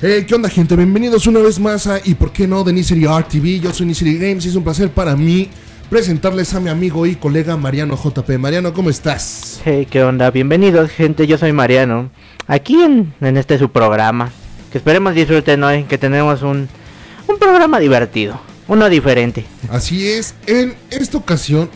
[0.00, 0.76] Hey, ¿qué onda gente?
[0.76, 2.72] Bienvenidos una vez más a Y por qué no de
[3.08, 3.58] Art TV.
[3.58, 5.50] Yo soy Nisery Games y es un placer para mí
[5.90, 8.38] presentarles a mi amigo y colega Mariano JP.
[8.38, 9.60] Mariano, ¿cómo estás?
[9.64, 10.30] Hey, ¿qué onda?
[10.30, 12.10] Bienvenidos gente, yo soy Mariano.
[12.46, 14.30] Aquí en, en este su programa.
[14.70, 16.68] Que esperemos disfruten hoy, que tenemos un,
[17.26, 18.40] un programa divertido.
[18.68, 19.46] Uno diferente.
[19.68, 21.68] Así es, en esta ocasión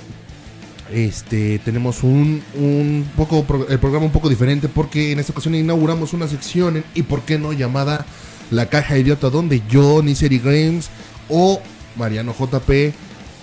[0.92, 5.54] este tenemos un, un poco pro- el programa un poco diferente porque en esta ocasión
[5.54, 8.06] inauguramos una sección en- y por qué no llamada
[8.50, 10.88] La Caja Idiota donde yo, Nisery Games
[11.28, 11.60] o
[11.96, 12.70] Mariano JP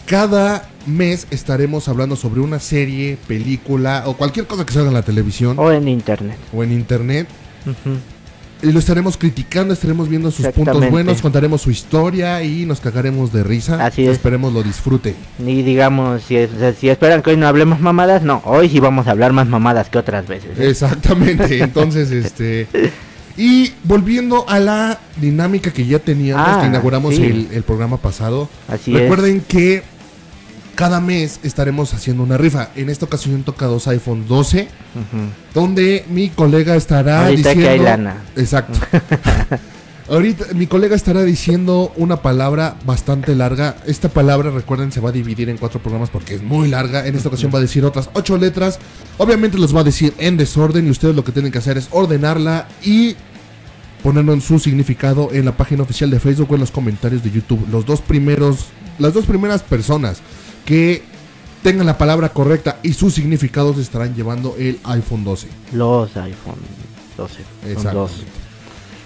[0.06, 5.04] cada mes estaremos hablando sobre una serie, película o cualquier cosa que salga en la
[5.04, 5.60] televisión.
[5.60, 6.38] O en internet.
[6.52, 7.28] o en internet.
[7.66, 8.19] Y
[8.62, 13.44] lo estaremos criticando, estaremos viendo sus puntos buenos, contaremos su historia y nos cagaremos de
[13.44, 13.86] risa.
[13.86, 14.10] Así es.
[14.12, 15.16] Esperemos lo disfruten.
[15.40, 16.50] Y digamos, si, es-
[16.80, 19.90] si esperan que hoy no hablemos mamadas, no, hoy sí vamos a hablar más mamadas
[19.90, 20.60] que otras veces.
[20.60, 20.70] ¿eh?
[20.70, 21.60] Exactamente.
[21.64, 22.68] Entonces, este.
[23.38, 27.24] Y volviendo a la dinámica que ya teníamos, Ah, que inauguramos sí.
[27.24, 28.50] el, el programa pasado.
[28.68, 29.82] Así recuerden que
[30.80, 32.70] cada mes estaremos haciendo una rifa.
[32.78, 34.66] En esta ocasión toca dos iPhone 12, es.
[34.66, 35.30] Ujú.
[35.54, 37.64] donde mi colega estará Ahorita diciendo.
[37.66, 38.24] que hay lana.
[38.38, 38.80] Exacto.
[40.10, 43.76] Ahorita mi colega estará diciendo una palabra bastante larga.
[43.88, 47.06] Esta palabra, recuerden, se va a dividir en cuatro programas porque es muy larga.
[47.06, 48.80] En esta ocasión va a decir otras ocho letras.
[49.18, 51.90] Obviamente los va a decir en desorden y ustedes lo que tienen que hacer es
[51.92, 53.18] ordenarla y
[54.02, 57.32] ponerlo en su significado en la página oficial de Facebook o en los comentarios de
[57.32, 57.68] YouTube.
[57.70, 60.22] Los dos primeros, las dos primeras personas
[60.66, 61.04] que
[61.64, 65.48] tengan la palabra correcta y sus significados estarán llevando el iPhone 12.
[65.74, 66.56] Los iPhone
[67.18, 67.34] 12.
[67.64, 68.10] Son Exacto.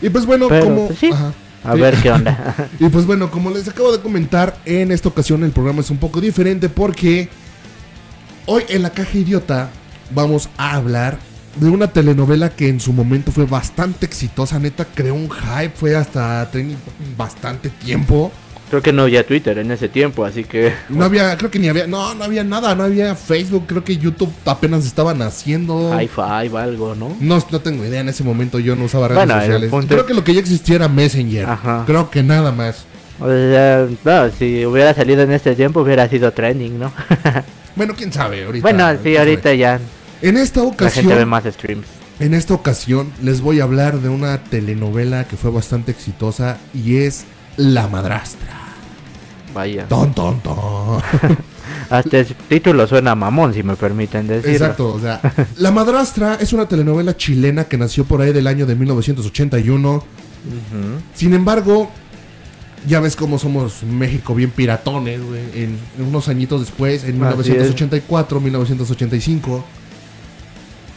[0.01, 1.09] Y pues bueno, Pero, como pues sí.
[1.11, 1.33] ajá.
[1.63, 1.79] A Sí.
[1.79, 2.69] ver qué onda.
[2.79, 5.97] Y pues bueno, como les acabo de comentar, en esta ocasión el programa es un
[5.97, 7.29] poco diferente porque
[8.45, 9.69] hoy en la caja idiota
[10.13, 11.17] vamos a hablar
[11.55, 15.95] de una telenovela que en su momento fue bastante exitosa, neta, creó un hype, fue
[15.95, 16.49] hasta
[17.17, 18.31] bastante tiempo.
[18.73, 20.73] Creo que no había Twitter en ese tiempo, así que...
[20.89, 23.97] No había, creo que ni había, no, no había nada, no había Facebook, creo que
[23.97, 25.91] YouTube apenas estaba naciendo.
[25.91, 27.15] High five, algo, ¿no?
[27.19, 29.71] No, no tengo idea, en ese momento yo no usaba redes Bueno, sociales.
[29.87, 31.45] Creo que lo que ya existía era Messenger.
[31.45, 31.83] Ajá.
[31.85, 32.85] Creo que nada más.
[33.19, 36.91] O sea, no, si hubiera salido en este tiempo hubiera sido trending, ¿no?
[37.75, 38.63] Bueno, quién sabe, ahorita.
[38.63, 39.19] bueno, sí, sabe.
[39.19, 39.79] ahorita ya
[40.23, 41.85] En esta la gente ve ocasión, más streams.
[42.19, 46.97] en esta ocasión les voy a hablar de una telenovela que fue bastante exitosa y
[46.97, 48.62] es La Madrastra.
[49.53, 49.87] Vaya.
[49.87, 51.01] Ton, ton, ton.
[51.89, 54.51] Hasta el título suena mamón, si me permiten decirlo.
[54.51, 55.21] Exacto, o sea,
[55.57, 59.93] La Madrastra es una telenovela chilena que nació por ahí del año de 1981.
[59.95, 60.03] Ujú.
[61.13, 61.89] Sin embargo,
[62.87, 65.41] ya ves cómo somos México bien piratones, güey.
[65.53, 69.63] En, en unos añitos después, en Así 1984, 1985,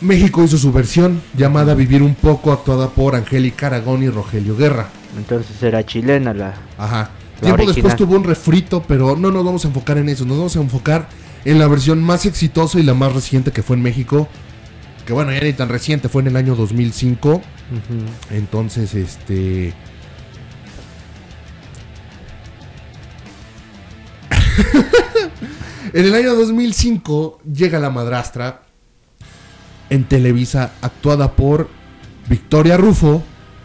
[0.00, 4.88] México hizo su versión llamada Vivir un poco, actuada por Angélica Aragón y Rogelio Guerra.
[5.16, 6.54] Entonces era chilena la...
[6.76, 7.10] Ajá.
[7.40, 7.74] Tiempo original.
[7.74, 10.24] después tuvo un refrito, pero no nos vamos a enfocar en eso.
[10.24, 11.08] Nos vamos a enfocar
[11.44, 14.28] en la versión más exitosa y la más reciente que fue en México.
[15.06, 17.34] Que bueno, ya ni tan reciente, fue en el año 2005.
[17.34, 17.42] Ujú.
[18.30, 19.74] Entonces, este.
[25.92, 28.62] en el año 2005 llega La Madrastra
[29.90, 31.68] en Televisa, actuada por
[32.28, 33.22] Victoria Rufo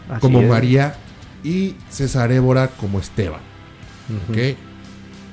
[0.08, 0.48] Así como es.
[0.48, 0.94] María
[1.42, 3.51] y César Évora como Esteban.
[4.08, 4.32] Ujú.
[4.32, 4.56] ¿ok?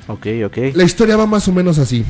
[0.08, 0.58] Ok, ok.
[0.76, 2.04] La historia va más o menos así.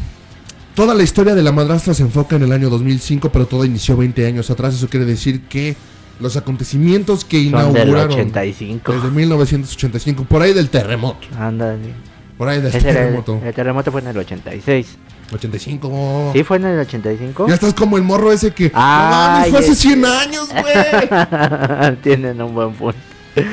[0.76, 3.98] Toda la historia de la madrastra se enfoca en el año 2005, pero todo inició
[3.98, 4.74] 20 años atrás.
[4.76, 5.76] Eso quiere decir que
[6.22, 8.94] los acontecimios que Son del inauguraron 85.
[8.94, 11.94] desde 1985, por ahí del terremoto, Ándale.
[12.38, 14.88] por ahí del el, terremoto, el terremoto fue en el 86.
[15.34, 16.32] 85.
[16.34, 17.48] ¿Sí fue en el 85?
[17.48, 20.50] Ya estás como el morro ese que no mames, Ay, fue hace es- 100 años,
[20.50, 21.96] güey.
[22.02, 22.98] Tienen un buen punto.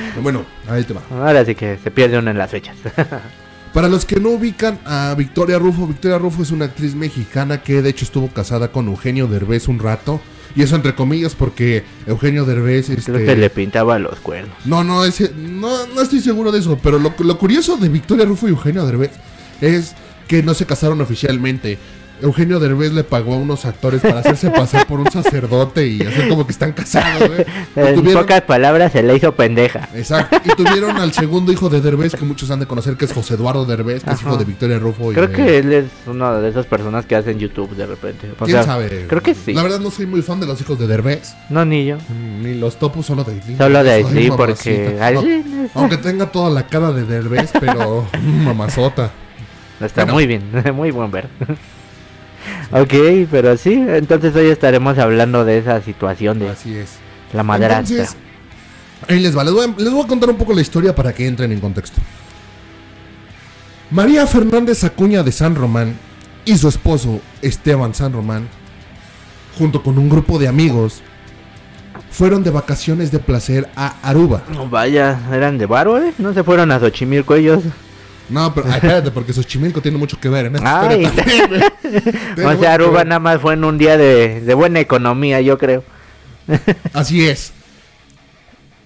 [0.23, 1.03] bueno, ahí te va.
[1.11, 2.77] Ahora sí que se pierde uno en las fechas.
[3.73, 7.83] Para los que no ubican a Victoria Rufo, Victoria Rufo es una actriz mexicana que
[7.83, 10.21] de hecho estuvo casada con Eugenio Derbez un rato.
[10.55, 14.57] Y eso entre comillas porque Eugenio Derbez este, Creo que le pintaba los cuernos.
[14.65, 18.25] No, no, ese, no, no estoy seguro de eso, pero lo, lo curioso de Victoria
[18.25, 19.11] Rufo y Eugenio Derbez
[19.61, 19.95] es
[20.27, 21.79] que no se casaron oficialmente.
[22.23, 26.29] Eugenio Derbez le pagó a unos actores para hacerse pasar por un sacerdote y hacer
[26.29, 27.45] como que están casados, güey.
[27.77, 29.89] En tuvieron- pocas palabras se le hizo pendeja.
[29.95, 30.39] Exacto.
[30.45, 33.35] Y tuvieron al segundo hijo de Derbez, que muchos han de conocer, que es José
[33.35, 35.13] Eduardo Derbez, que es hijo de Victoria Rufo.
[35.13, 38.31] y Creo de- que él es una de esas personas que hacen YouTube de repente.
[38.41, 39.07] O ¿Quién sea, sabe?
[39.09, 39.53] Creo que sí.
[39.53, 41.35] La verdad no soy muy fan de los hijos de Derbez.
[41.51, 41.97] No, ni yo.
[42.43, 43.59] Ni los topos, solo de Aislinn.
[43.59, 44.37] Solo de mamacita.
[44.37, 48.07] porque No, Aunque tenga toda la cara de Derbez, pero
[48.45, 49.11] mamazota.
[49.81, 50.15] está Bueno.
[50.15, 50.43] muy bien,
[50.75, 51.29] muy buen ver.
[52.73, 56.91] Ok, pero sí, entonces hoy estaremos hablando de esa situación de Así es.
[57.33, 57.97] la madrastra.
[57.97, 58.17] Entonces,
[59.09, 61.13] Ahí les va, les voy, a, les voy a contar un poco la historia para
[61.13, 62.01] que entren en contexto.
[63.91, 65.95] María Fernández Acuña de San Román
[66.45, 68.49] y su esposo Esteban San Román,
[69.59, 71.03] junto con un grupo de amigos,
[72.11, 74.43] fueron de vacaciones de placer a Aruba.
[74.53, 76.13] No, vaya, eran de Baro, ¿eh?
[76.19, 77.63] No se fueron a Xochimilco ellos.
[78.29, 81.05] No, pero ay, espérate, porque Xochimilco tiene mucho que ver en esta Ay.
[81.05, 85.41] historia también, O sea, Aruba nada más fue en un día de, de buena economía,
[85.41, 85.85] yo creo.
[86.93, 87.53] Así es.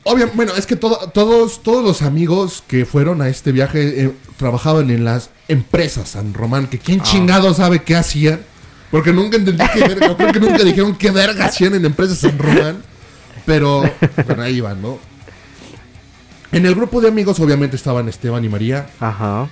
[0.05, 4.13] Obviamente, bueno, es que todo- todos, todos los amigos que fueron a este viaje eh,
[4.37, 6.83] trabajaban en las empresas San Román, que Ah.
[6.85, 8.41] quién chingado sabe qué hacían.
[8.91, 12.37] Porque nunca entendí qué verga, creo que nunca dijeron qué verga hacían en empresas San
[12.39, 12.83] Román.
[13.47, 13.83] Pero,
[14.27, 14.99] bueno, ahí van, ¿no?
[16.53, 19.49] En el grupo de amigos obviamente estaban Esteban y María, Ajá.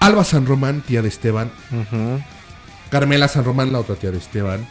[0.00, 2.22] Alba San Román, tía de Esteban, ujú.
[2.90, 4.66] Carmela San Román, la otra tía de Esteban.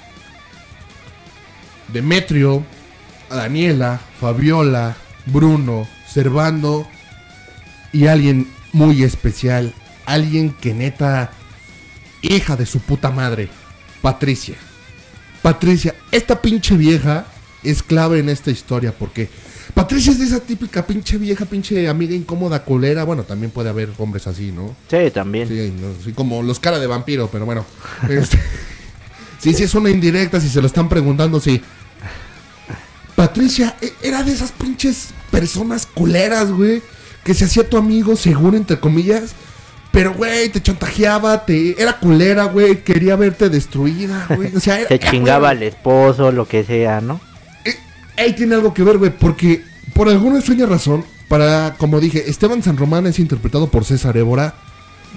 [1.92, 2.64] Demetrio,
[3.30, 4.96] Daniela, Fabiola,
[5.26, 6.88] Bruno, Servando
[7.92, 9.74] y alguien muy especial,
[10.06, 11.32] alguien que neta,
[12.22, 13.50] hija de su puta madre,
[14.02, 14.56] Patricia.
[15.42, 17.26] Patricia, esta pinche vieja
[17.64, 19.30] es clave en esta historia porque
[19.78, 23.04] Patricia es de esa típica pinche vieja, pinche amiga incómoda, colera.
[23.04, 24.76] Bueno, también puede haber hombres así, ¿no?
[24.90, 25.48] Sí, también.
[25.48, 27.64] Sí, no, sí, como los cara de vampiro, pero bueno.
[28.10, 28.40] Este,
[29.38, 31.62] sí, sí, es una indirecta, si se lo están preguntando, sí.
[33.16, 36.82] Patricia e- era de esas pinches personas culeras, güey,
[37.24, 39.34] que se hacía tu amigo, según entre comillas,
[39.92, 44.56] pero, güey, te chantajeaba, te era culera, güey, quería verte destruida, güey.
[44.56, 47.22] O sea, era, era, chingaba güey, al esposo, lo que sea, ¿no?
[48.18, 52.64] Ahí tiene algo que ver, güey, porque por alguna extraña razón, para, como dije, Esteban
[52.64, 54.54] San Román es interpretado por César Évora.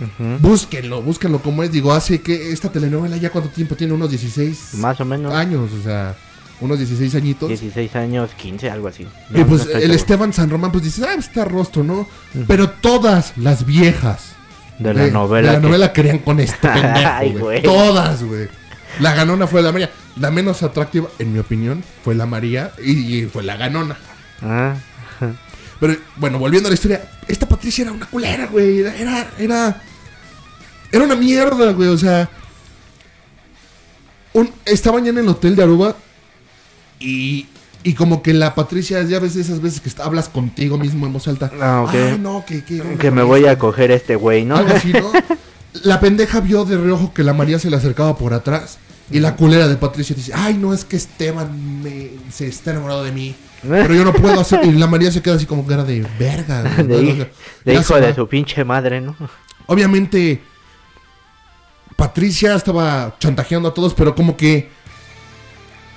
[0.01, 0.39] Ujú.
[0.49, 1.71] Búsquenlo, búsquenlo como es.
[1.73, 5.33] Digo, hace que esta telenovela ya cuánto tiempo tiene, unos 16 Más o menos.
[5.35, 6.17] años, o sea,
[6.61, 7.49] unos 16 añitos.
[7.49, 9.07] 16 años, 15, algo así.
[9.35, 9.95] y pues no el seguro.
[9.95, 12.09] Esteban San Román, pues dices, ah, está rostro, ¿no?
[12.47, 14.33] Pero todas las viejas
[14.79, 15.49] De la novela.
[15.49, 17.63] de la que- novela querían con este pendejo, Ay, güey.
[17.63, 18.49] Todas, güey.
[18.99, 19.91] La ganona fue la María.
[20.17, 23.97] La menos atractiva, en mi opinión, fue la María y, y fue la ganona.
[24.43, 24.75] Ah,
[25.79, 28.81] Pero bueno, volviendo a la historia, esta Patricia era una culera, güey.
[28.81, 29.83] Era, era, era,
[30.93, 31.89] era una mierda, güey.
[31.89, 32.29] O sea,
[34.33, 35.97] un, estaban ya en el hotel de Aruba
[36.99, 37.47] y,
[37.83, 41.13] y como que la Patricia, ya ves esas veces que está- hablas contigo mismo en
[41.13, 41.51] voz alta.
[41.61, 41.95] Ah, ok.
[41.95, 44.57] Ay, no, que, que, que me voy a coger este güey, ¿no?
[44.57, 45.11] Algo así, ¿no?
[45.85, 48.79] La pendeja vio de reojo que la María se le acercaba por atrás.
[49.13, 53.03] Y la culera de Patricia dice, ay, no, es que Esteban me- se está enamorado
[53.03, 53.35] de mí.
[53.63, 54.65] Pero yo no puedo hacer...
[54.65, 56.63] Y la María se queda así como cara de verga.
[56.85, 57.29] de,
[57.65, 59.17] de hijo de su pinche madre, ¿no?
[59.67, 60.41] Obviamente,
[61.97, 64.71] Patricia estaba chantajeando a todos, pero como que...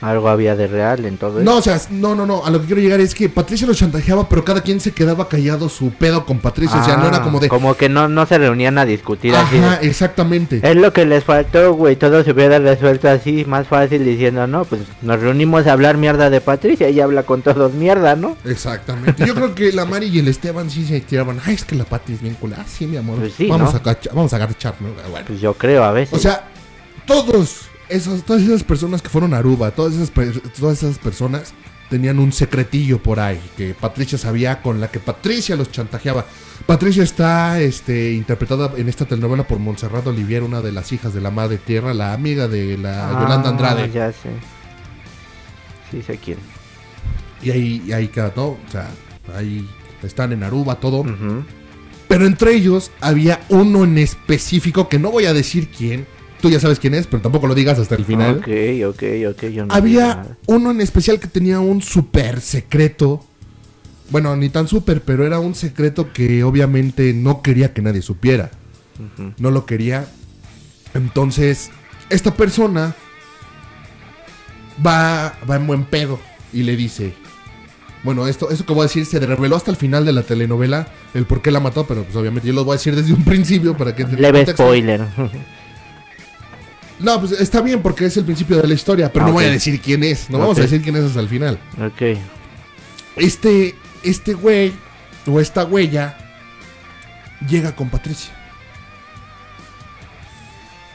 [0.04, 2.46] Algo había de real en todo No, o sea, no, no, no.
[2.46, 5.30] A lo que quiero llegar es que Patricia los chantajeaba, pero cada quien se quedaba
[5.30, 6.82] callado su pedo con Patricia.
[6.82, 7.48] o sea, no era Ah, como de...
[7.48, 9.58] Como que no, no se reunían a discutir así.
[9.58, 10.60] Ajá, de- exactamente.
[10.62, 11.96] Es lo que les faltó, güey.
[11.96, 16.30] Todo se hubiera resuelto así, más fácil, diciendo, no, pues nos reunimos a hablar mierda
[16.30, 18.36] de Patricia y ella habla con todos mierda, ¿no?
[18.46, 19.26] Exactamente.
[19.26, 21.40] Yo creo que la Mari y el Esteban sí se tiraban.
[21.46, 22.54] Ay, es que la Pati es bien cool.
[22.58, 23.20] Ah, sí, mi amor.
[23.20, 23.80] Pues sí, vamos, ¿no?
[23.90, 24.90] a vamos a agachar, ¿no?
[25.10, 25.26] Bueno.
[25.28, 26.14] Pues yo creo a veces.
[26.18, 26.50] O sea,
[27.06, 30.12] todos esos, todas esas personas que fueron a Aruba, todas esas,
[30.60, 31.54] todas esas personas
[31.90, 36.26] tenían un secretillo por ahí que Patricia sabía con la que Patricia los chantajeaba.
[36.66, 41.22] Patricia está este, interpretada en esta telenovela por Montserrat Olivier, una de las hijas de
[41.22, 43.92] la Madre Tierra, la amiga de la Ah, Yolanda Andrade.
[43.92, 44.30] Ya sé.
[45.92, 46.38] Sí sé quién.
[47.42, 48.46] Y ahí, y ahí queda, ¿no?
[48.46, 48.90] O sea,
[49.36, 49.68] ahí
[50.02, 51.04] están en Aruba, todo.
[52.08, 56.08] Pero entre ellos había uno en específico que no voy a decir quién.
[56.44, 58.40] Tú ya sabes quién es, pero tampoco lo digas hasta el final.
[58.40, 58.50] Ok,
[58.86, 59.44] ok, ok.
[59.44, 63.24] Yo no digo había uno en especial que tenía un súper secreto.
[64.10, 68.52] Bueno, ni tan súper, pero era un secreto que obviamente no quería que nadie supiera.
[69.38, 70.06] No lo quería.
[70.94, 71.72] Entonces,
[72.10, 72.94] esta persona
[74.86, 76.20] va, va en buen pedo
[76.52, 77.14] y le dice...
[78.04, 80.90] Bueno, esto, esto que voy a decir se reveló hasta el final de la telenovela,
[81.14, 83.24] el por qué la mató, pero pues obviamente yo lo voy a decir desde un
[83.24, 85.06] principio para que Leve spoiler.
[87.00, 89.46] No, pues está bien porque es el principio de la historia, pero Ah, no voy
[89.46, 91.60] a decir quién es, no vamos a decir quién es hasta el final.
[91.78, 92.18] ok.
[93.16, 94.74] Este, este güey
[95.28, 96.18] o esta huella
[97.48, 98.32] llega con Patricia.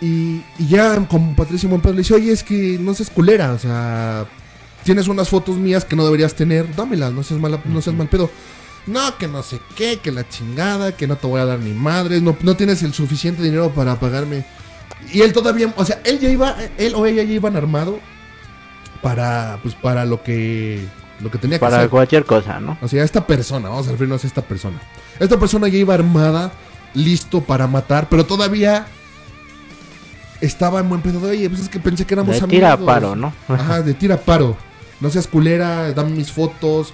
[0.01, 3.11] Y, y ya con Patricia en buen pedo le dice, oye, es que no seas
[3.11, 4.27] culera, o sea,
[4.85, 8.09] tienes unas fotos mías que no deberías tener, dámelas, no seas, mala, no seas mal
[8.09, 8.31] pedo.
[8.87, 11.73] No, que no sé qué, que la chingada, que no te voy a dar ni
[11.73, 14.47] madres, no, no tienes el suficiente dinero para pagarme.
[15.13, 17.99] Y él todavía, o sea, él ya iba, él o ella ya iban armado
[19.03, 20.85] para, pues, para lo que
[21.21, 21.91] lo que tenía que Para hacer.
[21.91, 22.79] cualquier cosa, ¿no?
[22.81, 24.79] O sea, esta persona, vamos a referirnos a esta persona.
[25.19, 26.53] Esta persona ya iba armada,
[26.95, 28.87] listo para matar, pero todavía
[30.41, 32.51] estaba en buen pedo de, oye, pues es que pensé que éramos De amigos.
[32.51, 33.33] tira a paro, ¿no?
[33.49, 34.57] Ajá, de tira a paro.
[35.01, 36.93] No seas culera, dame mis fotos.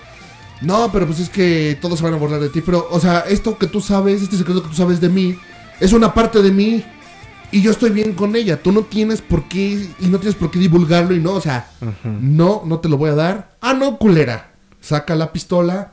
[0.63, 2.63] No, pero pues es que todos se van a burlar de ti.
[2.63, 5.39] Pero, o sea, esto que tú sabes, este secreto que tú sabes de mí,
[5.81, 6.85] es una parte de mí.
[7.55, 8.61] Y yo estoy bien con ella.
[8.61, 11.71] Tú no tienes por qué, y no tienes por qué divulgarlo y no, o sea,
[12.21, 13.57] no, no te lo voy a dar.
[13.61, 14.51] Ah, no, culera.
[14.81, 15.93] Saca la pistola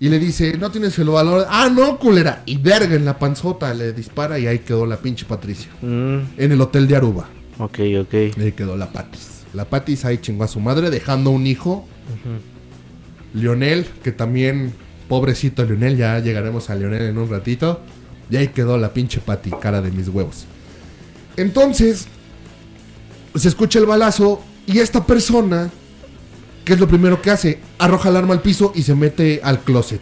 [0.00, 1.46] y le dice, no tienes el valor.
[1.48, 2.42] Ah, no, culera.
[2.44, 5.70] Y verga en la panzota le dispara y ahí quedó la pinche Patricia.
[5.80, 7.28] Mm, En el hotel de Aruba.
[7.58, 8.14] ok, ok.
[8.38, 9.44] Ahí quedó la Patis.
[9.54, 11.86] La Patis ahí chingó a su madre dejando un hijo.
[13.32, 14.72] Lionel, que también,
[15.08, 17.80] pobrecito Lionel, ya llegaremos a Lionel en un ratito.
[18.28, 20.46] Y ahí quedó la pinche Pati, cara de mis huevos.
[21.36, 22.06] Entonces,
[23.34, 25.70] se escucha el balazo y esta persona,
[26.64, 27.60] ¿qué es lo primero que hace?
[27.78, 30.00] Arroja el arma al piso y se mete al closet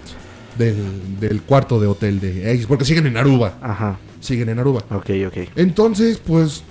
[0.59, 3.59] del, del cuarto de hotel de X, porque siguen en Aruba.
[3.61, 4.83] Ajá, Siguen en Aruba.
[4.91, 5.37] ok, ok.
[5.57, 6.63] Entonces, pues.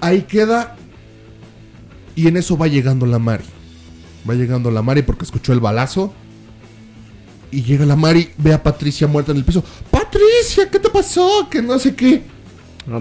[0.00, 0.76] Ahí queda.
[2.14, 3.44] Y en eso va llegando la Mari.
[4.28, 6.12] Va llegando la Mari porque escuchó el balazo.
[7.50, 9.64] Y llega la Mari, ve a Patricia muerta en el piso.
[9.90, 11.48] Patricia, ¿qué te pasó?
[11.50, 12.22] Que no sé qué.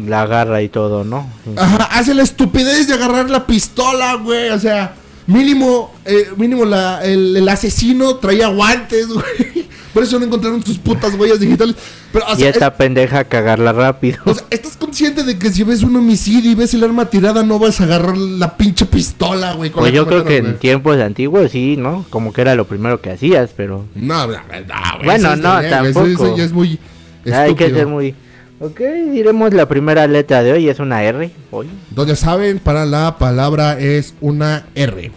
[0.08, 1.28] La agarra y todo, ¿no?
[1.58, 4.50] Ajá, hace la estupidez de agarrar la pistola, güey.
[4.50, 4.96] O sea,
[5.28, 9.68] mínimo, eh, mínimo la, el, el asesino traía guantes, güey.
[9.94, 11.76] Por eso no encontraron sus putas huellas digitales.
[12.12, 14.20] Pero, o Y esta pendeja cagarla rápido.
[14.26, 17.44] O sea, ¿estás consciente de que si ves un homicidio y ves el arma tirada
[17.44, 19.70] no vas a agarrar la pinche pistola, güey?
[19.70, 22.06] Pues yo creo que en tiempos antiguos sí, ¿no?
[22.10, 23.86] Como que era lo primero que hacías, pero...
[23.94, 26.08] No, no, no, güey, Bueno, no, tampoco.
[26.08, 26.80] Eso, eso ya es muy
[27.26, 27.78] Hay que estúpido.
[27.78, 28.16] ser muy...
[28.64, 28.80] Ok,
[29.12, 31.68] diremos la primera letra de hoy, es una R, hoy.
[31.90, 35.12] Donde saben, para la palabra es una R.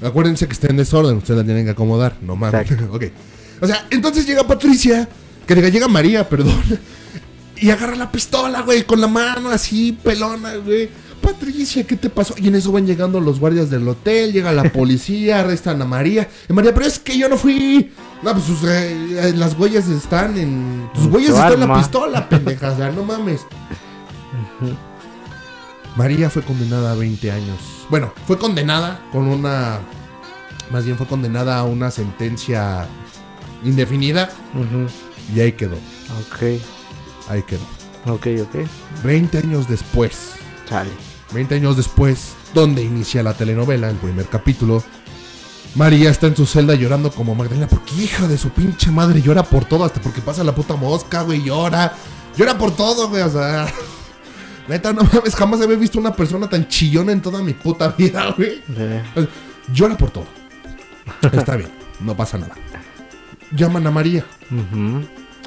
[0.00, 2.70] Acuérdense que está en desorden, ustedes la tienen que acomodar, no mames.
[2.70, 2.92] Exacto.
[2.94, 3.04] ok.
[3.60, 5.08] O sea, entonces llega Patricia,
[5.44, 6.54] que diga, llega María, perdón.
[7.56, 10.88] Y agarra la pistola, güey, con la mano así, pelona, güey.
[11.20, 12.34] Patricia, ¿qué te pasó?
[12.36, 16.28] Y en eso van llegando los guardias del hotel, llega la policía, arrestan a María.
[16.48, 17.90] Y María, pero es que yo no fui.
[18.24, 20.88] No, pues sus, eh, las huellas están en.
[20.94, 22.72] Tus huellas tu están en la pistola, pendeja.
[22.72, 23.46] O sea, no mames.
[25.96, 27.58] María fue condenada a 20 años.
[27.90, 29.78] Bueno, fue condenada con una.
[30.70, 32.86] Más bien fue condenada a una sentencia
[33.62, 34.30] indefinida.
[35.34, 35.76] Y ahí quedó.
[35.76, 36.60] Ok,
[37.28, 37.62] Ahí quedó.
[38.06, 38.66] ok, ok.
[39.04, 40.32] 20 años después.
[40.68, 40.90] Sale.
[41.32, 44.82] 20 años después, donde inicia la telenovela, el primer capítulo.
[45.74, 47.66] María está en su celda llorando como Magdalena.
[47.66, 51.22] Porque hija de su pinche madre llora por todo, hasta porque pasa la puta mosca,
[51.22, 51.92] güey, llora.
[52.36, 53.66] Llora por todo, güey, o sea.
[54.68, 58.32] Neta, no mames, jamás había visto una persona tan chillona en toda mi puta vida,
[58.36, 58.62] güey.
[58.66, 59.28] Sí.
[59.72, 60.26] Llora por todo.
[61.32, 62.54] Está bien, no pasa nada.
[63.54, 64.24] Llaman a María.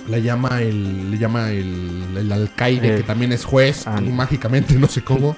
[0.07, 2.97] La llama el, le llama el, el alcaide, Eh.
[2.97, 3.99] que también es juez, Ah.
[3.99, 5.35] mágicamente, no sé cómo.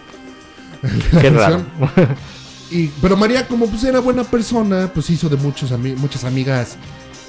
[1.21, 1.63] Qué raro.
[2.71, 6.75] Y, pero María, como pues era buena persona, pues hizo de muchos ami- muchas amigas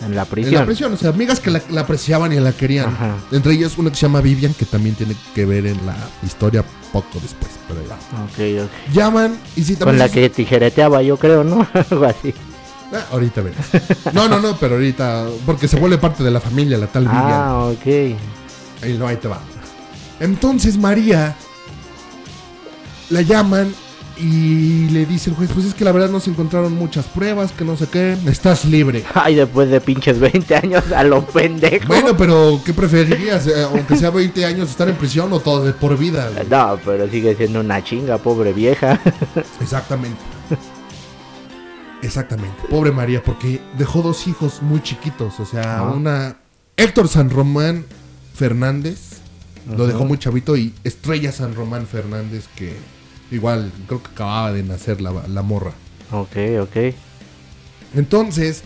[0.05, 0.55] en la en prisión.
[0.55, 0.93] la prisión.
[0.93, 2.89] O sea, amigas que la, la apreciaban y la querían.
[2.91, 3.17] Ajá.
[3.33, 6.65] Entre ellas una que se llama Vivian, que también tiene que ver en la historia
[6.93, 7.51] poco después.
[7.69, 7.81] Pero.
[7.83, 8.93] Ok, ok.
[8.95, 9.99] Llaman y sí, Con también...
[10.01, 11.67] la se- que tijereteaba, yo creo, ¿no?
[11.91, 12.35] Algo así.
[12.93, 13.67] Ah, ahorita verás.
[14.13, 15.27] No, no, no, pero ahorita...
[15.47, 17.23] Porque se vuelve parte de la familia, la tal Vivian.
[17.25, 17.87] Ah, ok.
[18.83, 19.39] Ahí no, ahí te va.
[20.19, 21.37] Entonces María
[23.11, 23.73] la llaman
[24.23, 27.53] y le dice el juez, pues es que la verdad no se encontraron muchas pruebas,
[27.53, 29.05] que no sé qué, estás libre.
[29.15, 31.87] Ay, después de pinches 20 años a lo pendejo.
[31.89, 33.47] Bueno, pero ¿qué preferirías?
[33.47, 36.29] Eh, aunque sea 20 años, estar en prisión o todo de por vida.
[36.35, 36.47] güey?
[36.51, 39.01] No, pero sigue siendo una chinga, pobre vieja.
[39.61, 40.21] Exactamente.
[42.03, 42.57] Exactamente.
[42.71, 45.39] Pobre María, porque dejó dos hijos muy chiquitos.
[45.41, 45.93] O sea, Ah.
[45.93, 46.37] una...
[46.77, 47.85] Héctor San Román
[48.35, 49.19] Fernández.
[49.77, 50.57] Lo dejó muy chavito.
[50.57, 52.75] Y Estrella San Román Fernández, que
[53.31, 55.73] igual creo que acababa de nacer la, la morra.
[56.11, 56.95] ok, ok.
[57.95, 58.63] Entonces,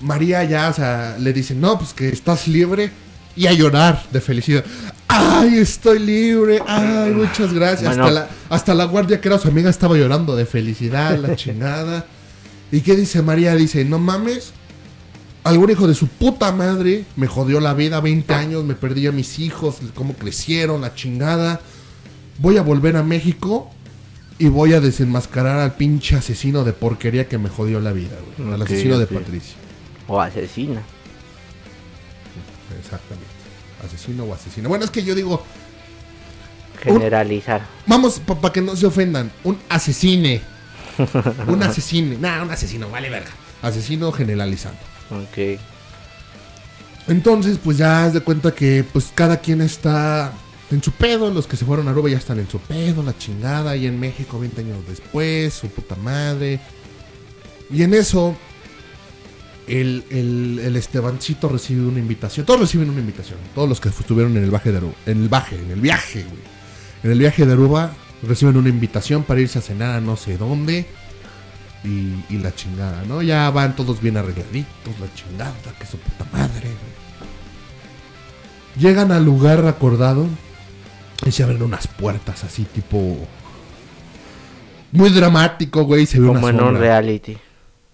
[0.00, 2.90] María ya, o sea, le dice, no, pues que estás libre.
[3.36, 4.64] Y a llorar de felicidad.
[5.08, 6.60] ¡Ay, estoy libre!
[6.68, 7.82] ¡Ay, muchas gracias!
[7.82, 8.04] Bueno.
[8.04, 12.06] Hasta, la, hasta la guardia que era su amiga estaba llorando de felicidad, la chingada.
[12.70, 13.56] ¿Y qué dice María?
[13.56, 14.52] Dice, no mames.
[15.42, 19.12] Algún hijo de su puta madre me jodió la vida 20 años, me perdí a
[19.12, 21.60] mis hijos, cómo crecieron, la chingada.
[22.38, 23.70] Voy a volver a México
[24.38, 28.52] y voy a desenmascarar al pinche asesino de porquería que me jodió la vida, güey.
[28.54, 29.54] Al asesino de Patricia.
[30.08, 30.82] O asesina.
[32.78, 33.30] Exactamente.
[33.84, 34.68] Asesino o asesina.
[34.68, 35.44] Bueno, es que yo digo,
[36.82, 37.62] Generalizar.
[37.86, 40.42] vamos, para que no se ofendan, un asesine.
[41.46, 42.16] un asesino.
[42.18, 43.30] Nah, un asesino, vale verga.
[43.62, 44.78] Asesino generalizando.
[45.10, 45.58] Ok.
[47.06, 50.32] Entonces, pues ya haz de cuenta que pues cada quien está
[50.70, 51.30] en su pedo.
[51.30, 53.76] Los que se fueron a Aruba ya están en su pedo, la chingada.
[53.76, 56.60] Y en México 20 años después, su puta madre.
[57.70, 58.36] Y en eso,
[59.66, 62.46] el, el, el Estebancito recibe una invitación.
[62.46, 63.38] Todos reciben una invitación.
[63.54, 64.94] Todos los que estuvieron en el viaje de Aruba.
[65.06, 66.54] En el viaje, en el viaje, güey.
[67.02, 67.92] En el viaje de Aruba
[68.22, 70.86] reciben una invitación para irse a cenar a no sé dónde.
[71.84, 73.20] Y, y la chingada, ¿no?
[73.20, 77.04] Ya van todos bien arregladitos, la chingada, que su puta madre, güey.
[78.76, 80.26] Llegan al lugar acordado
[81.26, 83.18] y se abren unas puertas así tipo...
[84.92, 86.06] Muy dramático, güey.
[86.06, 87.36] Se ve Como una en un reality.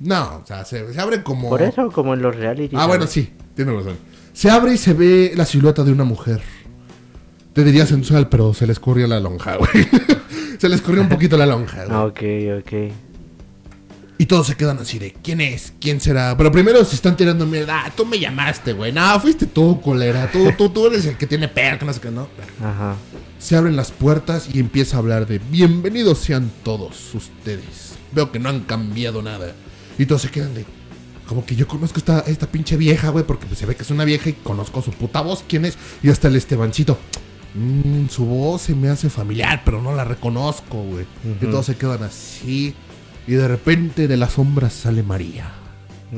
[0.00, 1.48] No, o sea, se, se abren como...
[1.48, 2.76] Por eso, como en los reality.
[2.78, 3.96] Ah, bueno, sí, tiene razón.
[4.32, 6.40] Se abre y se ve la silueta de una mujer.
[7.52, 9.88] Te diría sensual, pero se le escurrió la lonja, güey.
[10.58, 11.96] se le escurrió un poquito la lonja, güey.
[11.96, 12.20] Ah, Ok,
[12.60, 12.92] ok.
[14.20, 15.72] Y todos se quedan así de, ¿quién es?
[15.80, 16.36] ¿Quién será?
[16.36, 17.84] Pero primero se están tirando mierda.
[17.86, 18.92] Ah, tú me llamaste, güey.
[18.92, 20.30] No, fuiste tú, colera.
[20.30, 22.28] Tú, tú, tú eres el que tiene perro, que no sé qué, ¿no?
[22.62, 22.96] Ajá.
[23.38, 27.94] Se abren las puertas y empieza a hablar de, bienvenidos sean todos ustedes.
[28.12, 29.54] Veo que no han cambiado nada.
[29.98, 30.66] Y todos se quedan de,
[31.26, 33.90] como que yo conozco esta, esta pinche vieja, güey, porque pues, se ve que es
[33.90, 35.42] una vieja y conozco su puta voz.
[35.48, 35.78] ¿Quién es?
[36.02, 36.98] Y hasta el Estebancito.
[37.54, 41.06] "Mm, su voz se me hace familiar, pero no la reconozco, güey.
[41.40, 42.74] Y todos se quedan así.
[43.30, 45.52] Y de repente de las sombras sale María.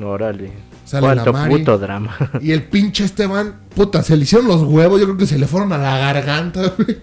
[0.02, 0.50] Órale.
[0.87, 1.59] Sale la Cuánto Mari.
[1.59, 2.16] puto drama.
[2.40, 4.99] Y el pinche Esteban, puta, se le hicieron los huevos.
[4.99, 6.97] Yo creo que se le fueron a la garganta, güey.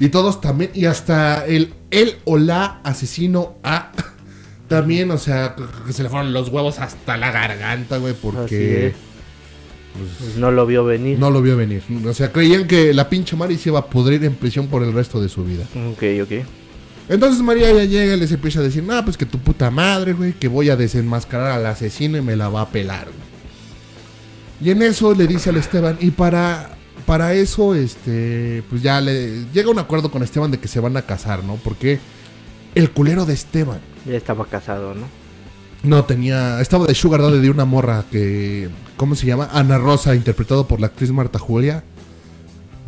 [0.00, 0.70] Y todos también.
[0.72, 3.92] Y hasta el, el o la asesino A.
[4.68, 5.54] También, o sea,
[5.86, 8.14] que se le fueron los huevos hasta la garganta, güey.
[8.14, 8.94] Porque es.
[10.18, 11.18] Pues no lo vio venir.
[11.18, 11.82] no lo vio venir.
[12.06, 14.94] O sea, creían que la pinche Mari se iba a pudrir en prisión por el
[14.94, 15.64] resto de su vida.
[15.92, 16.46] Ok, ok.
[17.08, 20.12] Entonces María ya llega y les empieza a decir, no, pues que tu puta madre,
[20.12, 23.26] güey, que voy a desenmascarar al asesino y me la va a pelar, güey.
[24.60, 26.70] Y en eso le dice al Esteban, y para,
[27.04, 30.96] para eso, este, pues ya le llega un acuerdo con Esteban de que se van
[30.96, 31.56] a casar, ¿no?
[31.56, 32.00] Porque
[32.74, 35.06] el culero de Esteban Ya estaba casado, ¿no?
[35.86, 39.48] no tenía, estaba de sugar daddy de una morra que, ¿cómo se llama?
[39.52, 41.84] Ana Rosa, interpretado por la actriz Marta Julia.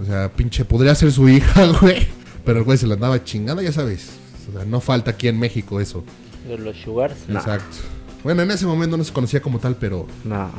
[0.01, 2.09] O sea, pinche, podría ser su hija, güey.
[2.49, 4.09] Pero el güey se la andaba chingando, ya sabes.
[4.49, 6.03] O sea, no falta aquí en México eso.
[6.49, 7.15] De los Sugars.
[7.29, 7.39] No.
[7.39, 7.77] Exacto.
[8.25, 10.07] Bueno, en ese momento no se conocía como tal, pero.
[10.25, 10.51] No.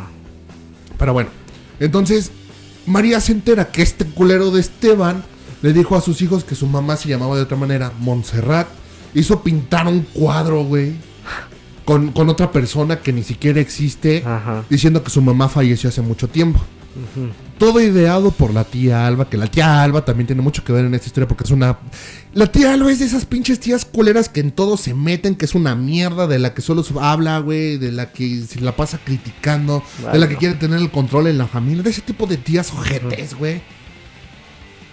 [1.00, 1.32] Pero bueno.
[1.80, 2.32] Entonces,
[2.86, 5.24] María se entera que este culero de Esteban
[5.64, 8.68] le dijo a sus hijos que su mamá se llamaba de otra manera, Montserrat.
[9.16, 10.94] Hizo pintar un cuadro, güey.
[11.86, 14.22] Con, con otra persona que ni siquiera existe.
[14.24, 14.64] Ajá.
[14.70, 16.60] Diciendo que su mamá falleció hace mucho tiempo.
[17.58, 20.86] Todo ideado por la tía Alba, que la tía Alba también tiene mucho que ver
[20.86, 21.78] en esta historia porque es una...
[22.34, 25.46] La tía Alba es de esas pinches tías culeras que en todo se meten, que
[25.46, 29.00] es una mierda, de la que solo habla, güey, de la que se la pasa
[29.04, 32.38] criticando, de la que quiere tener el control en la familia, de ese tipo de
[32.38, 33.62] tías ojetes, güey.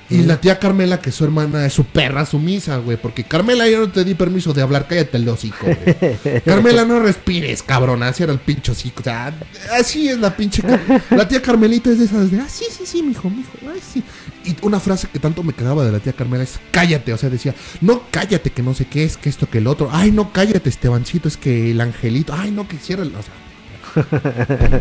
[0.09, 3.81] Y la tía Carmela, que su hermana es su perra sumisa, güey, porque Carmela yo
[3.81, 6.41] no te di permiso de hablar, cállate el hocico, güey.
[6.45, 8.09] Carmela, no respires, cabrona.
[8.09, 9.01] Así era el pinche hocico.
[9.01, 9.35] O sea,
[9.77, 10.63] así es la pinche.
[11.11, 12.39] La tía Carmelita es de esas de.
[12.39, 13.51] Ah, sí, sí, sí, mijo, mijo.
[13.63, 14.03] Ay, sí.
[14.45, 17.13] Y una frase que tanto me cagaba de la tía Carmela es: Cállate.
[17.13, 19.91] O sea, decía: No, cállate, que no sé qué es, que esto, que el otro.
[19.93, 22.33] Ay, no, cállate, Estebancito, es que el angelito.
[22.33, 23.13] Ay, no, que el.
[23.17, 24.81] O sea.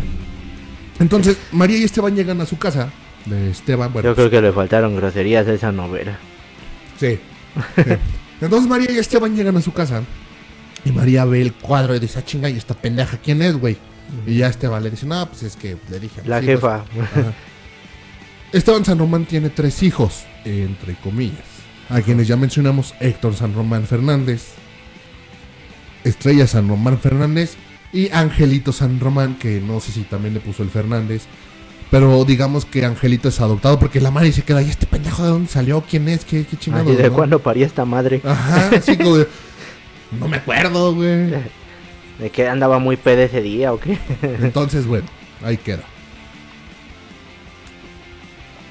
[1.00, 2.90] Entonces, María y Esteban llegan a su casa
[3.26, 3.92] de Esteban.
[3.92, 6.18] Bueno, Yo creo que le faltaron groserías a esa novela.
[6.98, 7.18] Sí.
[7.76, 7.82] Sí.
[8.40, 10.02] Entonces María y Esteban llegan a su casa.
[10.84, 13.76] Y María ve el cuadro y dice, ah, chinga, ¿y esta pendeja quién es, güey?
[14.26, 16.22] Y ya Esteban le dice, no, pues es que le dije.
[16.24, 16.46] La hijos".
[16.46, 16.74] jefa.
[16.76, 17.32] Ajá.
[18.52, 21.44] Esteban San Román tiene tres hijos, entre comillas.
[21.88, 24.52] A quienes ya mencionamos, Héctor San Román Fernández,
[26.04, 27.56] Estrella San Román Fernández
[27.92, 31.22] y Angelito San Román, que no sé si también le puso el Fernández.
[31.90, 35.28] Pero digamos que Angelito es adoptado porque la madre se queda, ¿y este pendejo de
[35.28, 35.82] dónde salió?
[35.88, 36.24] ¿Quién es?
[36.24, 36.90] ¿Qué, qué chingado?
[36.90, 37.14] Ay, ¿De no?".
[37.14, 38.20] cuándo paría esta madre?
[38.24, 39.28] Ajá, así como de,
[40.18, 41.30] No me acuerdo, güey.
[42.18, 43.98] ¿De qué andaba muy pede ese día o qué?
[44.22, 45.06] Entonces, bueno,
[45.42, 45.82] ahí queda.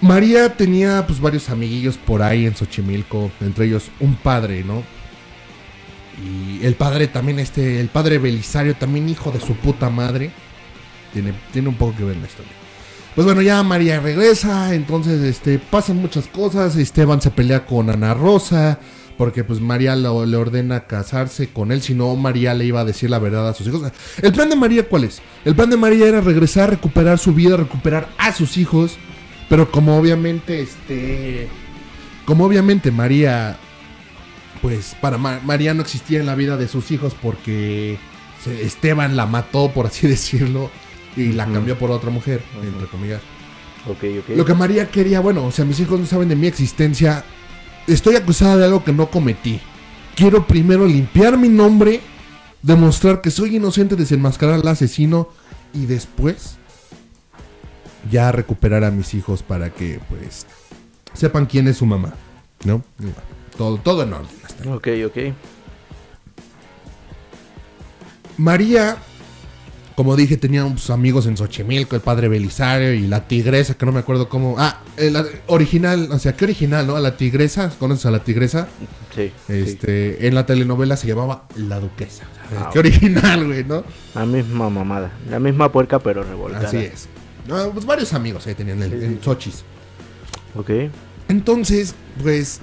[0.02, 4.84] María tenía pues varios amiguillos por ahí en Xochimilco, entre ellos un padre, ¿no?
[6.24, 10.32] Y el padre también, este, el padre Belisario, también hijo de su puta madre.
[11.14, 12.52] Tiene, tiene un poco que ver en la historia.
[13.16, 16.76] Pues bueno, ya María regresa, entonces este, pasan muchas cosas.
[16.76, 18.78] Esteban se pelea con Ana Rosa,
[19.18, 23.10] porque pues María le ordena casarse con él, si no María le iba a decir
[23.10, 23.90] la verdad a sus hijos.
[24.22, 25.22] ¿El plan de María cuál es?
[25.46, 28.98] El plan de María era regresar, recuperar su vida, recuperar a sus hijos,
[29.48, 31.48] pero como obviamente, este,
[32.26, 33.58] como obviamente María
[34.62, 37.98] pues para Ma- María no existía en la vida de sus hijos porque
[38.62, 40.70] Esteban la mató, por así decirlo,
[41.16, 43.22] y la cambió por otra mujer, entre comillas.
[43.88, 44.36] Ok, ok.
[44.36, 47.24] Lo que María quería, bueno, o sea, mis hijos no saben de mi existencia.
[47.88, 49.60] Estoy acusada de algo que no cometí.
[50.16, 52.02] Quiero primero limpiar mi nombre,
[52.62, 55.30] demostrar que soy inocente, desenmascarar al asesino
[55.74, 56.58] y después
[58.12, 60.46] ya recuperar a mis hijos para que, pues,
[61.14, 62.14] sepan quién es su mamá,
[62.64, 62.84] ¿no?
[63.58, 64.30] Todo, todo en orden.
[64.44, 64.70] hasta.
[64.74, 65.18] Ok, ok.
[68.38, 68.98] María,
[69.96, 73.92] como dije, tenía unos amigos en Xochimilco, el padre Belisario y la tigresa, que no
[73.92, 74.56] me acuerdo cómo.
[74.58, 75.16] Ah, el
[75.48, 76.96] original, o sea, ¿qué original, no?
[76.96, 78.68] A la tigresa, ¿conoces a la tigresa?
[79.16, 79.32] Sí.
[79.48, 79.54] sí.
[79.54, 82.26] Este, en la telenovela se llamaba La Duquesa.
[82.58, 83.84] Ah, qué original, güey, ¿no?
[84.14, 85.12] La misma mamada.
[85.30, 86.68] La misma puerca, pero revolcada.
[86.68, 87.08] Así es.
[87.48, 89.20] No, pues varios amigos ahí tenían en, sí.
[89.24, 89.64] Xochis.
[90.56, 90.70] Ok.
[91.28, 92.60] Entonces, pues.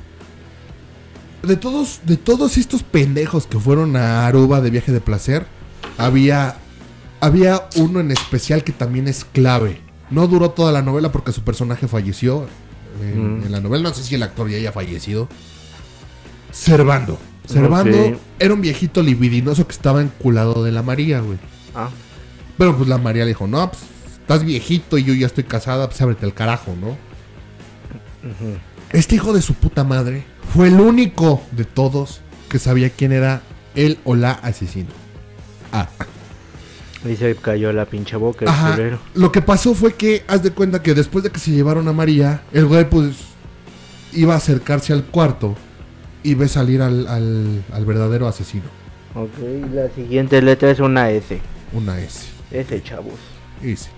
[1.43, 5.47] De todos, de todos estos pendejos que fueron a Aruba de viaje de placer,
[5.99, 6.57] había.
[7.23, 9.81] Había uno en especial que también es clave.
[10.11, 12.47] No duró toda la novela porque su personaje falleció.
[13.01, 13.45] En, Mm.
[13.47, 15.29] en la novela, no sé si el actor ya haya fallecido.
[16.51, 17.15] Servando
[17.99, 18.19] Ok.
[18.39, 21.39] era un viejito libidinoso que estaba enculado de la María, güey.
[21.75, 21.89] Ah,
[22.59, 23.83] Pero pues la María le dijo, no, pues
[24.21, 26.97] estás viejito y yo ya estoy casada, pues ábrete el carajo, ¿no?
[28.93, 33.43] Este hijo de su puta madre fue el único de todos que sabía quién era
[33.75, 34.91] él o la asesino.
[35.73, 35.89] Ah,
[37.09, 38.77] Y se cayó la pinche boca el ajá.
[39.15, 41.93] Lo que pasó fue que, haz de cuenta que después de que se llevaron a
[41.93, 43.17] María, el güey pues
[44.13, 45.57] iba a acercarse al cuarto
[46.23, 48.65] y ve salir al, al- al verdadero asesino.
[49.15, 49.31] Ok,
[49.75, 51.41] la siguiente letra es una S.
[51.73, 52.27] Una S.
[52.53, 53.15] S, chavos.
[53.61, 53.91] Dice.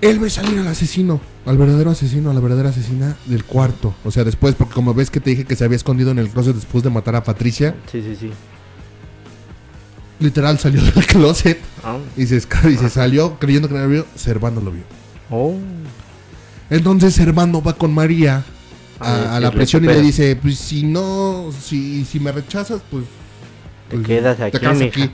[0.00, 3.94] Él ve salir al asesino, al verdadero asesino, a la verdadera asesina del cuarto.
[4.04, 6.28] O sea, después, porque como ves que te dije que se había escondido en el
[6.30, 8.30] closet después de matar a Patricia, Sí, sí, sí.
[10.20, 11.96] Literal salió del closet Ah.
[12.16, 14.06] y se, y se salió creyendo que no lo vio.
[14.16, 14.82] Servando lo vio.
[15.30, 15.54] Oh.
[16.70, 18.44] Entonces Servando va con María
[19.00, 23.04] A a, la prisión y le dice, pues si no, si, si me rechazas, pues...
[23.88, 25.10] Te pues, quedas aquí, mija".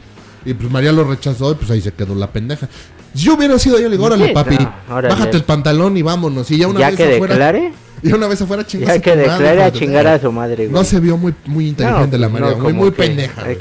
[0.47, 2.69] Y pues María lo rechazó y pues ahí se quedó la pendeja.
[3.15, 5.15] Si yo hubiera sido yo, le digo, órale papi, no, órale.
[5.15, 6.51] bájate el pantalón y vámonos.
[6.51, 7.35] Y ya una ya vez que afuera...
[7.35, 10.71] declare, Y una vez afuera chingas ya que declare a chingar a su madre, güey.
[10.71, 13.43] No se vio muy, muy inteligente No, la María, no, muy, como muy que- pendeja.
[13.45, 13.59] güey.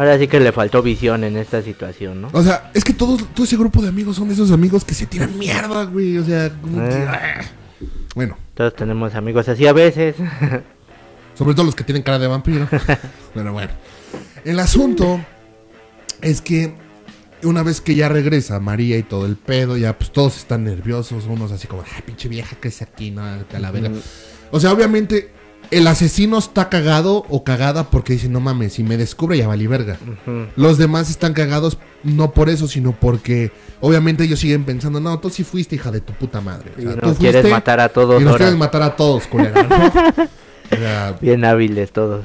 [0.00, 2.30] Ahora sí que le faltó visión en esta situación, ¿no?
[2.32, 5.04] O sea, es que todos, todo ese grupo de amigos son esos amigos que se
[5.04, 6.16] tiran mierda, güey.
[6.16, 7.06] O sea, como que, Eh.
[7.06, 7.40] ah.
[8.14, 10.16] Bueno, Todos tenemos amigos así a veces.
[11.34, 12.66] sobre todo los que tienen cara de vampiro.
[13.34, 13.72] Pero bueno.
[14.46, 15.20] El asunto
[16.22, 16.72] es que
[17.42, 21.26] una vez que ya regresa María y todo el pedo, ya pues todos están nerviosos,
[21.26, 23.10] unos así como, ay, pinche vieja, que es aquí?
[23.10, 23.90] No, a la verga.
[23.90, 24.00] Mm,
[24.50, 25.30] O sea, obviamente
[25.70, 29.66] el asesino está cagado o cagada porque dice, no mames, si me descubre ya valí
[29.66, 29.98] verga.
[30.56, 35.30] Los demás están cagados no por eso, sino porque obviamente ellos siguen pensando, no, tú
[35.30, 36.72] sí fuiste hija de tu puta madre.
[36.76, 39.26] O Y nos tú quieres fuiste matar a todos y nos quieres matar a todos,
[39.26, 40.28] culera, ¿no?
[40.72, 42.24] O sea, Bien hábiles todos.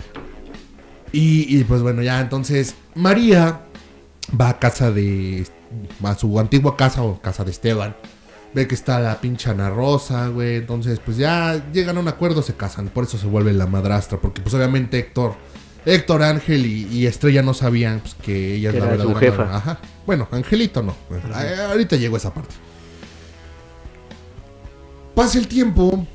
[1.12, 3.62] y, y, pues bueno, ya entonces María
[4.40, 5.48] va a casa de.
[6.04, 7.96] va a su antigua casa o casa de Esteban.
[8.56, 10.56] Ve que está la pinche Ana Rosa, güey.
[10.56, 12.88] Entonces, pues ya llegan a un acuerdo, se casan.
[12.88, 14.18] Por eso se vuelve la madrastra.
[14.20, 15.36] Porque, pues obviamente, Héctor,
[15.86, 19.20] Héctor, Ángel y, y Estrella no sabían pues, que ella es la verdadera.
[19.20, 19.44] jefa.
[19.44, 19.58] madre.
[19.58, 19.80] Ajá.
[20.06, 20.96] Bueno, Angelito no.
[21.34, 22.56] Ah, Ahorita llegó esa parte.
[25.14, 26.08] Pasa el tiempo.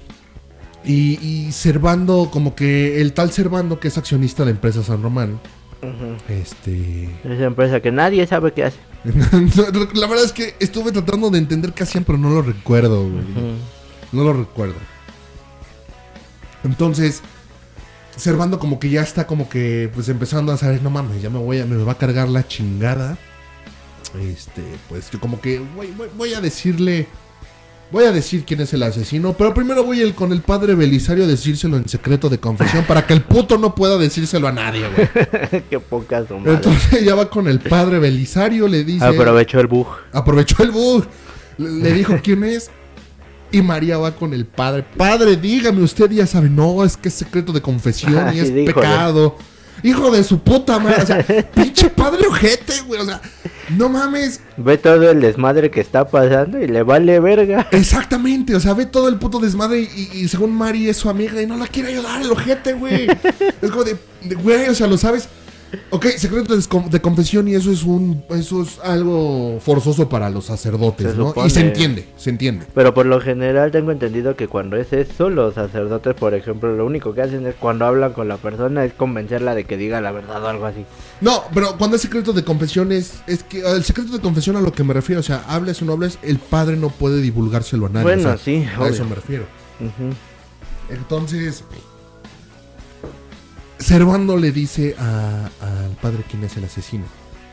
[0.84, 5.38] Y, y Servando, como que el tal Servando, que es accionista de Empresa San Román,
[5.82, 6.16] Ujú.
[6.32, 7.04] este.
[7.22, 8.78] Esa empresa que nadie sabe qué hace.
[9.94, 13.24] la verdad es que estuve tratando de entender qué hacían, pero no lo recuerdo, güey.
[14.12, 14.74] No lo recuerdo.
[16.64, 17.22] Entonces,
[18.16, 21.38] Servando como que ya está como que pues empezando a saber, no mames, ya me
[21.38, 23.16] voy a, me va a cargar la chingada.
[24.20, 27.06] Este, pues yo como que voy, voy- voy a decirle,
[27.92, 31.24] voy a decir quién es el asesino, pero primero voy el, con el padre Belisario
[31.24, 34.84] a decírselo en secreto de confesión para que el puto no pueda decírselo a nadie,
[34.88, 35.62] güey.
[35.70, 36.26] qué pocas.
[36.44, 39.04] Entonces ya va con el padre Belisario, le dice...
[39.04, 39.88] Aprovechó el bug.
[40.12, 41.04] Aprovechó el bug.
[41.58, 42.70] Le, le dijo quién es.
[43.52, 44.84] Y María va con el padre.
[44.96, 46.48] Padre, dígame, usted ya sabe.
[46.48, 48.72] No, es que es secreto de confesión Ah, y sí, es díjole.
[48.74, 49.36] pecado.
[49.82, 51.02] Hijo de su puta madre.
[51.02, 53.00] O sea, pinche padre ojete, güey.
[53.00, 53.20] O sea,
[53.76, 54.40] no mames.
[54.56, 57.68] Ve todo el desmadre que está pasando y le vale verga.
[57.70, 58.54] Exactamente.
[58.54, 61.46] O sea, ve todo el puto desmadre y, y según Mari es su amiga y
[61.46, 63.08] no la quiere ayudar el ojete, güey.
[63.62, 65.28] Es como de, de, güey, o sea, lo sabes.
[65.90, 71.12] Ok, secreto de, confesión y eso es un eso es algo forzoso para los sacerdotes,
[71.12, 71.28] Se ¿no?
[71.28, 71.46] supone.
[71.46, 72.66] Y se entiende, se entiende.
[72.74, 76.86] Pero por lo general tengo entendido que cuando es eso, los sacerdotes, por ejemplo, lo
[76.86, 80.10] único que hacen es cuando hablan con la persona es convencerla de que diga la
[80.10, 80.84] verdad o algo así.
[81.20, 84.60] No, pero cuando es secreto de confesión es, es que el secreto de confesión a
[84.60, 87.86] lo que me refiero, o sea, hables o no hables, el padre no puede divulgárselo
[87.86, 88.04] a nadie.
[88.04, 89.44] Bueno, o sea, sí, A eso me refiero.
[90.88, 91.64] Entonces,
[93.80, 97.04] Servando le dice al padre quién es el asesino.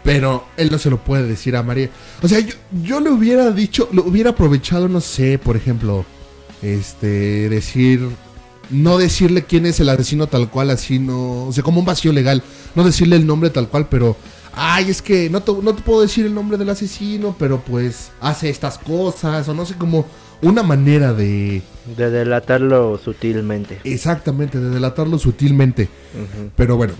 [0.04, 1.90] Pero él no se lo puede decir a María.
[2.22, 6.06] O sea, yo, yo le hubiera dicho, lo hubiera aprovechado, no sé, por ejemplo,
[6.62, 8.08] este, decir,
[8.70, 12.14] no decirle quién es el asesino tal cual, así no, o sea, como un vacío
[12.14, 12.44] legal,
[12.76, 14.16] no decirle el nombre tal cual, pero,
[14.58, 18.12] ay, es que no te, no te puedo decir el nombre del asesino, pero pues
[18.20, 20.06] hace estas cosas, o no sé, como
[20.42, 21.62] una manera de,
[21.96, 23.80] De delatarlo sutilmente.
[23.84, 25.90] exactamente, de delatarlo sutilmente.
[26.56, 26.94] Pero bueno,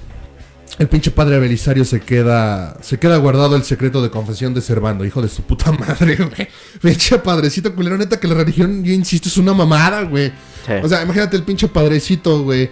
[0.80, 5.06] el pinche padre Belisario se queda se queda guardado el secreto de confesión de Servando,
[5.06, 6.48] hijo de su puta madre, güey.
[6.82, 10.30] Pinche padrecito culero, neta que la religión, yo insisto, es una mamada, güey.
[10.66, 10.74] Sí.
[10.84, 12.70] O sea, imagínate el pinche padrecito, güey.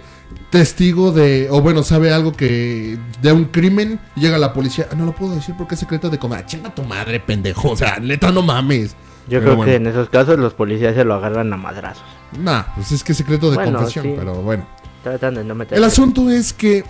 [0.50, 5.04] Testigo de, o bueno, sabe algo que de un crimen, llega la policía, "Ah, no
[5.04, 6.46] lo puedo decir porque es secreto de comer.
[6.46, 7.70] Chinga tu madre, pendejo.
[7.72, 8.92] O sea, neta, no mames.
[9.28, 9.70] Yo Pero creo bueno.
[9.72, 12.04] que en esos casos los policías se lo agarran a madrazos.
[12.38, 14.14] Nah, pues es que es secreto de Bueno, confesión, sí.
[14.16, 14.64] pero bueno.
[15.02, 15.76] Tratan de no meter.
[15.76, 16.84] El asunto es que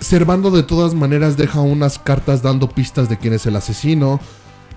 [0.00, 4.18] Servando de todas maneras deja unas cartas dando pistas de quién es el asesino.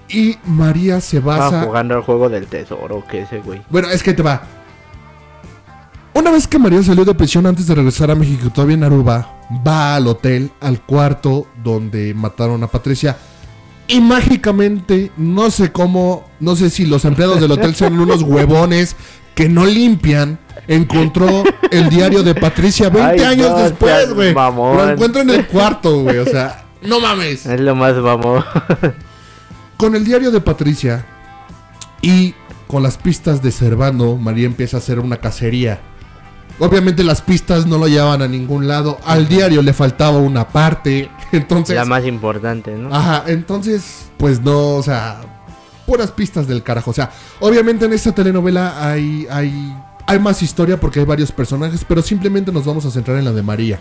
[0.07, 1.63] Y María se basa...
[1.63, 3.59] jugando al juego del tesoro, que ese güey.
[3.71, 4.43] Bueno, es que te va.
[6.15, 9.37] Una vez que María salió de prisión antes de regresar a México, todavía en Aruba,
[9.67, 13.17] va al hotel, al cuarto donde mataron a Patricia.
[13.89, 18.95] Y mágicamente, no sé cómo, no sé si los empleados del hotel son unos huevones
[19.35, 20.39] que no limpian.
[20.69, 24.33] Encontró el diario de Patricia 20 Ay, años no después, güey.
[24.33, 24.77] mamón.
[24.77, 26.17] Lo encuentro en el cuarto, güey.
[26.19, 27.45] O sea, no mames.
[27.45, 28.43] Es lo más vamos.
[29.75, 31.05] Con el diario de Patricia
[32.01, 32.33] y
[32.67, 35.81] con las pistas de Servando, María empieza a hacer una cacería.
[36.59, 38.97] Obviamente las pistas no lo llevaban a ningún lado.
[39.05, 41.09] Al diario le faltaba una parte.
[41.31, 42.95] Entonces, la más importante, ¿no?
[42.95, 45.19] ajá, entonces, pues no, o sea,
[45.85, 46.91] puras pistas del carajo.
[46.91, 49.75] O sea, obviamente en esta telenovela hay, hay,
[50.07, 53.33] hay más historia porque hay varios personajes, pero simplemente nos vamos a centrar en la
[53.33, 53.79] de María.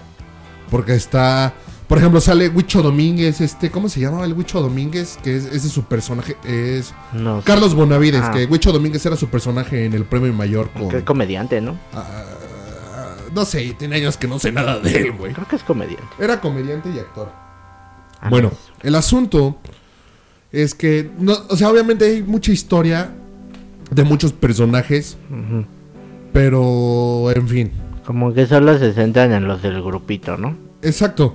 [0.69, 1.53] Porque está,
[1.87, 5.17] por ejemplo, sale Huicho Domínguez, este, ¿cómo se llama el Huicho Domínguez?
[5.23, 7.41] Que es, ese es su personaje, es No.
[7.45, 8.33] Carlos Bonavides, Ah.
[8.33, 10.89] que Huicho Domínguez era su personaje en el premio mayor con...
[10.89, 11.77] Que es comediante, ¿no?
[11.95, 12.25] ah,
[13.35, 15.33] no sé, tiene años que no sé nada de él, güey.
[15.33, 16.05] Creo que es comediante.
[16.19, 17.31] Era comediante y actor.
[18.21, 19.57] Ah, Bueno, el asunto
[20.53, 23.11] es que, no, o sea, obviamente hay mucha historia
[23.91, 25.17] de muchos personajes,
[26.33, 27.71] pero en fin,
[28.05, 30.57] Como que solo se centran en los del grupito, ¿no?
[30.83, 31.35] exacto.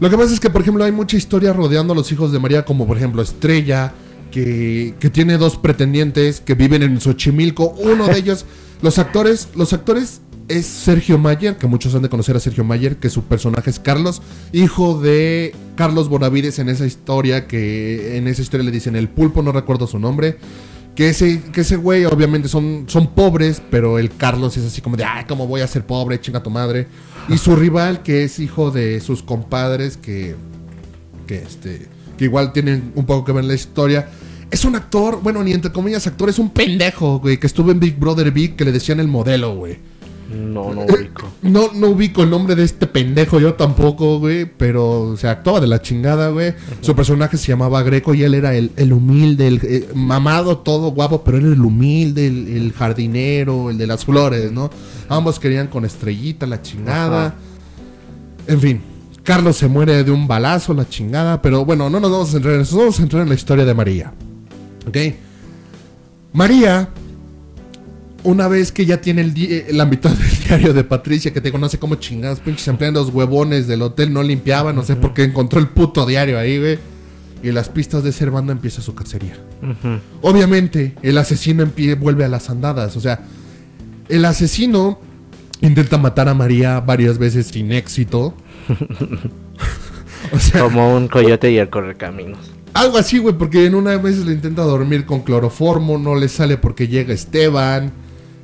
[0.00, 2.38] Lo que pasa es que, por ejemplo, hay mucha historia rodeando a los hijos de
[2.38, 3.92] María, como por ejemplo Estrella,
[4.30, 7.74] que, que tiene dos pretendientes que viven en Xochimilco.
[7.78, 8.46] Uno de ellos,
[8.80, 12.96] los actores, los actores es Sergio Mayer, que muchos han de conocer a Sergio Mayer,
[12.96, 14.20] que su personaje es Carlos,
[14.52, 19.42] hijo de Carlos Bonavides en esa historia, que en esa historia le dicen el pulpo,
[19.42, 20.38] no recuerdo su nombre.
[20.96, 24.96] Que ese, que ese güey, obviamente, son, son pobres, pero el Carlos es así como
[24.96, 26.20] de, ay, ¿cómo voy a ser pobre?
[26.20, 26.88] Chinga tu madre.
[27.28, 30.34] Y su rival, que es hijo de sus compadres, que,
[31.28, 31.86] que, este,
[32.18, 34.08] que igual tienen un poco que ver en la historia.
[34.50, 37.78] Es un actor, bueno, ni entre comillas actor, es un pendejo, güey, que estuvo en
[37.78, 39.78] Big Brother Big, que le decían el modelo, güey.
[40.30, 41.28] No, no ubico.
[41.42, 44.44] No, no ubico el nombre de este pendejo, yo tampoco, güey.
[44.44, 46.54] Pero, o sea, actuaba de la chingada, güey.
[46.80, 50.92] Su personaje se llamaba Greco y él era el, el humilde, el eh, mamado, todo
[50.92, 54.70] guapo, pero él era el humilde, el, el jardinero, el de las flores, ¿no?
[55.08, 57.26] Ambos querían con estrellita, la chingada.
[57.26, 57.34] Ajá.
[58.46, 58.80] En fin,
[59.24, 61.42] Carlos se muere de un balazo, la chingada.
[61.42, 63.64] Pero bueno, no nos vamos a centrar en eso, vamos a centrar en la historia
[63.64, 64.12] de María.
[64.86, 64.96] ¿Ok?
[66.32, 66.88] María
[68.24, 71.40] una vez que ya tiene el, di- eh, la mitad del diario de Patricia, que
[71.40, 75.24] te conoce como chingados, pinches empleados huevones del hotel no limpiaban, no sé por qué
[75.24, 76.78] encontró el puto diario ahí, güey.
[77.42, 79.38] Y las pistas de Servando empieza su cacería.
[80.20, 81.66] Obviamente, el asesino
[81.98, 82.98] vuelve a las andadas.
[82.98, 83.20] O sea,
[84.10, 84.98] el asesino
[85.62, 88.34] intenta matar a María varias veces sin éxito.
[90.32, 92.38] o sea, Como un coyote y el correcaminos.
[92.74, 96.56] algo así, güey, porque en una vez le intenta dormir con cloroformo, no le sale
[96.58, 97.90] porque llega Esteban,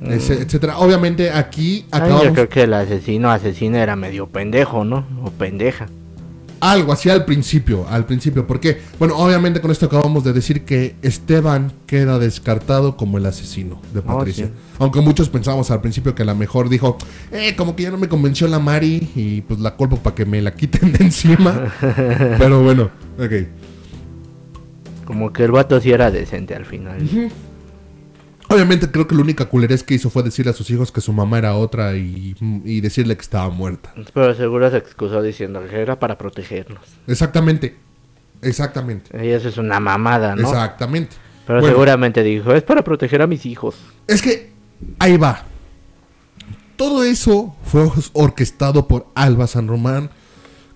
[0.01, 0.77] ese- etcétera.
[0.79, 2.23] Obviamente aquí Ay, acabamos.
[2.25, 5.05] yo creo que el asesino asesino era medio pendejo, ¿no?
[5.23, 5.87] O pendeja.
[6.59, 8.47] Algo así al principio, al principio.
[8.47, 13.79] Porque, bueno, obviamente con esto acabamos de decir que Esteban queda descartado como el asesino
[13.93, 14.47] de Patricia.
[14.47, 14.51] sí.
[14.79, 16.97] Aunque muchos pensábamos al principio que a la mejor dijo,
[17.31, 20.25] eh, como que ya no me convenció la Mari y pues la culpo para que
[20.25, 21.71] me la quiten de encima.
[22.39, 23.33] Pero bueno, ok.
[25.05, 27.07] Como que el vato sí era decente al final.
[28.49, 31.11] Obviamente creo que la única culerez que hizo fue decirle a sus hijos que su
[31.11, 33.93] mamá era otra y, y decirle que estaba muerta.
[34.13, 36.81] Pero seguro se excusó diciendo que era para protegernos.
[37.07, 37.75] Exactamente.
[38.41, 39.25] Exactamente.
[39.25, 40.47] Y eso es una mamada, ¿no?
[40.47, 41.15] Exactamente.
[41.45, 43.75] Pero Bueno, seguramente dijo, es para proteger a mis hijos.
[44.07, 44.51] Es que
[44.99, 45.43] ahí va.
[46.75, 50.09] Todo eso fue orquestado por Alba San Román.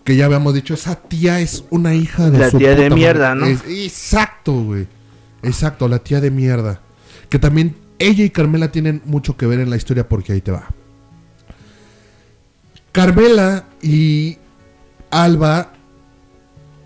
[0.04, 3.36] Que ya habíamos dicho, esa tía es una hija de La su tía de mierda,
[3.36, 3.54] madre.
[3.54, 3.60] ¿no?
[3.62, 4.88] Es- exacto, güey.
[5.44, 6.82] Exacto, la tía de mierda.
[7.32, 10.52] Que también ella y Carmela tienen mucho que ver en la historia porque ahí te
[10.52, 10.67] va.
[12.91, 14.38] Carmela y
[15.10, 15.74] Alba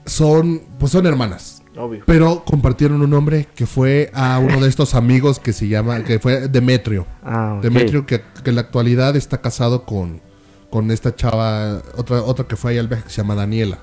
[0.05, 1.63] son, pues son hermanas.
[1.77, 2.03] Obvio.
[2.05, 6.19] Pero compartieron un nombre que fue a uno de estos amigos que se llama, que
[6.19, 7.05] fue Demetrio.
[7.23, 7.59] Ah.
[7.61, 10.21] Demetrio que, que en la actualidad está casado con,
[10.69, 13.79] con esta chava, otra, otra que fue ahí al viaje que se llama Daniela.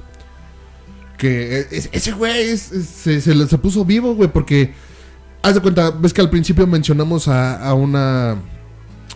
[1.19, 4.73] Que e- es- ese güey es- es- se, se se puso vivo, güey, porque
[5.43, 8.37] haz de cuenta, ves que al principio mencionamos a, a una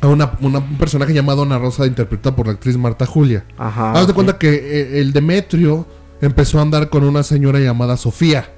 [0.02, 3.44] a una, una- un personaje llamado Ana Rosa interpretada por la actriz Marta Julia.
[3.56, 3.92] Ajá.
[3.92, 5.86] Haz de cuenta que eh, el Demetrio
[6.20, 8.50] empezó a andar con una señora llamada Sofía,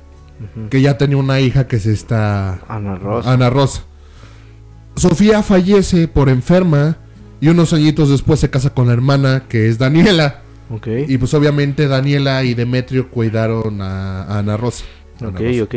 [0.71, 3.33] que ya tenía una hija que se está Ana Rosa.
[3.33, 3.83] Ana Rosa.
[4.97, 6.97] Sofía fallece por enferma
[7.41, 10.43] y unos añitos después se casa con la hermana que es Daniela.
[10.71, 10.89] Ok.
[11.07, 14.85] Y pues obviamente Daniela y Demetrio cuidaron a, a Ana Rosa.
[15.25, 15.63] Ok, Rosa.
[15.65, 15.75] ok.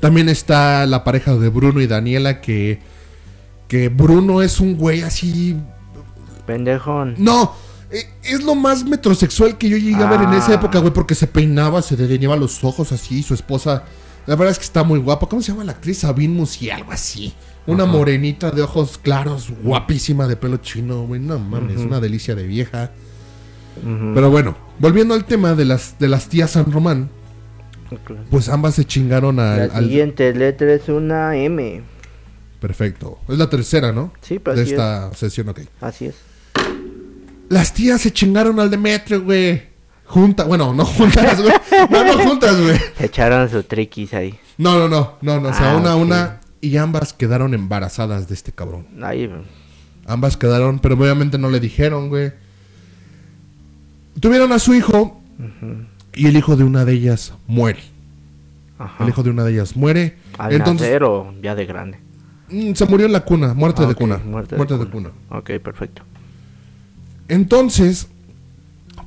[0.00, 2.78] También está la pareja de Bruno y Daniela que,
[3.66, 5.56] que Bruno es un güey así...
[6.46, 7.14] Pendejón.
[7.18, 7.52] No,
[7.90, 10.54] eh, es lo más metrosexual que yo llegué a ver en esa Ah.
[10.54, 13.84] época, güey, porque se peinaba, se delineaba los ojos así, su esposa...
[14.26, 15.26] La verdad es que está muy guapa.
[15.26, 16.00] ¿Cómo se llama la actriz?
[16.00, 17.32] Sabine Musi, algo así.
[17.66, 21.18] Una morenita de ojos claros, guapísima de pelo chino, güey.
[21.18, 22.92] No mames, una delicia de vieja.
[24.14, 27.08] Pero bueno, volviendo al tema de las, de las tías San Román,
[28.30, 29.68] Pues ambas se chingaron al...
[29.68, 31.82] La al- siguiente letra es una M.
[32.60, 33.18] Perfecto.
[33.28, 34.12] Es la tercera, ¿no?
[34.20, 35.58] Sí, pues de así esta sesión, ok.
[35.58, 35.68] es.
[35.80, 36.16] Así es.
[37.48, 39.62] Las tías se chingaron al Demetrio, güey.
[40.04, 41.52] Juntas, bueno, no juntas, güey.
[41.90, 42.76] No, no juntas, güey.
[42.96, 44.38] Se echaron su triquis ahí.
[44.58, 45.48] No, no, no, no, no.
[45.50, 46.40] O sea, Ah, una, una.
[46.60, 48.86] Y ambas quedaron embarazadas de este cabrón.
[49.02, 49.30] Ahí.
[50.06, 52.32] Ambas quedaron, pero obviamente no le dijeron, güey.
[54.20, 57.80] Tuvieron a su hijo ujú, y el hijo de una de ellas muere.
[58.78, 59.02] Ajá.
[59.04, 60.16] El hijo de una de ellas muere.
[60.38, 61.98] ¿Al Entonces, nacer o ya de grande?
[62.50, 64.18] mm, se murió en la cuna, muerte Ah, de cuna.
[64.18, 65.10] muerte Muerte, de de, cuna.
[65.28, 65.38] cuna.
[65.40, 66.02] Ok, perfecto.
[67.28, 68.08] Entonces,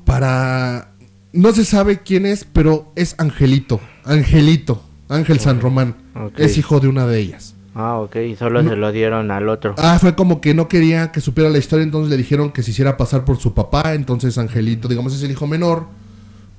[0.06, 0.90] para.
[1.34, 3.80] No se sabe quién es, pero es Angelito.
[4.04, 4.84] Angelito.
[5.08, 5.96] Ángel San Román.
[6.38, 7.56] Es hijo de una de ellas.
[7.74, 8.16] Ah, ok.
[8.38, 9.76] Solo se lo dieron al otro.
[9.78, 12.72] Ah, fue como que no quería que supiera la historia, entonces le dijeron que se
[12.72, 13.94] hiciera pasar por su papá.
[13.94, 15.86] Entonces Angelito, digamos, es el hijo menor.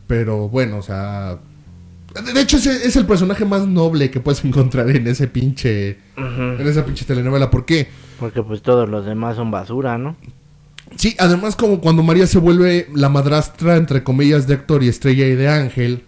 [0.06, 1.38] Pero bueno, o sea.
[2.34, 5.98] De hecho, ese es el personaje más noble que puedes encontrar en ese pinche.
[6.16, 7.50] En esa pinche telenovela.
[7.50, 7.88] ¿Por qué?
[8.18, 10.16] Porque pues todos los demás son basura, ¿no?
[10.96, 15.26] Sí, además como cuando María se vuelve la madrastra, entre comillas, de Héctor y Estrella
[15.26, 16.04] y de Ángel.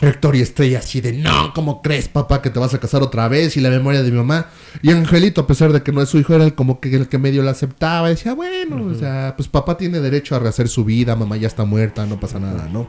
[0.00, 3.26] Héctor y Estrella así de, no, ¿cómo crees, papá, que te vas a casar otra
[3.26, 3.56] vez?
[3.56, 4.46] Y la memoria de mi mamá.
[4.80, 7.08] Y Angelito, a pesar de que no es su hijo, era el como que el
[7.08, 8.08] que medio la aceptaba.
[8.08, 11.64] Decía, bueno, o sea, pues papá tiene derecho a rehacer su vida, mamá ya está
[11.64, 12.86] muerta, no pasa nada, ¿no?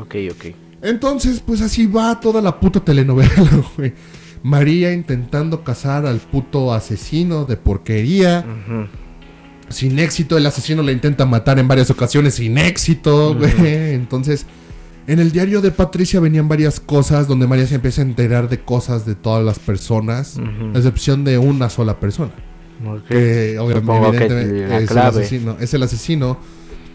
[0.00, 0.44] Ok, ok.
[0.82, 3.32] Entonces, pues así va toda la puta telenovela,
[3.76, 3.92] güey.
[4.42, 8.44] María intentando casar al puto asesino de porquería.
[8.46, 8.86] Ujú,
[9.68, 13.92] Sin éxito, el asesino le intenta matar en varias ocasiones sin éxito, güey.
[13.94, 14.46] Entonces,
[15.06, 18.60] en el diario de Patricia venían varias cosas donde María se empieza a enterar de
[18.60, 20.70] cosas de todas las personas, Ujú.
[20.74, 22.30] a excepción de una sola persona.
[23.06, 26.38] Que obviamente que es la el asesino, es el asesino,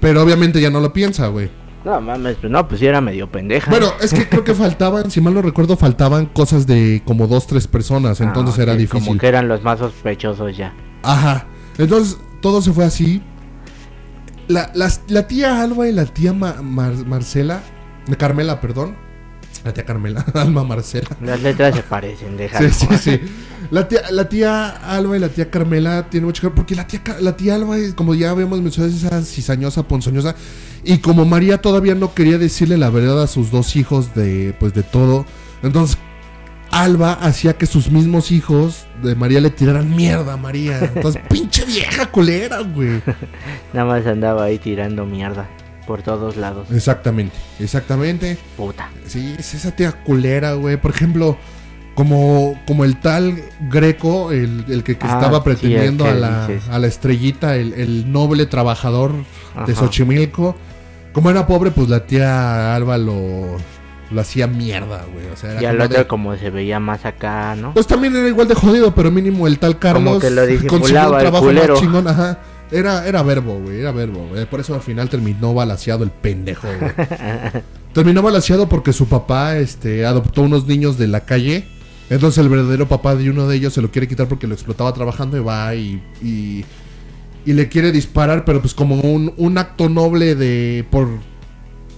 [0.02, 1.52] pero obviamente ya no lo piensa, güey.
[1.86, 3.70] No mames, pues no, pues sí era medio pendeja.
[3.70, 7.46] Bueno, es que creo que faltaban, si mal no recuerdo, faltaban cosas de como dos,
[7.48, 9.06] tres personas, Ah, entonces era difícil.
[9.08, 10.74] Como que eran los más sospechosos ya.
[11.04, 11.46] Ajá.
[11.78, 13.22] Entonces, todo se fue así.
[14.48, 17.62] La, las- la tía Alba y la tía Ma- Mar- Marcela,
[18.18, 18.96] Carmela, perdón.
[19.64, 21.08] La tía Carmela, Alma Marcela.
[21.22, 22.70] Las letras se parecen, déjalo.
[22.70, 23.22] Sí, sí, sí.
[23.72, 26.56] La tía, la tía Alba y la tía Carmela tienen mucho que ver.
[26.56, 30.36] Porque la tía, la tía Alba, es, como ya habíamos mencionado, es esa cizañosa, ponzoñosa.
[30.84, 34.74] Y como María todavía no quería decirle la verdad a sus dos hijos de, pues,
[34.74, 35.26] de todo.
[35.64, 35.98] Entonces,
[36.70, 40.92] Alba hacía que sus mismos hijos de María le tiraran mierda a María.
[40.94, 43.02] Entonces, pinche vieja culera, güey.
[43.74, 45.48] Nada más andaba ahí tirando mierda.
[45.88, 46.68] Por todos lados.
[46.72, 48.38] Exactamente, exactamente.
[48.58, 48.90] Puta.
[49.06, 50.78] Sí, es esa tía culera, güey.
[50.78, 51.38] Por ejemplo,
[51.94, 56.50] como, como el tal Greco, el, el que, que Ah, estaba sí, pretendiendo a, la,
[56.72, 59.14] a la estrellita, el, el noble trabajador
[59.68, 59.76] de.
[59.76, 60.56] Xochimilco.
[61.14, 63.56] Como era pobre, pues la tía Alba lo,
[64.12, 65.28] lo hacía mierda, güey.
[65.28, 67.74] O sea, era Y al como otro de- como se veía más acá, ¿no?
[67.74, 71.22] Pues también era igual de jodido, pero mínimo el tal Carlos que lo consiguió disimulaba
[71.22, 71.74] el culero.
[71.76, 72.40] más chingón, ajá.
[72.72, 74.46] Era, era verbo, güey, era verbo, güey.
[74.46, 76.92] Por eso al final terminó balaseado el pendejo, güey.
[77.94, 81.68] terminó balaseado porque su papá, este, adoptó unos niños de la calle.
[82.10, 84.94] Entonces el verdadero papá de uno de ellos se lo quiere quitar porque lo explotaba
[84.94, 86.66] trabajando y va y, y,
[87.46, 91.08] y le quiere disparar, pero pues como un, un acto noble de, por,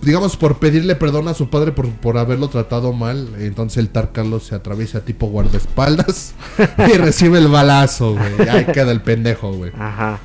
[0.01, 3.30] digamos, por pedirle perdón a su padre por, por haberlo tratado mal.
[3.39, 6.36] Entonces el Tar Carlos se atraviesa tipo guardaespaldas
[6.78, 8.47] y recibe el balazo, güey.
[8.49, 9.72] Ahí queda el pendejo, güey.
[9.78, 10.20] Ajá.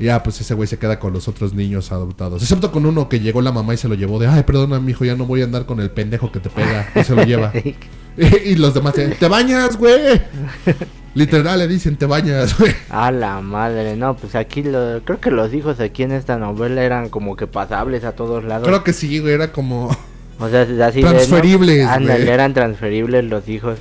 [0.00, 2.42] Y Ya, pues ese güey se queda con los otros niños adoptados.
[2.42, 5.04] Excepto con uno que llegó la mamá y se lo llevó de, ay, perdona, mijo,
[5.04, 6.88] ya no voy a andar con el pendejo que te pega.
[6.94, 7.52] Y se lo lleva.
[8.16, 10.20] y, los demás, te bañas, güey.
[11.14, 12.72] Literal le dicen, te bañas, güey.
[12.88, 16.82] A la madre, no, pues aquí lo, creo que los hijos aquí en esta novela
[16.82, 18.66] eran como que pasables a todos lados.
[18.66, 19.90] Creo que sí, güey, era como...
[20.38, 21.10] O sea, así de, ¿no?
[21.10, 22.28] Transferibles, güey.
[22.28, 23.78] eran transferibles los hijos.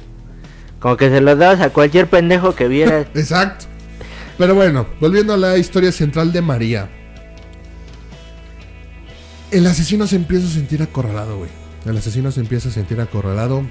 [0.79, 3.07] Como que se los dabas a cualquier pendejo que vieras.
[3.13, 3.65] Exacto.
[4.39, 6.87] Pero bueno, volviendo a la historia central de María.
[9.51, 11.49] El asesino se empieza a sentir acorralado, güey.
[11.85, 13.63] El asesino se empieza a sentir acorralado.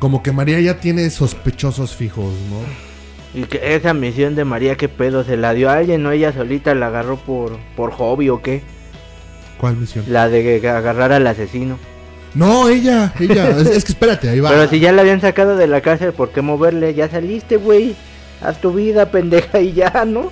[0.00, 3.40] Como que María ya tiene sospechosos fijos, ¿no?
[3.40, 5.22] Y que esa misión de María, ¿qué pedo?
[5.22, 8.62] ¿Se la dio a alguien o ella solita la agarró por, por hobby o qué?
[9.56, 10.04] ¿Cuál misión?
[10.08, 11.78] La de agarrar al asesino.
[12.34, 13.50] No, ella, ella.
[13.50, 14.50] es, es que espérate, ahí va.
[14.50, 16.92] Pero si ya la habían sacado de la cárcel, ¿por qué moverle?
[16.92, 17.94] Ya saliste, güey.
[18.40, 20.30] Haz tu vida, pendeja, y ya, ¿no?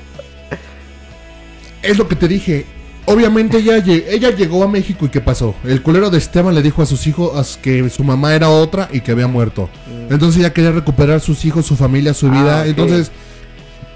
[1.82, 2.66] Es lo que te dije.
[3.06, 5.54] Obviamente ella, ella llegó a México y ¿qué pasó?
[5.64, 9.00] El culero de Esteban le dijo a sus hijos que su mamá era otra y
[9.02, 9.68] que había muerto.
[10.08, 12.32] Entonces ella quería recuperar sus hijos, su familia, su Mm.
[12.32, 12.66] Ah, vida.
[12.66, 13.10] Entonces,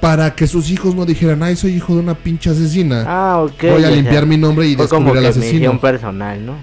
[0.02, 3.62] para que sus hijos no dijeran, ay, soy hijo de una pinche asesina, Ah, ok.
[3.62, 5.52] voy a sea, limpiar mi nombre y como descubrir que al asesino.
[5.54, 6.54] misión personal, ¿no?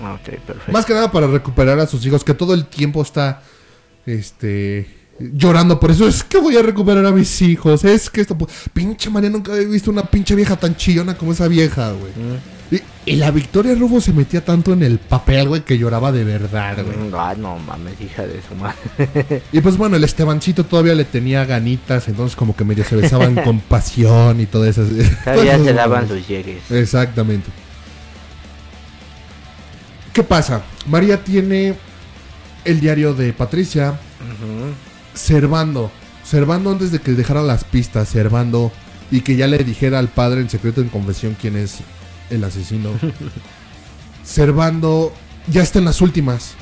[0.00, 0.54] Ah, perfecto.
[0.70, 3.42] Más que nada para recuperar a sus hijos, que todo el tiempo está,
[4.06, 4.86] este,
[5.18, 6.06] llorando por eso.
[6.08, 7.84] Es que voy a recuperar a mis hijos.
[7.84, 8.36] Es que esto,
[8.72, 12.12] pinche María, nunca había visto una pinche vieja tan chillona como esa vieja, güey.
[12.12, 12.74] Mm.
[13.06, 16.24] Y, y la Victoria Rufo se metía tanto en el papel, güey, que lloraba de
[16.24, 16.96] verdad, güey.
[17.10, 19.42] Mm, Ah, no mames, hija de su madre.
[19.52, 23.34] Y pues bueno, el Estebancito todavía le tenía ganitas, entonces como que medio se besaban
[23.36, 24.82] con pasión y todo eso.
[25.24, 26.68] Todavía se daban sus llegues.
[26.70, 27.50] Exactamente.
[30.12, 30.62] ¿Qué pasa?
[30.86, 31.74] María tiene
[32.64, 33.90] el diario de Patricia,
[34.20, 34.72] Ujú.
[35.14, 35.90] Servando.
[36.24, 38.72] Servando antes de que dejara las pistas, Servando.
[39.10, 41.76] Y que ya le dijera al padre en secreto en confesión quién es
[42.30, 42.90] el asesino.
[44.24, 45.12] Servando
[45.48, 46.54] ya está en las últimas.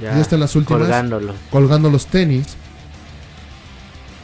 [0.00, 0.82] Ya está en las últimas.
[0.82, 1.34] Colgándolo.
[1.50, 2.48] colgando los tenis.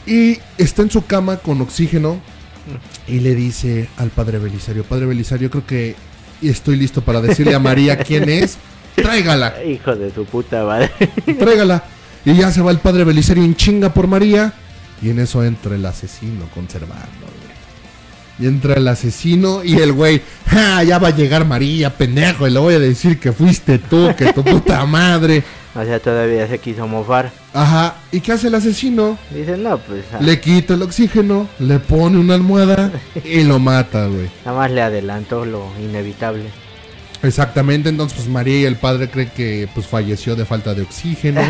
[0.07, 2.21] Y está en su cama con oxígeno.
[3.09, 5.97] Y le dice al padre Belisario: Padre Belisario, creo que
[6.43, 8.59] estoy listo para decirle a María quién es.
[8.95, 10.91] Tráigala, Hijo de su puta madre.
[11.39, 11.83] tráigala.
[12.25, 14.53] Y ya se va el padre Belisario en chinga por María.
[15.01, 17.43] Y en eso entra el asesino conservando, güey.
[18.39, 22.51] Y entra el asesino y el güey, "Ja, ya va a llegar María, pendejo, y
[22.51, 25.43] le voy a decir que fuiste tú, que tu puta madre.
[25.75, 27.33] O sea, todavía se quiso mofar.
[27.55, 29.17] Ajá, ¿y qué hace el asesino?
[29.31, 32.93] Dice, no, pues ah, Le quita el oxígeno, le pone una almohada
[33.25, 34.29] y lo mata, güey.
[34.45, 36.45] nada más le adelantó lo inevitable.
[37.23, 41.41] Exactamente, entonces pues María y el padre creen que pues falleció de falta de oxígeno.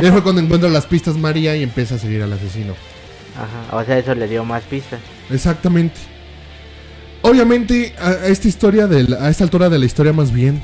[0.00, 2.74] Y ahí fue cuando encuentra las pistas María y empieza a seguir al asesino.
[3.36, 4.98] Ajá, o sea, eso le dio más pistas.
[5.30, 6.00] Exactamente.
[7.22, 10.60] Obviamente, a, esta historia, del- a esta altura de la historia más bien,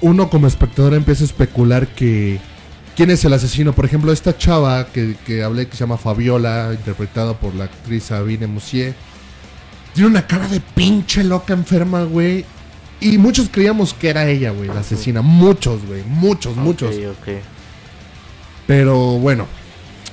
[0.00, 2.38] uno como espectador empieza a especular que...
[2.96, 3.72] ¿Quién es el asesino?
[3.72, 8.04] Por ejemplo, esta chava que, que hablé que se llama Fabiola, interpretada por la actriz
[8.04, 8.94] Sabine Moussier,
[9.94, 12.44] tiene una cara de pinche loca enferma, güey.
[13.00, 15.22] Y muchos creíamos que era ella, güey, la asesina.
[15.22, 16.94] Muchos, güey, muchos, muchos.
[16.94, 17.28] Ok, ok.
[18.66, 19.46] Pero bueno,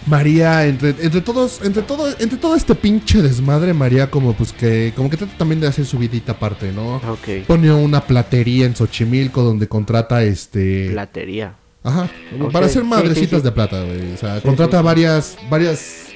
[0.08, 4.94] María, entre, entre todos, entre todo, entre todo este pinche desmadre, María como pues que,
[4.96, 6.96] como que trata también de hacer su vidita aparte, ¿no?
[6.96, 7.46] Ok.
[7.46, 10.90] Pone una platería en Xochimilco donde contrata este.
[10.92, 11.56] Platería.
[11.84, 12.10] Ajá.
[12.52, 13.44] Para hacer madrecitas sí, sí.
[13.44, 14.14] de plata, güey.
[14.14, 16.07] O sea, contrata varias, varias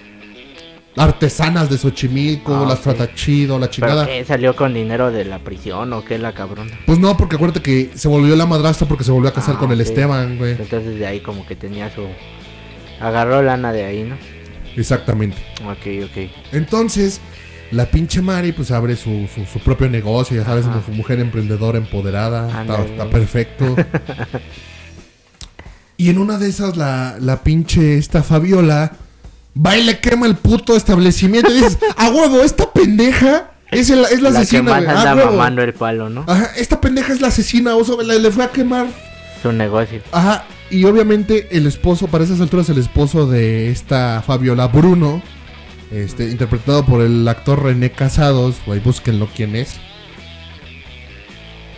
[0.97, 4.05] artesanas de Xochimilco, Ah, las trata chido, la ¿Pero chingada.
[4.05, 4.25] qué?
[4.25, 6.71] ¿Salió con dinero de la prisión o qué la cabrona?
[6.85, 9.59] Pues no, porque acuérdate que se volvió la madrastra porque se volvió a casar Ah,
[9.59, 9.81] con el.
[9.81, 10.51] Esteban, güey.
[10.51, 12.05] Entonces de ahí como que tenía su...
[12.99, 14.15] Agarró lana de ahí, ¿no?
[14.75, 15.37] Exactamente.
[15.65, 16.29] Ok, ok.
[16.51, 17.19] Entonces,
[17.71, 21.19] La pinche Mari, pues abre su, su, su propio negocio, ya sabes, como su mujer
[21.21, 22.61] emprendedora, empoderada.
[22.61, 23.75] Está, está perfecto.
[25.97, 28.93] y en una de esas, la, la pinche esta Fabiola
[29.55, 31.51] va y le quema el puto establecimiento.
[31.51, 34.63] Y dices, a huevo, esta pendeja es, el- es la, La que asesina.
[34.71, 34.95] más güey.
[34.95, 35.31] anda A huevo.
[35.31, 36.25] mamando el palo, ¿no?
[36.27, 38.87] Ajá, esta pendeja es la asesina, oso, le, le fue a quemar.
[39.41, 40.01] Su negocio.
[40.11, 45.21] Ajá, y obviamente el esposo, para esas alturas, el esposo de esta Fabiola Bruno,
[45.91, 49.77] este, interpretado por el actor René Casados, güey, búsquenlo quién es.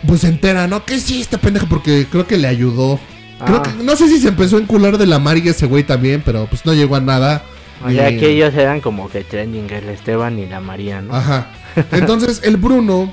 [0.06, 0.84] Pues se entera, ¿no?
[0.84, 3.00] Que sí, esta pendeja, porque creo que le ayudó.
[3.44, 3.62] Creo Ah.
[3.62, 6.46] que, no sé si se empezó a encular de la Mari ese güey también, pero
[6.46, 7.42] pues no llegó a nada.
[7.84, 11.14] O sea que ellos eran como que trending, el Esteban y la María, ¿no?
[11.14, 11.50] Ajá.
[11.92, 13.12] Entonces el Bruno,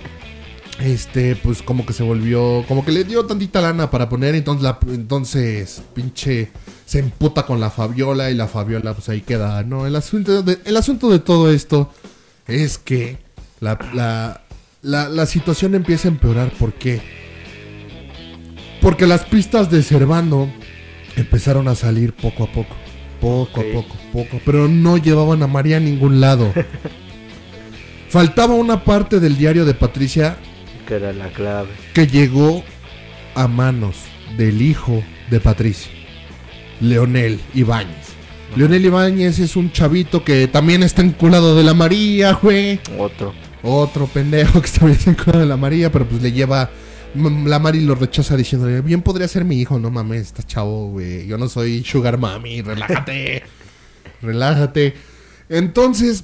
[0.80, 4.64] este, pues como que se volvió, como que le dio tantita lana para poner, entonces,
[4.64, 6.52] la, entonces pinche
[6.86, 9.86] se emputa con la Fabiola y la Fabiola pues ahí queda, ¿no?
[9.86, 11.92] El asunto de, el asunto de todo esto
[12.48, 13.18] es que
[13.60, 14.42] la, la,
[14.82, 17.02] la, la situación empieza a empeorar, ¿por qué?
[18.82, 20.50] Porque las pistas de Servando
[21.16, 22.76] empezaron a salir poco a poco.
[23.22, 24.42] Poco a poco, poco.
[24.46, 26.52] Pero no llevaban a María a ningún lado.
[28.10, 30.36] Faltaba una parte del diario de Patricia
[30.86, 31.70] Que era la clave.
[31.94, 32.64] que llegó
[33.36, 33.96] a manos
[34.38, 35.92] del hijo de Patricia,
[36.82, 38.12] Leonel Ibáñez.
[38.58, 42.82] Leonel Ibáñez es un chavito que también está enculado de la María, güey.
[42.98, 43.34] Otro.
[43.64, 46.70] Otro pendejo que está bien enculado de la María, pero pues le lleva...
[47.14, 51.28] La Mari lo rechaza diciéndole, bien podría ser mi hijo, no mames, está chavo, güey.
[51.28, 53.44] Yo no soy sugar mami, relájate.
[54.22, 54.94] relájate.
[55.50, 56.24] Entonces,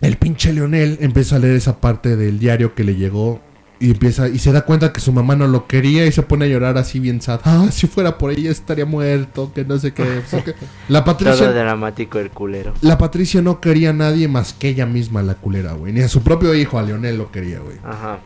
[0.00, 3.40] el pinche Leonel empieza a leer esa parte del diario que le llegó
[3.82, 6.44] y empieza y se da cuenta que su mamá no lo quería y se pone
[6.44, 7.40] a llorar así bien sad.
[7.44, 10.02] Ah, si fuera por ella estaría muerto, que no sé qué.
[10.02, 10.54] o sea que-
[10.90, 12.74] La Todo Patricia dramático el culero.
[12.82, 15.94] la Patricia no quería a nadie más que ella misma, la culera, güey.
[15.94, 17.78] Ni a su propio hijo, a Leonel lo quería, güey.
[17.82, 18.18] Ajá.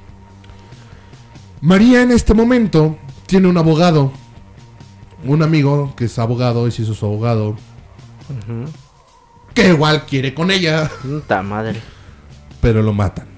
[1.65, 4.13] María en este momento tiene un abogado.
[5.25, 7.53] Un amigo que es abogado y se hizo su abogado.
[8.29, 8.67] Ujú.
[9.55, 10.91] Que igual quiere con ella.
[11.01, 11.81] Puta madre.
[12.61, 13.29] Pero lo matan.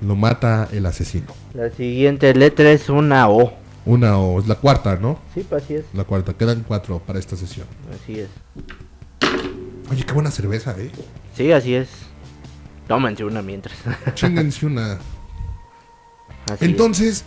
[0.00, 1.28] Lo mata el asesino.
[1.54, 3.52] La siguiente letra es una O.
[3.84, 5.20] Una o es la cuarta, ¿no?
[5.32, 5.84] Sí, pues así es.
[5.94, 6.32] La cuarta.
[6.32, 7.68] Quedan cuatro para esta sesión.
[7.94, 8.28] Así es.
[9.92, 10.90] Oye, qué buena cerveza, eh.
[11.36, 11.88] Sí, así es.
[12.88, 13.76] Tómense una mientras.
[14.14, 14.98] Chingense una.
[16.50, 17.24] Así Entonces,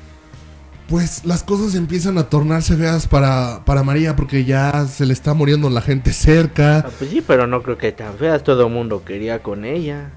[0.90, 5.34] pues las cosas empiezan a tornarse feas para, para María porque ya se le está
[5.36, 6.80] muriendo la gente cerca.
[6.80, 8.44] Ah, pues sí, pero no creo que tan feas.
[8.44, 10.10] Todo mundo quería con ella.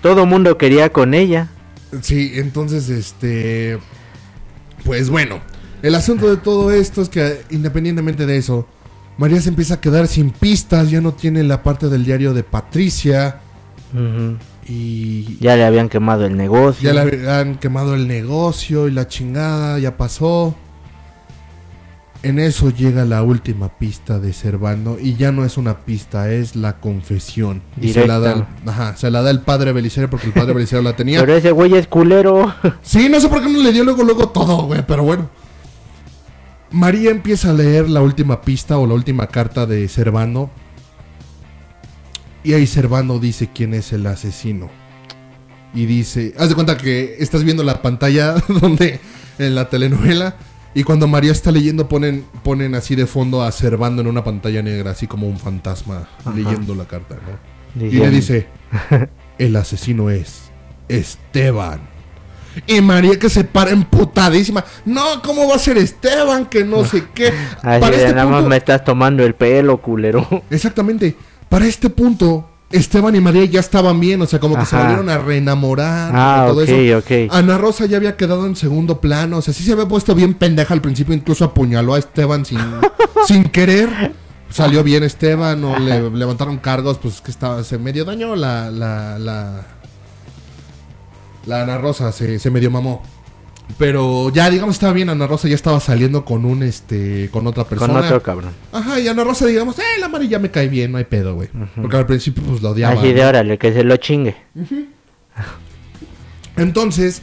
[0.00, 1.48] Todo mundo quería con ella.
[2.00, 3.78] Sí, entonces, este...
[4.84, 5.40] Pues bueno,
[5.82, 8.68] el asunto de todo esto es que independientemente de eso,
[9.16, 12.44] María se empieza a quedar sin pistas, ya no tiene la parte del diario de
[12.44, 13.40] Patricia
[13.94, 14.36] Ujú.
[14.66, 16.92] Y Ya le habían quemado el negocio.
[16.92, 20.54] ya le habían quemado el negocio y la chingada, ya pasó.
[22.22, 26.56] En eso llega la última pista de Servando y ya no es una pista, es
[26.56, 27.60] la confesión.
[27.78, 30.54] Y se la, da el, ajá, se la da el padre Belisario porque el padre
[30.54, 31.20] Belisario la tenía.
[31.20, 32.54] Pero ese güey es culero.
[32.80, 35.28] Sí, no sé por qué no le dio luego, luego todo, güey, pero bueno.
[36.70, 40.48] María empieza a leer la última pista o la última carta de Servando.
[42.44, 44.70] Y ahí Servando dice quién es el asesino.
[45.74, 49.00] Y dice, haz de cuenta que estás viendo la pantalla donde
[49.38, 50.36] en la telenovela
[50.74, 54.62] y cuando María está leyendo ponen ponen así de fondo a Servando en una pantalla
[54.62, 56.32] negra, así como un fantasma Ajá.
[56.34, 57.54] leyendo la carta, ¿no?
[57.80, 58.46] Y le dice,
[59.38, 60.50] el asesino es
[60.88, 61.80] Esteban.
[62.68, 64.64] Y María que se para emputadísima.
[64.84, 66.46] No, ¿cómo va a ser Esteban?
[66.46, 67.28] Que no sé qué.
[67.62, 70.44] Así Para este nada más punto, me estás tomando el pelo, culero.
[70.50, 71.16] exactamente,
[71.54, 75.08] para este punto, Esteban y María ya estaban bien, o sea, como que se volvieron
[75.08, 76.10] a reenamorar.
[76.12, 76.98] Ah, todo ok, eso.
[76.98, 77.32] ok.
[77.32, 80.34] Ana Rosa ya había quedado en segundo plano, o sea, sí se había puesto bien
[80.34, 82.58] pendeja al principio, incluso apuñaló a Esteban sin,
[83.28, 84.16] sin querer.
[84.50, 89.16] Salió bien Esteban, o le levantaron cargos, pues que estaba, se medio dañó la, la,
[89.20, 89.64] la,
[91.46, 93.00] la Ana Rosa, se, se medio mamó.
[93.78, 97.64] Pero ya, digamos, estaba bien, Ana Rosa ya estaba saliendo con un, este, con otra
[97.64, 97.94] persona.
[97.94, 98.52] Con otro cabrón.
[98.72, 101.34] Ajá, y Ana Rosa, digamos, eh, la Mari ya me cae bien, no hay pedo,
[101.34, 101.48] güey.
[101.74, 103.00] Porque al principio, pues, la odiaba.
[103.00, 103.28] Así de ¿no?
[103.28, 104.36] órale, que se lo chingue.
[106.56, 107.22] Entonces,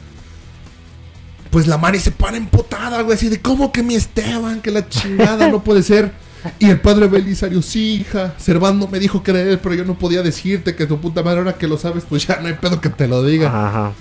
[1.50, 4.60] pues la Mari se para empotada, güey, así de, ¿cómo que mi Esteban?
[4.60, 6.12] Que la chingada no puede ser.
[6.58, 9.96] Y el padre Belisario, sí, hija, Servando me dijo que era él, pero yo no
[9.96, 12.80] podía decirte que tu puta madre, ahora que lo sabes, pues ya no hay pedo
[12.80, 13.46] que te lo diga.
[13.46, 13.92] Ajá.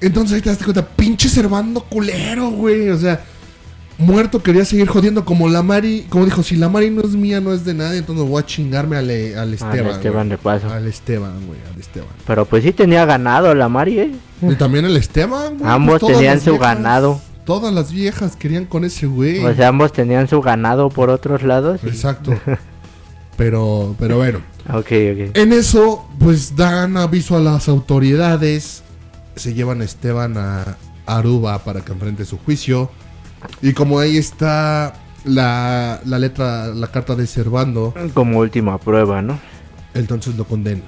[0.00, 3.24] Entonces ahí te das cuenta, pinche Servando culero, güey, o sea,
[3.98, 7.40] muerto quería seguir jodiendo como la Mari, como dijo, si la Mari no es mía,
[7.40, 9.86] no es de nadie, entonces voy a chingarme al, eh, al Esteban.
[9.94, 10.68] Esteban de paso.
[10.70, 12.08] Al Esteban, güey, al Esteban.
[12.26, 14.12] Pero pues sí tenía ganado la Mari, ¿eh?
[14.42, 15.70] Y también el Esteban, güey.
[15.70, 17.20] Ambos pues tenían su viejas- ganado.
[17.46, 19.42] Todas las viejas querían con ese güey.
[19.44, 21.80] O sea, ambos tenían su ganado por otros lados.
[21.84, 22.32] y- Exacto.
[23.36, 24.38] Pero, pero bueno.
[24.70, 25.36] Ok, ok.
[25.36, 28.82] En eso, pues dan aviso a las autoridades.
[29.36, 30.76] Se llevan a Esteban a
[31.06, 32.90] Aruba para que enfrente su juicio.
[33.62, 39.38] Y como ahí está la, la letra, la carta de Servando, Como última prueba, ¿no?
[39.94, 40.84] entonces lo condenan.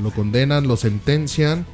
[0.00, 1.66] Lo condenan, lo sentencian.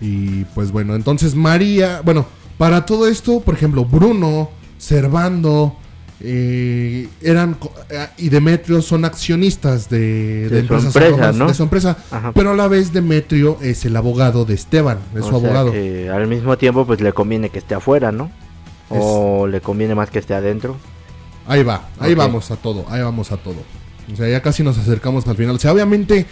[0.00, 2.26] Y pues bueno, entonces María, bueno,
[2.58, 5.76] para todo esto, por ejemplo, Bruno, Servando,
[6.22, 11.46] eh, eran co- eh, y Demetrio son accionistas de, De su empresas empresa, ¿no?
[11.48, 11.96] de su empresa.
[12.10, 12.32] Ajá.
[12.32, 15.72] Pero a la vez Demetrio es el abogado de Esteban, es su sea abogado.
[15.72, 18.30] que al mismo tiempo, pues le conviene que esté afuera, ¿no?
[18.90, 20.76] O le conviene más que esté adentro.
[21.46, 23.62] Ahí va, ahí vamos a todo, ahí vamos a todo.
[24.12, 25.54] O sea, ya casi nos acercamos al final.
[25.56, 26.26] O sea, obviamente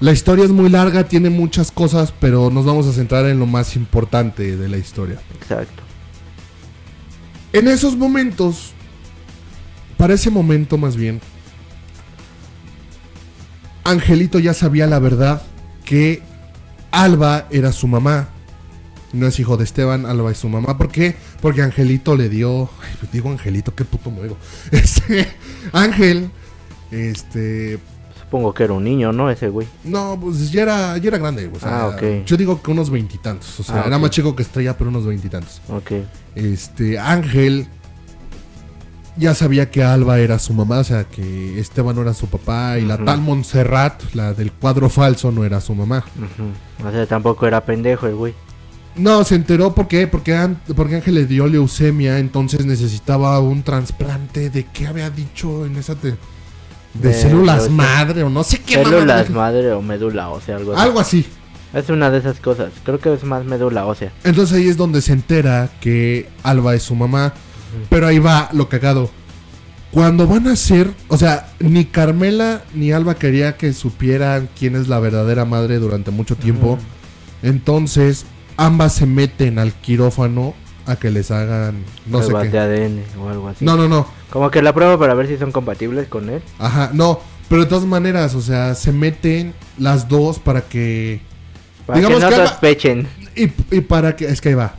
[0.00, 3.46] la historia es muy larga, tiene muchas cosas, pero nos vamos a centrar en lo
[3.46, 5.20] más importante de la historia.
[5.40, 5.82] Exacto.
[7.52, 8.72] En esos momentos,
[10.00, 11.20] para ese momento más bien,
[13.84, 15.42] Angelito ya sabía la verdad
[15.84, 16.22] que
[16.90, 18.28] Alba era su mamá.
[19.12, 20.78] No es hijo de Esteban, Alba es su mamá.
[20.78, 21.16] ¿Por qué?
[21.42, 22.70] Porque Angelito le dio.
[22.82, 24.36] Ay, pues digo Angelito, qué puto me digo.
[24.70, 25.28] Este.
[25.72, 26.30] Ángel.
[26.90, 27.78] Este.
[28.20, 29.28] Supongo que era un niño, ¿no?
[29.30, 29.66] Ese güey.
[29.84, 31.50] No, pues ya era, ya era grande.
[31.54, 32.24] O sea, Ah, ok.
[32.24, 33.60] Yo digo que unos veintitantos.
[33.60, 35.60] O sea, Ah, era más chico que Estrella, pero unos veintitantos.
[35.68, 35.92] Ok.
[36.36, 37.66] Este, Ángel
[39.16, 42.78] ya sabía que Alba era su mamá, o sea, que Esteban no era su papá
[42.78, 46.04] y la tal Montserrat, la del cuadro falso, no era su mamá.
[46.84, 48.34] O sea, tampoco era pendejo el güey.
[48.96, 50.06] No, se enteró ¿por qué?
[50.08, 55.76] Porque, porque Ángel le dio leucemia, entonces necesitaba un trasplante de qué había dicho en
[55.76, 56.16] esa te-
[56.94, 60.82] de, De células madre o no sé qué Células madre o médula ósea, algo así.
[60.82, 61.26] Algo así.
[61.72, 62.72] Es una de esas cosas.
[62.82, 64.10] Creo que es más médula ósea.
[64.24, 67.32] Entonces ahí es donde se entera que Alba es su mamá.
[67.88, 69.10] Pero ahí va lo cagado.
[69.90, 74.86] Cuando van a ser, o sea, ni Carmela ni Alba quería que supieran quién es
[74.86, 76.78] la verdadera madre durante mucho tiempo.
[77.42, 78.24] Entonces,
[78.56, 80.54] ambas se meten al quirófano
[80.86, 82.48] a que les hagan no sé qué.
[82.48, 83.64] de ADN o algo así.
[83.64, 84.06] No, no, no.
[84.30, 86.42] Como que la prueba para ver si son compatibles con él.
[86.58, 87.20] Ajá, no.
[87.48, 91.20] Pero de todas maneras, o sea, se meten las dos para que
[91.86, 93.08] Para Digamos que no que Alba- sospechen.
[93.34, 94.26] Y, y para que.
[94.26, 94.74] Es que ahí va.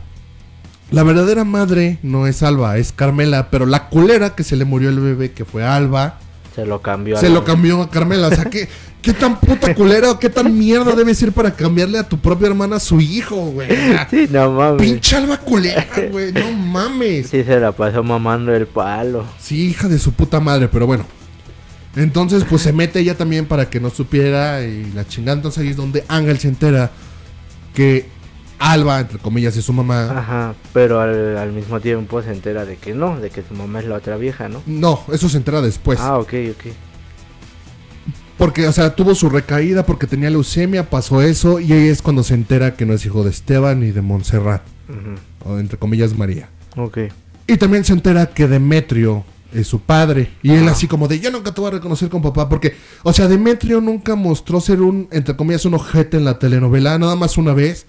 [0.92, 3.48] La verdadera madre no es Alba, es Carmela.
[3.50, 6.18] Pero la culera que se le murió el bebé, que fue Alba,
[6.54, 7.16] Se lo cambió.
[7.16, 8.28] a se la- lo cambió a Carmela.
[8.28, 8.68] O sea, ¿qué,
[9.00, 12.48] qué tan puta culera o qué tan mierda debe ser para cambiarle a tu propia
[12.48, 13.68] hermana a su hijo, güey?
[14.10, 14.82] Sí, no mames.
[14.82, 16.30] Pinche Alba culera, güey.
[16.32, 17.28] No mames.
[17.30, 19.24] Sí, se la pasó mamando el palo.
[19.40, 21.06] Sí, hija de su puta madre, pero bueno.
[21.96, 25.36] Entonces, pues se mete ella también para que no supiera y la chingada.
[25.36, 26.90] Entonces ahí es donde Ángel se entera
[27.74, 28.06] que
[28.70, 30.18] Alba, entre comillas, es su mamá.
[30.18, 33.80] Ajá, pero al, al mismo tiempo se entera de que no, de que su mamá
[33.80, 34.62] es la otra vieja, ¿no?
[34.66, 35.98] No, eso se entera después.
[36.00, 36.72] ah, ok, ok.
[38.38, 42.22] Porque, o sea, tuvo su recaída porque tenía leucemia, pasó eso, y ahí es cuando
[42.22, 44.62] se entera que no es hijo de Esteban ni de Montserrat,
[45.44, 46.48] o entre comillas María.
[46.76, 46.98] Ok.
[47.46, 50.30] Y también se entera que Demetrio es su padre.
[50.42, 52.48] Y él así como de, yo nunca te voy a reconocer con papá.
[52.48, 56.98] Porque, o sea, Demetrio nunca mostró ser un, entre comillas, un ojete en la telenovela.
[56.98, 57.86] Nada más una vez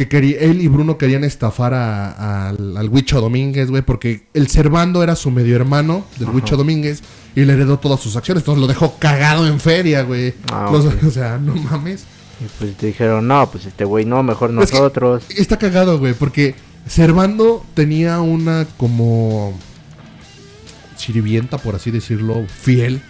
[0.00, 3.82] que quería, él y Bruno querían estafar a- a- al, al Huicho Domínguez, güey.
[3.82, 6.36] Porque el Servando era su medio hermano del Ajá.
[6.36, 7.02] Huicho Domínguez.
[7.36, 8.40] Y le heredó todas sus acciones.
[8.42, 10.32] Entonces lo dejó cagado en feria, güey.
[10.50, 10.70] Ah,
[11.06, 12.04] o sea, no mames.
[12.40, 15.24] Y pues te dijeron, no, pues este güey no, mejor Es que- nosotros.
[15.36, 16.54] Está cagado, güey, porque
[16.86, 19.52] Servando tenía una como
[20.96, 23.02] sirvienta, por así decirlo, fiel.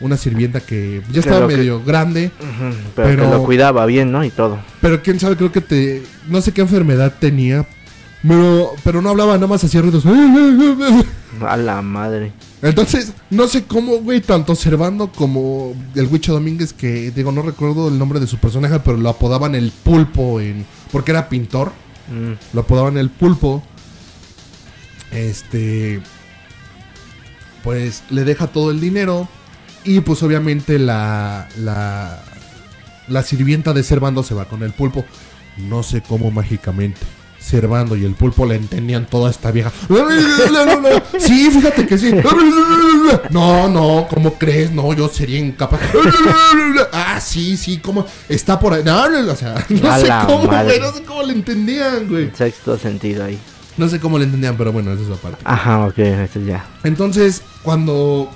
[0.00, 2.30] Una sirvienta que ya estaba que- medio grande,
[2.94, 4.24] pero, pero- que lo cuidaba bien, ¿no?
[4.24, 4.58] Y todo.
[4.80, 6.02] pero quién sabe, creo que te...
[6.28, 7.66] No sé qué enfermedad tenía,
[8.26, 10.04] pero, pero no hablaba, nada más hacía ruidos.
[11.40, 12.32] A la madre.
[12.62, 17.88] Entonces, no sé cómo, güey, tanto Servando como el Huicho Domínguez, que digo, no recuerdo
[17.88, 20.64] el nombre de su personaje, pero lo apodaban el pulpo en...
[20.92, 21.72] Porque era pintor.
[22.08, 23.62] Mm, lo apodaban el pulpo.
[25.12, 26.00] Este.
[27.62, 29.28] Pues le deja todo el dinero.
[29.88, 31.48] Y pues obviamente la.
[31.58, 32.20] La.
[33.08, 35.04] La sirvienta de Servando se va con el pulpo.
[35.56, 37.00] No sé cómo mágicamente.
[37.40, 39.72] Servando y el pulpo le entendían toda esta vieja.
[41.18, 42.12] Sí, fíjate que sí.
[43.30, 44.70] No, no, ¿cómo crees?
[44.70, 45.80] No, yo sería incapaz.
[46.92, 48.04] Ah, sí, sí, ¿cómo?
[48.28, 48.82] Está por ahí.
[48.84, 52.30] No, no, o sea, no sé cómo, güey, no sé cómo le entendían, güey.
[52.34, 53.38] sexto sentido ahí.
[53.78, 55.38] No sé cómo le entendían, pero bueno, esa es la parte.
[55.44, 56.66] Ajá, ok, eso ya.
[56.84, 58.30] Entonces, cuando,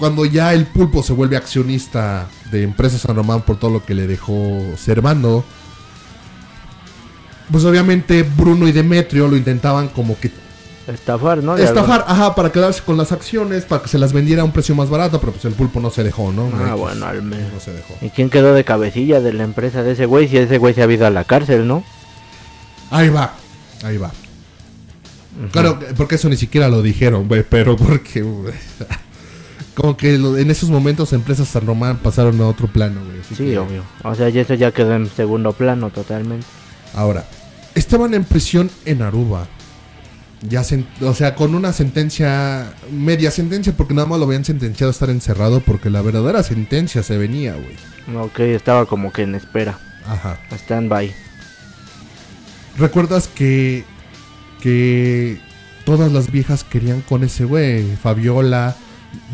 [0.00, 3.94] cuando ya el pulpo se vuelve accionista de Empresa San Román por todo lo que
[3.94, 4.32] le dejó
[4.76, 5.44] Servando,
[7.52, 10.32] pues obviamente Bruno y Demetrio lo intentaban como que
[10.88, 11.54] Estafar, ¿no?
[11.54, 14.50] De estafar, ajá, para quedarse con las acciones, para que se las vendiera a un
[14.50, 16.50] precio más barato, pero pues el pulpo no se dejó, ¿no?
[16.66, 17.52] Ah, bueno, al menos.
[17.52, 17.94] No se dejó.
[18.00, 20.26] ¿Y quién quedó de cabecilla de la empresa de ese güey?
[20.26, 21.84] Si ese güey se ha ido a la cárcel, ¿no?
[22.90, 23.34] Ahí va,
[23.84, 24.10] ahí va.
[25.52, 28.24] Claro, porque eso ni siquiera lo dijeron, güey, pero porque...
[29.80, 33.20] Como que en esos momentos empresas San Román pasaron a otro plano, güey.
[33.20, 33.82] así Sí, que- obvio.
[34.04, 36.46] O sea, ya eso ya quedó en segundo plano totalmente.
[36.94, 37.24] Ahora,
[37.74, 39.46] estaban en prisión en Aruba.
[40.42, 44.90] Ya sen- o sea, con una sentencia, media sentencia, porque nada más lo habían sentenciado
[44.90, 47.76] a estar encerrado, porque la verdadera sentencia se venía, güey.
[48.24, 49.78] Ok, estaba como que en espera.
[50.06, 50.38] Ajá.
[50.50, 51.12] Stand-by.
[52.78, 53.84] ¿Recuerdas que,
[54.60, 55.40] que
[55.84, 57.96] todas las viejas querían con ese güey?
[57.96, 58.76] Fabiola,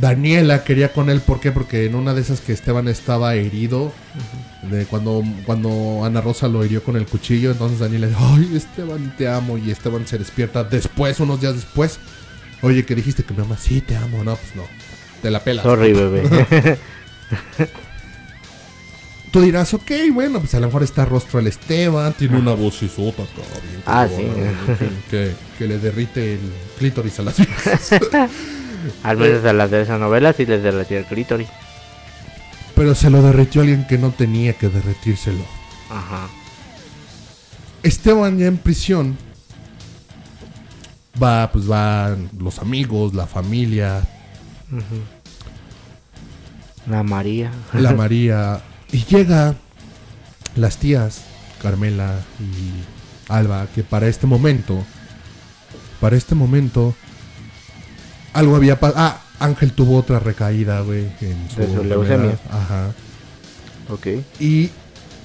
[0.01, 1.53] Daniela quería con él, ¿por qué?
[1.53, 3.93] Porque en una de esas que Esteban estaba herido,
[4.71, 9.15] de cuando, cuando Ana Rosa lo hirió con el cuchillo, entonces Daniela dice, ay Esteban,
[9.17, 11.99] te amo, y Esteban se despierta después, unos días después,
[12.63, 14.63] oye, que dijiste que me amas, sí, te amo, no, pues no,
[15.23, 15.65] te la pelas.
[15.65, 16.79] Sorry, bebé.
[19.31, 22.63] Tú dirás, ok, bueno, pues a lo mejor está rostro el Esteban, tiene una acá,
[22.65, 24.53] bien Ah, cabrona,
[25.11, 26.41] que, que le derrite el
[26.79, 27.91] clítoris a las viejas.
[29.03, 31.49] Al menos a las de esa novela sí les derretía el clítoris.
[32.75, 35.45] Pero se lo derritió alguien que no tenía que derretírselo.
[35.91, 36.29] Ajá.
[37.83, 39.17] Esteban ya en prisión.
[41.23, 44.03] Va, pues van los amigos, la familia,
[46.89, 47.51] La María.
[47.73, 48.61] la María.
[48.93, 49.55] Y llega
[50.55, 51.23] las tías,
[51.63, 54.85] Carmela y Alba, que para este momento,
[56.01, 56.95] para este momento,
[58.37, 59.01] algo había pasado.
[59.05, 61.07] Ah, Ángel tuvo otra recaída, güey.
[61.21, 62.39] en De su leucemia.
[62.51, 62.87] Ajá.
[63.89, 64.07] Ok.
[64.41, 64.71] Y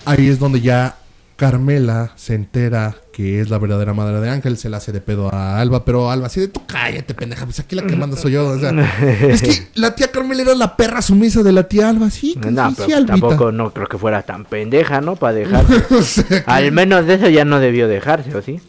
[0.05, 0.95] ahí es donde ya
[1.35, 5.33] Carmela se entera que es la verdadera madre de Ángel, se la hace de pedo
[5.33, 8.33] a Alba, pero Alba así de tú cállate, pendeja, pues aquí la que manda soy
[8.33, 8.47] yo.
[8.47, 8.69] O sea,
[9.27, 12.51] es que la tía Carmela era la perra sumisa de la tía Alba, sí, que
[12.51, 13.13] No, sí, pero sí, Albita.
[13.13, 15.15] tampoco no creo que fuera tan pendeja, ¿no?
[15.15, 15.65] Para dejar.
[15.91, 18.59] O sea, que- Al menos de eso ya no debió dejarse, ¿o sí?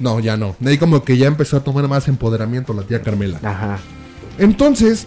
[0.00, 0.56] No, ya no.
[0.64, 3.38] Ahí como que ya empezó a tomar más empoderamiento la tía Carmela.
[3.42, 3.78] Ajá.
[4.38, 5.06] Entonces,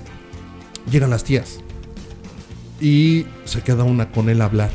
[0.90, 1.60] llegan las tías.
[2.80, 4.70] Y se queda una con él a hablar.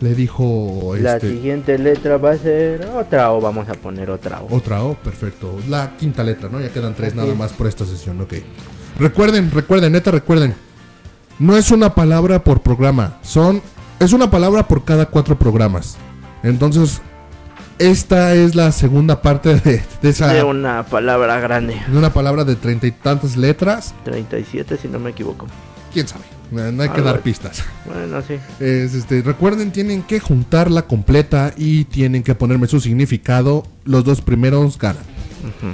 [0.00, 4.40] Le dijo La este, siguiente letra va a ser otra o vamos a poner otra
[4.42, 4.56] O.
[4.56, 5.58] Otra O, perfecto.
[5.68, 6.60] La quinta letra, ¿no?
[6.60, 7.36] Ya quedan tres Así nada es.
[7.36, 8.34] más por esta sesión, ok.
[9.00, 10.54] Recuerden, recuerden, neta, recuerden.
[11.38, 13.18] No es una palabra por programa.
[13.22, 13.60] Son.
[13.98, 15.96] Es una palabra por cada cuatro programas.
[16.44, 17.00] Entonces,
[17.78, 20.32] esta es la segunda parte de, de esa.
[20.32, 21.80] De una palabra grande.
[21.86, 23.94] de una palabra de treinta y tantas letras.
[24.04, 25.46] 37 si no me equivoco.
[25.92, 26.24] Quién sabe.
[26.50, 27.62] No no hay que dar pistas.
[27.84, 28.34] Bueno, sí.
[28.58, 33.64] Es, este, recuerden, tienen que juntarla completa y tienen que ponerme su significado.
[33.84, 35.02] Los dos primeros ganan.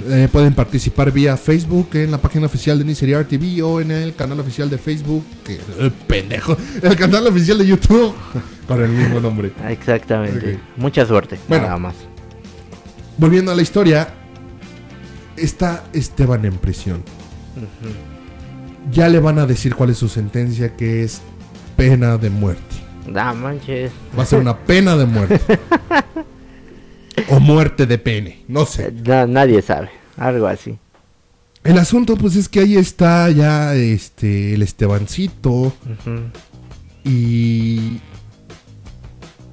[0.07, 4.15] Eh, pueden participar vía Facebook en la página oficial de Niseriar TV o en el
[4.15, 5.23] canal oficial de Facebook.
[5.43, 6.57] Que, eh, pendejo.
[6.81, 8.13] El canal oficial de YouTube.
[8.67, 9.51] Con el mismo nombre.
[9.69, 10.59] Exactamente.
[10.77, 11.37] Mucha suerte.
[11.47, 11.65] Bueno.
[11.65, 11.95] Nada más.
[13.17, 14.09] Volviendo a la historia.
[15.37, 17.03] Está Esteban en prisión.
[18.91, 21.21] Ya le van a decir cuál es su sentencia, que es
[21.75, 22.63] pena de muerte.
[23.07, 23.91] Da manches.
[24.17, 25.41] Va a ser una pena de muerte.
[27.29, 28.43] o muerte de pene.
[28.47, 28.91] No sé.
[28.91, 29.89] Na- nadie sabe.
[30.17, 30.77] Algo así.
[31.63, 35.73] El asunto, pues, es que ahí está ya este el Estebancito.
[37.03, 37.99] Y.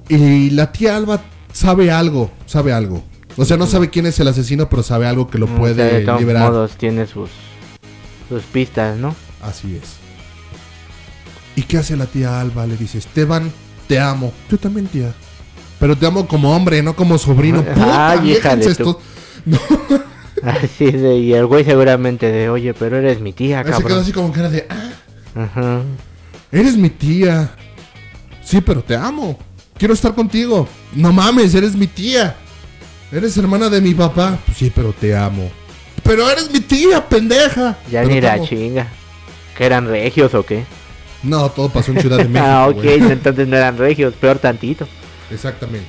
[0.09, 1.21] Y la tía Alba
[1.51, 2.31] sabe algo.
[2.45, 3.03] Sabe algo.
[3.37, 5.57] O sea, no sabe quién es el asesino, pero sabe algo que lo O sea,
[5.57, 6.51] puede de todos liberar.
[6.51, 7.29] modos tiene sus
[8.29, 9.15] sus pistas, ¿no?
[9.41, 9.95] Así es.
[11.55, 12.65] ¿Y qué hace la tía Alba?
[12.67, 13.51] Le dice, Esteban,
[13.87, 14.31] te amo.
[14.49, 15.13] Yo también, tía.
[15.79, 17.63] Pero te amo como hombre, no como sobrino.
[17.63, 18.99] Puta, Ay, hija de esto.
[20.41, 23.99] Así de, y el güey seguramente de, oye, pero eres mi tía, Se quedó cabrón.
[23.99, 25.81] así como cara de, ah, Ajá.
[26.51, 27.51] eres mi tía.
[28.43, 29.37] Sí, pero te amo.
[29.77, 30.67] Quiero estar contigo.
[30.93, 32.35] No mames, eres mi tía.
[33.11, 34.37] Eres hermana de mi papá.
[34.45, 35.49] Pues sí, pero te amo.
[36.03, 37.77] Pero eres mi tía, pendeja.
[37.89, 38.45] Ya Pero ni la amo.
[38.47, 38.87] chinga.
[39.57, 40.65] ¿Que eran regios o qué?
[41.21, 42.45] No, todo pasó en Ciudad de México.
[42.45, 44.87] ah, ok, entonces no eran regios, peor tantito.
[45.33, 45.87] Exactamente.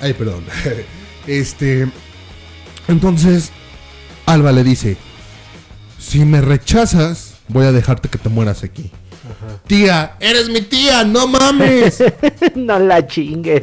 [0.00, 0.44] Ay, perdón.
[1.26, 1.86] Este.
[2.88, 3.52] Entonces,
[4.26, 4.96] Alba le dice:
[6.00, 8.90] Si me rechazas, voy a dejarte que te mueras aquí.
[9.68, 12.02] Tía, eres mi tía, no mames.
[12.56, 13.62] no la chingues.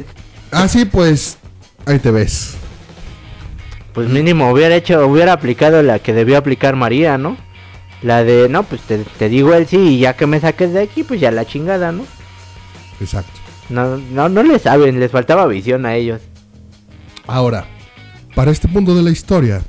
[0.50, 1.36] Así pues,
[1.84, 2.54] Ahí te ves.
[3.92, 7.36] Pues mínimo hubiera hecho, hubiera aplicado la que debió aplicar María, ¿no?
[8.00, 10.82] La de, no, pues te, te digo el sí y ya que me saques de
[10.82, 12.06] aquí, pues ya la chingada, ¿no?
[13.00, 13.39] Exacto.
[13.70, 16.20] No, no, no le saben, les faltaba visión a ellos.
[17.26, 17.66] Ahora,
[18.34, 19.62] para este punto de la historia,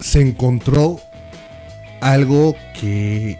[0.00, 1.00] se encontró
[2.00, 3.38] algo que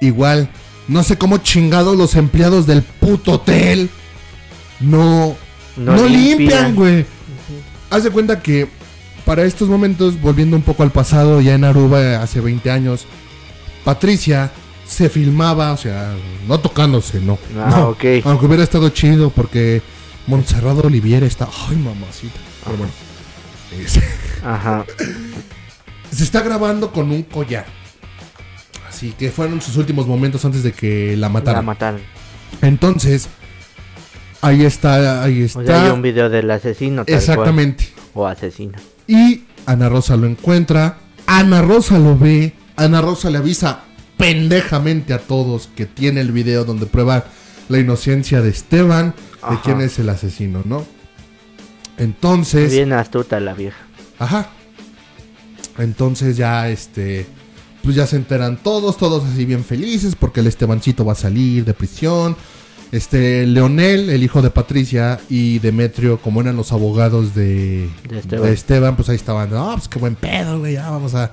[0.00, 0.48] igual,
[0.88, 3.90] no sé cómo chingados los empleados del puto hotel
[4.80, 5.36] no,
[5.76, 7.04] No no, limpian, güey.
[7.90, 8.68] Haz de cuenta que
[9.24, 13.06] para estos momentos, volviendo un poco al pasado, ya en Aruba hace 20 años,
[13.84, 14.50] Patricia
[14.90, 16.14] se filmaba, o sea,
[16.48, 17.38] no tocándose, no.
[17.56, 18.04] Ah, no, ok.
[18.24, 19.82] Aunque hubiera estado chido porque
[20.26, 22.40] Montserrat Oliviera está, ay mamacita.
[22.64, 22.92] Pero bueno,
[23.78, 24.00] es-
[24.44, 24.84] Ajá.
[26.10, 27.66] se está grabando con un collar.
[28.88, 31.64] Así que fueron sus últimos momentos antes de que la La mataran.
[31.64, 32.00] mataron.
[32.60, 33.28] Entonces,
[34.42, 35.60] ahí está, ahí está.
[35.60, 37.04] O sea, hay un video del asesino.
[37.04, 37.88] tal Exactamente.
[38.12, 38.26] cual.
[38.26, 38.78] O asesina.
[39.06, 40.98] Y Ana Rosa lo encuentra.
[41.26, 42.54] Ana Rosa lo ve.
[42.76, 43.84] Ana Rosa le avisa
[44.20, 47.24] pendejamente a todos que tiene el video donde prueba
[47.68, 49.14] la inocencia de Esteban,
[49.50, 50.84] de quién es el asesino, ¿no?
[51.98, 53.78] Entonces, Bien astuta la vieja.
[54.18, 54.50] ajá.
[55.78, 57.26] Entonces ya este
[57.82, 61.64] pues ya se enteran todos, todos así bien felices porque el Estebancito va a salir
[61.64, 62.36] de prisión.
[62.92, 68.46] Este Leonel, el hijo de Patricia y Demetrio, como eran los abogados de, De Esteban.
[68.46, 71.30] de Esteban, pues ahí estaban, ah, pues qué buen pedo, güey, ya vamos a,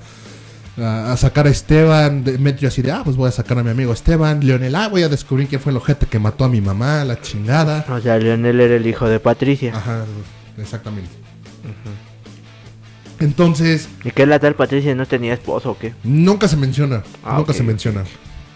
[0.78, 2.24] a, a sacar a Esteban.
[2.24, 4.46] Demetrio así de, ah, pues voy a sacar a mi amigo Esteban.
[4.46, 7.20] Leonel, ah, voy a descubrir quién fue el ojete que mató a mi mamá, la
[7.22, 7.86] chingada.
[7.90, 9.76] O sea, Leonel era el hijo de Patricia.
[9.76, 10.06] Ajá,
[10.58, 11.10] exactamente.
[13.20, 15.94] Entonces, ¿Y qué la tal Patricia no tenía esposo o qué?
[16.04, 18.04] nunca se menciona, Ah, nunca se menciona.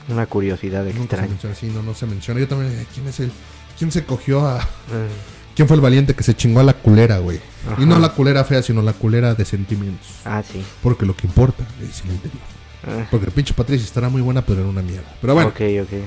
[0.07, 1.28] Una curiosidad Nunca se extraña.
[1.30, 2.39] menciona, sí, no, no se menciona.
[2.39, 3.32] Yo también, eh, ¿quién es el,
[3.78, 5.40] quién se cogió a, Mm.
[5.56, 7.39] Quién fue el valiente que se chingó a la culera, güey?
[7.72, 7.82] Ajá.
[7.82, 10.08] Y no la culera fea, sino la culera de sentimientos.
[10.26, 10.64] Ah, sí.
[10.82, 12.41] Porque lo que importa es el interior.
[12.88, 15.14] Ah, Porque el pinche Patricia estará muy buena, pero en una mierda.
[15.22, 15.99] Pero bueno, Ok, ok.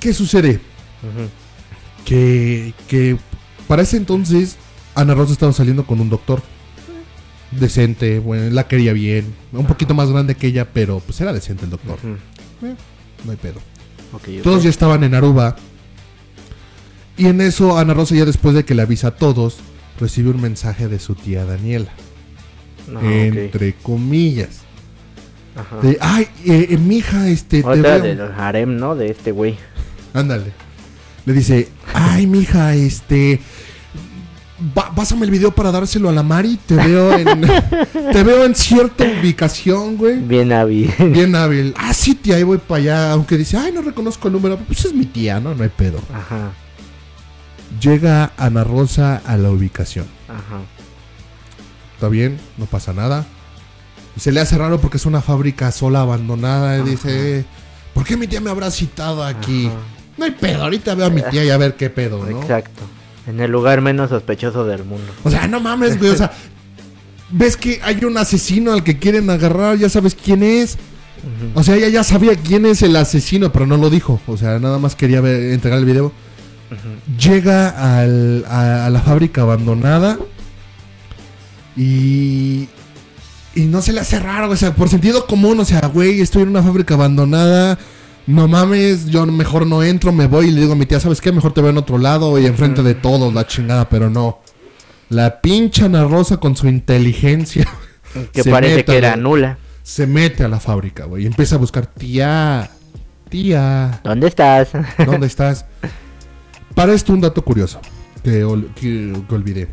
[0.00, 0.60] ¿qué sucede?
[2.04, 3.16] Que, que
[3.68, 4.56] para ese entonces
[4.94, 6.42] Ana Rosa estaba saliendo con un doctor
[7.50, 11.64] decente, bueno, la quería bien, un poquito más grande que ella, pero pues era decente
[11.64, 11.98] el doctor.
[12.62, 12.74] Eh,
[13.24, 13.60] no hay pedo.
[14.42, 15.56] Todos ya estaban en Aruba.
[17.20, 19.58] Y en eso Ana Rosa ya después de que le avisa a todos,
[20.00, 21.90] recibe un mensaje de su tía Daniela.
[22.88, 23.04] No, ok.
[23.04, 24.60] entre comillas.
[25.54, 25.86] Ajá.
[25.86, 28.00] De, ay, eh, eh, mija, este, te veo".
[28.00, 28.94] del harem, ¿no?
[28.94, 29.58] De este güey.
[30.14, 30.52] Ándale.
[31.26, 33.38] Le dice, ay, mija, este.
[34.96, 36.58] pásame el video para dárselo a la Mari.
[36.64, 37.42] Te veo en.
[38.12, 40.20] te veo en cierta ubicación, güey.
[40.20, 40.90] Bien hábil.
[41.12, 41.74] Bien hábil.
[41.76, 43.12] Ah, sí, tía, ahí voy para allá.
[43.12, 44.56] Aunque dice, ay, no reconozco el número.
[44.56, 45.54] Pues es mi tía, ¿no?
[45.54, 46.00] No hay pedo.
[46.14, 46.52] Ajá.
[47.80, 50.06] Llega Ana Rosa a la ubicación.
[50.28, 50.60] Ajá.
[51.94, 53.26] Está bien, no pasa nada.
[54.16, 56.78] Y se le hace raro porque es una fábrica sola, abandonada.
[56.78, 57.44] Y dice,
[57.94, 59.66] ¿por qué mi tía me habrá citado aquí?
[59.66, 59.76] Ajá.
[60.16, 62.40] No hay pedo, ahorita veo a mi tía y a ver qué pedo, ¿no?
[62.42, 62.82] Exacto.
[63.26, 65.12] En el lugar menos sospechoso del mundo.
[65.24, 66.10] O sea, no mames, güey.
[66.10, 66.32] O sea,
[67.30, 70.76] ves que hay un asesino al que quieren agarrar, ya sabes quién es.
[71.54, 74.20] O sea, ella ya sabía quién es el asesino, pero no lo dijo.
[74.26, 76.12] O sea, nada más quería ver- entregar el video.
[77.18, 77.68] Llega
[78.00, 80.18] al- a, a la fábrica abandonada
[81.76, 82.68] y,
[83.54, 84.50] y no se le hace raro.
[84.50, 87.78] O sea, por sentido común, o sea, güey, estoy en una fábrica abandonada.
[88.26, 91.20] No mames, yo mejor no entro, me voy y le digo a mi tía, ¿sabes
[91.20, 91.32] qué?
[91.32, 94.38] Mejor te veo en otro lado y enfrente de todos, la chingada, pero no.
[95.08, 97.66] La pincha Ana Rosa con su inteligencia
[98.32, 99.22] Que Se parece meta, que era güey.
[99.22, 99.58] nula.
[99.82, 102.70] se mete a la fábrica, güey, y empieza a buscar, tía,
[103.28, 104.68] tía, ¿Dónde estás?
[105.04, 105.64] ¿Dónde estás?
[106.80, 107.78] Para esto un dato curioso
[108.24, 109.68] que, ol- que- que olvidé.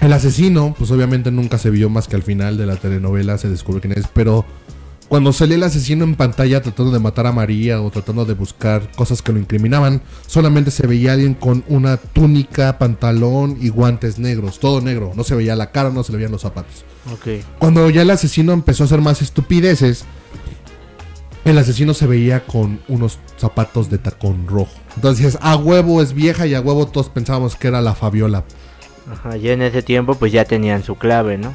[0.00, 3.50] El asesino, pues obviamente nunca se vio más que al final de la telenovela se
[3.50, 4.46] descubrió quién es, pero
[5.08, 8.90] cuando salía el asesino en pantalla tratando de matar a María o tratando de buscar
[8.96, 14.58] cosas que lo incriminaban, solamente se veía alguien con una túnica, pantalón y guantes negros,
[14.58, 16.82] todo negro, no se veía la cara, no se le veían los zapatos.
[17.12, 17.44] ok.
[17.58, 20.06] Cuando ya el asesino empezó a hacer más estupideces,
[21.44, 24.74] el asesino se veía con unos zapatos de tacón rojo.
[24.96, 28.44] Entonces, a huevo es vieja y a huevo todos pensábamos que era la Fabiola.
[29.10, 29.36] Ajá.
[29.36, 31.52] Y en ese tiempo pues ya tenían su clave, ¿no?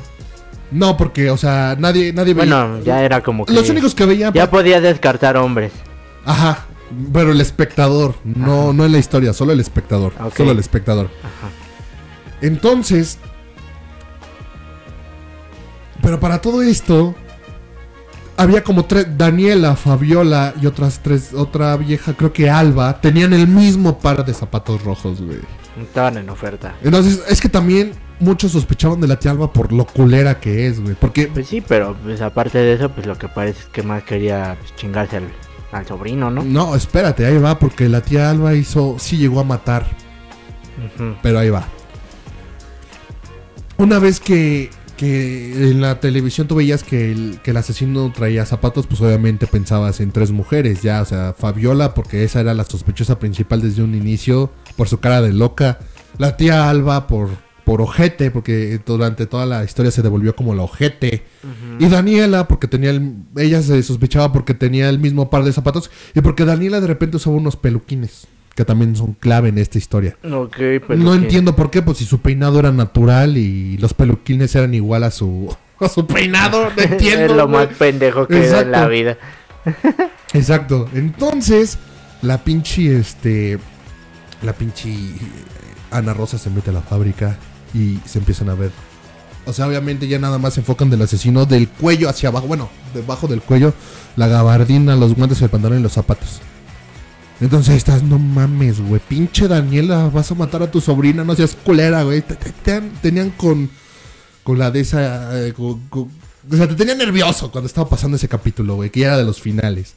[0.72, 2.66] No, porque, o sea, nadie, nadie veía.
[2.66, 3.54] Bueno, ya era como que...
[3.54, 4.34] Los únicos que veían.
[4.34, 5.72] Ya podía descartar hombres.
[6.26, 6.66] Ajá.
[7.12, 10.14] Pero el espectador, no, no en la historia, solo el espectador.
[10.36, 11.10] Solo el espectador.
[11.22, 11.52] Ajá.
[12.42, 13.18] Entonces.
[16.02, 17.16] Pero para todo esto.
[18.38, 23.48] Había como tres, Daniela, Fabiola y otras tres, otra vieja, creo que Alba, tenían el
[23.48, 25.40] mismo par de zapatos rojos, güey.
[25.82, 26.76] Estaban en oferta.
[26.84, 30.80] Entonces, es que también muchos sospechaban de la tía Alba por lo culera que es,
[30.80, 30.96] güey.
[30.96, 34.04] Porque, Pues sí, pero pues aparte de eso, pues lo que parece es que más
[34.04, 35.30] quería pues, chingarse al,
[35.72, 36.44] al sobrino, ¿no?
[36.44, 39.86] no, espérate, ahí va, porque la tía Alba hizo, sí llegó a matar,
[41.22, 41.66] pero ahí va.
[43.78, 44.70] Una vez que,
[45.04, 49.47] que en la televisión tú veías que el, que el asesino traía zapatos, pues obviamente
[49.47, 53.84] pensabas en tres mujeres, ya, o sea, Fabiola, porque esa era la sospechosa principal desde
[53.84, 55.80] un inicio, por su cara de loca.
[56.18, 57.32] La tía Alba por,
[57.66, 61.24] por ojete, porque durante toda la historia se devolvió como la ojete.
[61.80, 65.91] Y Daniela, porque tenía el, ella se sospechaba porque tenía el mismo par de zapatos,
[66.16, 70.18] y porque Daniela de repente usaba unos peluquines, que también son clave en esta historia.
[70.24, 75.04] No entiendo por qué, pues si su peinado era natural y los peluquines eran igual
[75.04, 77.26] a su, a su peinado, no entiendo.
[77.26, 78.89] es lo más pendejo que hay en la Exacto.
[78.89, 79.18] vida.
[80.34, 80.89] Exacto.
[80.93, 81.78] Entonces,
[82.22, 83.58] la pinche, este,
[84.41, 85.18] la pinche eh,
[85.91, 87.38] Ana Rosa se mete a la fábrica
[87.74, 88.72] y se empiezan a ver.
[89.45, 92.70] O sea, obviamente ya nada más se enfocan del asesino del cuello hacia abajo, bueno,
[92.93, 93.74] debajo del cuello,
[94.16, 96.39] la gabardina, los guantes, el pantalón y los zapatos.
[97.42, 101.56] Entonces estás, no mames, güey, pinche Daniela, vas a matar a tu sobrina, no seas
[101.64, 102.22] culera, güey.
[102.22, 103.70] Te- te- te- tenían con,
[104.44, 106.10] con la de esa, eh, con- con-
[106.52, 109.24] o sea, te tenía nervioso cuando estaba pasando ese capítulo, güey, que ya era de
[109.26, 109.96] los finales.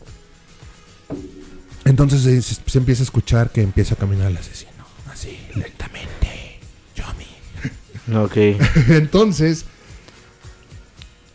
[1.85, 4.71] Entonces eh, se, se empieza a escuchar que empieza a caminar el asesino,
[5.13, 6.59] así, lentamente.
[6.97, 8.17] Yomi.
[8.25, 8.37] Ok.
[8.89, 9.65] Entonces,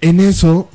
[0.02, 0.70] en eso,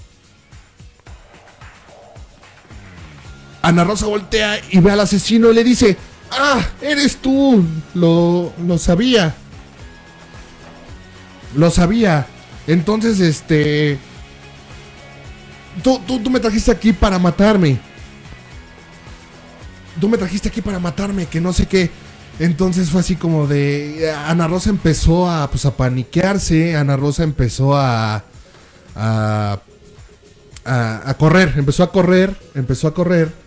[3.67, 5.97] Ana Rosa voltea y ve al asesino y le dice,
[6.31, 7.64] ah, eres tú,
[7.95, 9.35] lo, lo sabía.
[11.57, 12.29] Lo sabía.
[12.69, 13.99] Entonces, este...
[15.83, 17.81] Tú, tú, tú me trajiste aquí para matarme.
[20.01, 21.91] Tú me trajiste aquí para matarme, que no sé qué.
[22.39, 24.12] Entonces fue así como de.
[24.27, 26.77] Ana Rosa empezó a, pues, a paniquearse.
[26.77, 28.23] Ana Rosa empezó a,
[28.95, 29.59] a.
[30.64, 31.03] a.
[31.11, 31.55] a correr.
[31.57, 32.37] Empezó a correr.
[32.55, 33.45] Empezó a correr.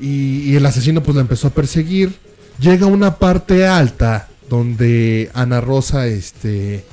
[0.00, 2.14] Y, y el asesino, pues la empezó a perseguir.
[2.60, 4.28] Llega a una parte alta.
[4.48, 6.84] Donde Ana Rosa, este.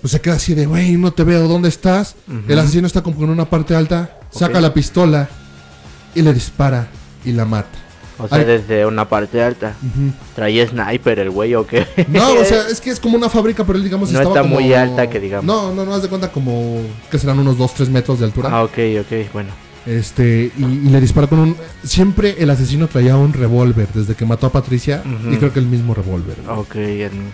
[0.00, 2.14] Pues se queda así de, güey, no te veo, ¿dónde estás?
[2.48, 4.18] El asesino está como en una parte alta.
[4.30, 5.28] Saca la pistola.
[6.14, 6.88] Y le dispara.
[7.24, 7.68] Y la mata.
[8.20, 8.44] O sea, Ay.
[8.44, 9.74] desde una parte alta.
[9.82, 10.10] Ujú.
[10.34, 11.86] Traía sniper el güey o qué.
[12.08, 14.42] No, o sea, es que es como una fábrica, pero él, digamos, No estaba está
[14.48, 15.44] como- muy alta, que digamos.
[15.44, 16.80] No, no, no, haz de cuenta como
[17.10, 18.48] que serán unos 2, 3 metros de altura.
[18.50, 19.50] Ah, ok, ok, bueno.
[19.88, 21.56] Este, y, y le dispara con un...
[21.82, 25.66] Siempre el asesino traía un revólver desde que mató a Patricia, y creo que el
[25.66, 26.36] mismo revólver.
[26.48, 27.32] Ok, en-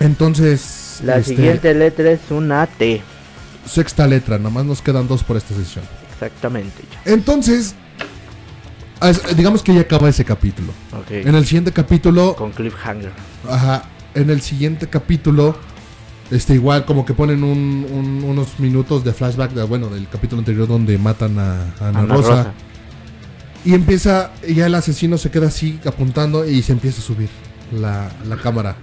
[0.00, 3.00] Entonces, la este, siguiente letra es una T.
[3.66, 5.84] sexta letra, nomás nos quedan dos por esta sesión.
[6.12, 6.82] Exactamente.
[7.04, 7.12] ya.
[7.12, 7.74] Entonces,
[9.36, 10.72] digamos que ya acaba ese capítulo.
[10.92, 11.10] Ok.
[11.10, 13.12] En el siguiente capítulo, Con cliffhanger.
[13.48, 13.84] Ajá.
[14.14, 15.56] En el siguiente capítulo,
[16.32, 20.40] este igual como que ponen un- un- unos minutos de flashback, de, bueno, del capítulo
[20.40, 22.52] anterior donde matan a, a Ana, Ana Rosa, Rosa.
[23.64, 27.28] Y empieza, ya el asesino se queda así apuntando y se empieza a subir
[27.72, 28.76] la, la cámara.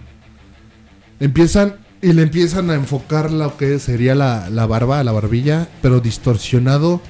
[1.20, 6.00] Empiezan y le empiezan a enfocar lo que sería la, la barba, la barbilla, pero
[6.00, 7.02] distorsionado.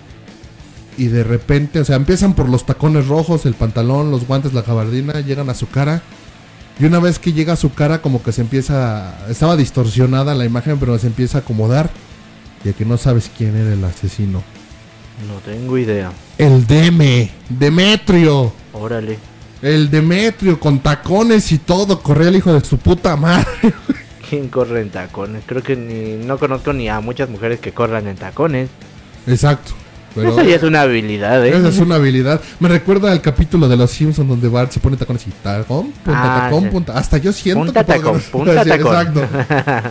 [0.97, 4.63] Y de repente, o sea, empiezan por los tacones rojos, el pantalón, los guantes, la
[4.63, 6.01] gabardina, llegan a su cara.
[6.79, 9.17] Y una vez que llega a su cara, como que se empieza.
[9.29, 11.89] Estaba distorsionada la imagen, pero se empieza a acomodar.
[12.63, 14.41] Ya que no sabes quién era el asesino.
[15.27, 16.11] No tengo idea.
[16.37, 18.53] El Deme, Demetrio.
[18.71, 19.17] Órale.
[19.61, 22.01] El Demetrio con tacones y todo.
[22.01, 23.45] Corría el hijo de su puta madre.
[24.29, 25.43] ¿Quién corre en tacones?
[25.45, 28.69] Creo que ni, no conozco ni a muchas mujeres que corran en tacones.
[29.27, 29.73] Exacto.
[30.15, 31.49] Pero Eso ya es una habilidad, ¿eh?
[31.55, 32.41] esa es una habilidad.
[32.59, 36.11] Me recuerda al capítulo de los Simpsons donde Bart se pone tacones y tacón, punta,
[36.37, 36.69] Ah, tacón, sí.
[36.69, 36.93] punta.
[36.97, 38.73] Hasta yo siento Punta que tacón, punta tacón.
[38.95, 39.27] Exacto.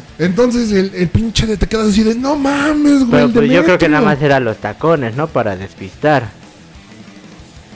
[0.18, 3.10] Entonces el, el pinche de te quedas así de no mames, güey.
[3.10, 3.88] Pero pues yo creo que Demetrio".
[3.90, 5.28] nada más eran los tacones, ¿no?
[5.28, 6.28] Para despistar.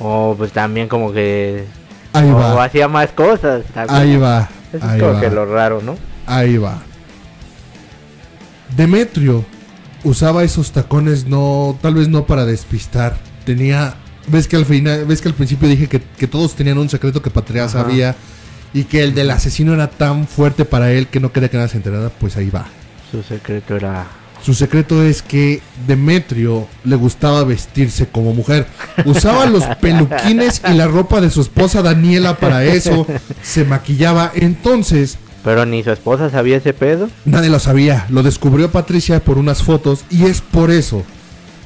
[0.01, 1.65] O pues también como que...
[2.13, 2.65] Ahí o va.
[2.65, 3.63] hacía más cosas.
[3.73, 3.97] también.
[4.01, 4.49] Ahí va.
[4.73, 5.21] Eso ahí es como va.
[5.21, 5.97] que lo raro, ¿no?
[6.27, 6.79] Ahí va.
[8.77, 9.45] Demetrio
[10.05, 13.17] usaba esos tacones no, tal vez no para despistar.
[13.45, 13.95] Tenía,
[14.29, 17.23] ves que al final, ves que al principio dije que, que todos tenían un secreto
[17.23, 17.83] que Patria Ajá.
[17.83, 18.17] sabía
[18.75, 21.71] y que el del asesino era tan fuerte para él que no quería que nadie
[21.71, 22.67] se enterara, pues ahí va.
[23.11, 24.07] Su secreto era...
[24.43, 28.67] Su secreto es que Demetrio le gustaba vestirse como mujer.
[29.05, 33.07] Usaba los peluquines y la ropa de su esposa Daniela para eso.
[33.41, 34.33] Se maquillaba.
[34.35, 37.09] Entonces, Pero ni su esposa sabía ese pedo.
[37.25, 41.03] Nadie lo sabía, lo descubrió Patricia por unas fotos y es por eso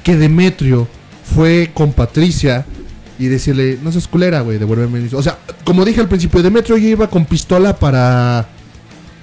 [0.03, 0.87] que Demetrio
[1.35, 2.65] fue con Patricia
[3.19, 4.99] y decirle, no seas culera, güey, devuélveme.
[5.01, 5.13] mis-".
[5.13, 8.47] O sea, como dije al principio, Demetrio ya iba con pistola para,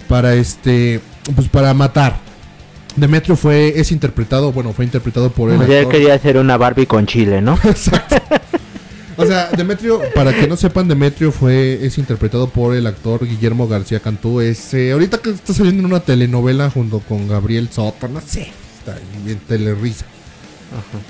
[0.09, 1.01] para este,
[1.35, 2.17] pues para matar.
[2.97, 6.57] Demetrio fue, es interpretado, bueno, fue interpretado por el Como ya actor- quería hacer una
[6.57, 7.55] Barbie con chile, ¿no?
[7.65, 8.17] Exacto.
[9.17, 13.69] O sea, Demetrio, para que no sepan, Demetrio fue, es interpretado por el actor Guillermo
[13.69, 14.41] García Cantú.
[14.41, 18.49] Es, eh, ahorita que está saliendo en una telenovela junto con Gabriel Soto, no sé,
[18.79, 20.05] está ahí en Telerisa.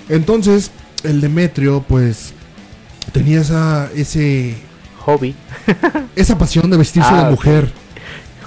[0.08, 0.70] Entonces,
[1.02, 2.32] el Demetrio, pues,
[3.12, 4.56] tenía esa, ese,
[5.00, 5.34] Hobby.
[6.16, 7.30] esa pasión de vestirse Ah, de ok.
[7.30, 7.72] mujer.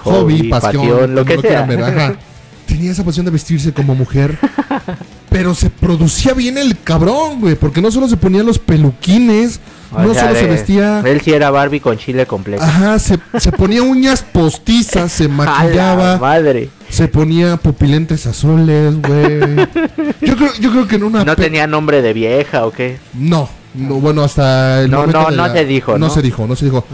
[0.03, 1.77] Hobby, Hobby, pasión, pasión, lo que quieran sea.
[1.77, 2.15] ver, ajá.
[2.67, 4.37] Tenía esa pasión de vestirse como mujer.
[5.37, 7.53] pero se producía bien el cabrón, güey.
[7.53, 9.59] Porque no solo se ponía los peluquines,
[9.91, 11.01] O no sea, solo se vestía.
[11.05, 12.63] Él sí era Barbie con chile completo.
[12.63, 16.69] Ajá, se, se ponía uñas postizas, se ¡A la maquillaba, madre!
[16.89, 19.55] se ponía pupilentes azules, güey.
[20.21, 22.97] Yo creo, yo creo que en una ¿No tenía nombre de vieja o qué?
[23.13, 26.09] No, no, bueno, hasta el No, momento no, no la- se dijo, No ¿no?
[26.13, 26.85] se dijo, no se dijo.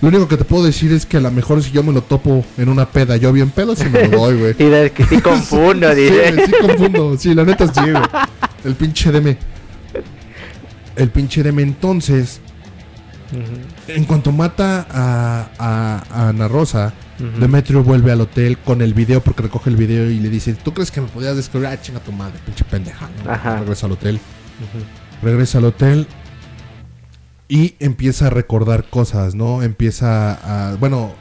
[0.00, 2.02] Lo único que te puedo decir es que a lo mejor si yo me lo
[2.02, 4.54] topo en una peda, yo bien pedo, sí me lo doy, güey.
[4.58, 6.46] Sí, es que sí confundo, Sí, dice.
[6.46, 7.16] sí confundo.
[7.18, 8.02] Sí, la neta sí, güey.
[8.64, 9.38] El pinche Deme.
[10.96, 11.62] El pinche Deme.
[11.62, 12.40] Entonces,
[13.88, 16.92] en cuanto mata a, a- a Ana Rosa.
[17.38, 20.74] Demetrio vuelve al hotel con el video porque recoge el video y le dice, ¿tú
[20.74, 21.68] crees que me podías descubrir?
[21.68, 23.08] Ah, chinga tu madre, pinche pendeja.
[23.60, 24.18] Regresa al hotel.
[25.22, 26.08] Regresa al hotel
[27.52, 29.62] y empieza a recordar cosas, ¿no?
[29.62, 30.74] Empieza a...
[30.76, 31.12] Bueno,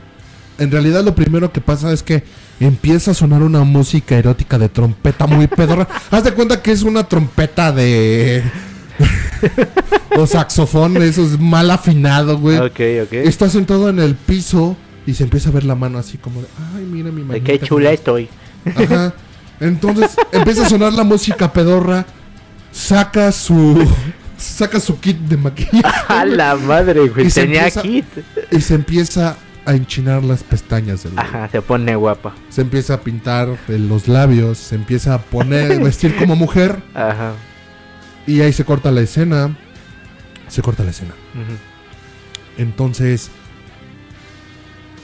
[0.59, 2.23] en realidad lo primero que pasa es que
[2.61, 5.89] empieza a sonar una música erótica de trompeta muy pedorra.
[6.09, 8.43] Haz de cuenta que es una trompeta de...
[10.17, 12.59] o saxofón, eso es mal afinado, güey.
[12.59, 13.11] Ok, ok.
[13.11, 16.47] Está sentado en el piso y se empieza a ver la mano así como de,
[16.77, 17.45] ay, mira mi manita.
[17.45, 18.29] qué chula estoy.
[18.73, 19.13] Ajá.
[19.59, 22.05] Entonces empieza a sonar la música pedorra,
[22.71, 23.85] saca su
[24.41, 27.27] saca su kit de maquillaje A la madre, güey.
[27.27, 28.05] Y Tenía empieza- kit.
[28.51, 31.13] y se empieza a enchinar las pestañas güey.
[31.17, 32.33] Ajá, se pone guapa.
[32.49, 37.33] Se empieza a pintar los labios, se empieza a poner vestir como mujer Ajá.
[38.25, 39.55] y ahí se corta la escena.
[40.47, 41.13] Se corta la escena.
[42.57, 43.29] Entonces,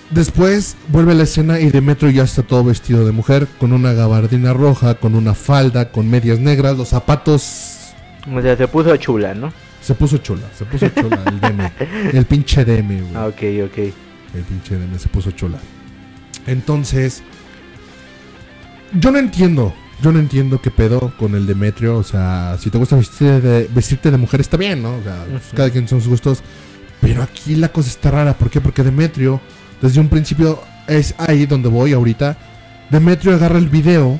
[0.10, 4.54] después vuelve la escena y Demetrio ya está todo vestido de mujer, con una gabardina
[4.54, 7.74] roja, con una falda, con medias negras, los zapatos.
[8.34, 9.54] O sea, se puso chula, ¿no?
[9.82, 11.72] Se puso chula, se puso chula el Deme.
[12.14, 13.16] El pinche Deme, güey.
[13.16, 13.78] Ah, ok, ok.
[14.34, 15.58] El pinche Deme se puso chula.
[16.46, 17.24] Entonces,
[18.94, 19.74] yo no entiendo.
[20.02, 21.98] Yo no entiendo qué pedo con el Demetrio.
[21.98, 24.96] O sea, si te gusta vestirte de, vestirte de mujer, está bien, ¿no?
[24.96, 26.44] O sea, pues, cada quien son sus gustos.
[27.02, 28.34] Pero aquí la cosa está rara.
[28.34, 28.62] ¿Por qué?
[28.62, 29.40] Porque Demetrio,
[29.82, 32.38] desde un principio, es ahí donde voy ahorita.
[32.90, 34.20] Demetrio agarra el video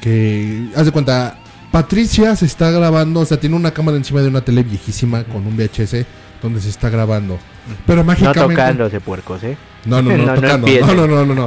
[0.00, 1.38] que, haz de cuenta,
[1.78, 5.46] Patricia se está grabando, o sea, tiene una cámara encima de una tele viejísima con
[5.46, 6.04] un VHS
[6.42, 7.38] donde se está grabando.
[7.86, 8.54] Pero No mágicamente...
[8.54, 9.56] tocándose puercos, ¿eh?
[9.84, 10.66] No, no, no, No, no tocando.
[10.66, 11.46] No, no, no, no, no.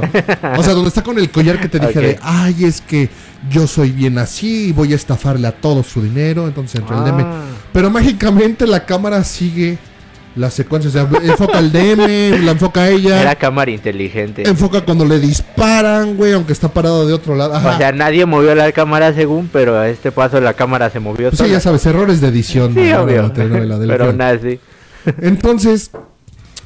[0.58, 3.10] O sea, donde está con el collar que te dije de, ay, es que
[3.50, 6.48] yo soy bien así y voy a estafarle a todo su dinero.
[6.48, 7.20] Entonces entra el DM.
[7.26, 9.76] Ah, Pero mágicamente la cámara sigue
[10.36, 10.88] la secuencia.
[10.88, 13.20] O sea, enfoca el DM, la enfoca a ella.
[13.20, 14.48] Era cámara inteligente.
[14.48, 17.54] Enfoca cuando le disparan, güey, aunque está parado de otro lado.
[17.54, 17.74] Ajá.
[17.74, 21.30] O sea, nadie movió la cámara según, pero a este paso la cámara se movió
[21.30, 22.74] Pues sí, ya sabes, errores de edición.
[22.74, 23.22] Sí, obvio.
[23.34, 24.58] la Pero nada, sí.
[25.20, 25.90] Entonces,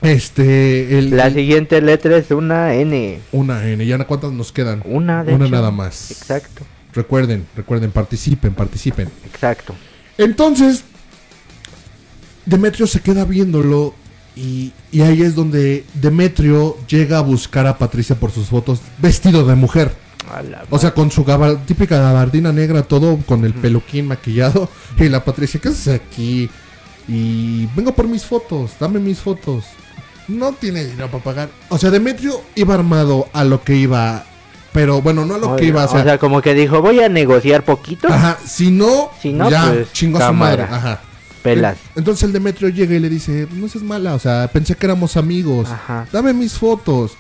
[0.02, 3.18] este, el, La siguiente letra es una N.
[3.32, 3.84] una N.
[3.86, 4.82] ¿Ya cuántas nos quedan?
[4.84, 5.54] Una de Una hecho.
[5.54, 6.10] nada más.
[6.10, 6.62] Exacto,
[6.92, 9.08] Recuerden, recuerden, participen, participen.
[9.26, 9.74] exacto.
[10.16, 10.84] Entonces,
[12.47, 13.94] Demetrio se queda viéndolo
[14.36, 19.44] y, y ahí es donde Demetrio llega a buscar a Patricia por sus fotos vestido
[19.44, 19.92] de mujer.
[20.30, 21.24] A O sea, con su
[21.66, 24.68] típica gabardina negra, todo con el peluquín maquillado.
[24.99, 26.51] Y la Patricia, ¿qué haces aquí?
[27.09, 29.64] Y vengo por mis fotos, dame mis fotos.
[30.29, 31.49] No tiene dinero para pagar.
[31.68, 34.25] O sea, Demetrio iba armado a lo que iba.
[34.72, 35.84] Pero bueno, no a lo que iba.
[35.84, 38.08] O sea, como que dijo, voy a negociar poquito.
[38.08, 40.64] ajá, si no, Si no, ya pues, chingó a su madre.
[40.64, 41.00] Ajá.
[41.54, 41.76] Pelas.
[41.94, 45.16] Entonces el Demetrio llega y le dice, no seas mala, o sea, pensé que éramos
[45.16, 45.68] amigos.
[45.70, 46.06] Ajá.
[46.12, 47.12] Dame mis fotos.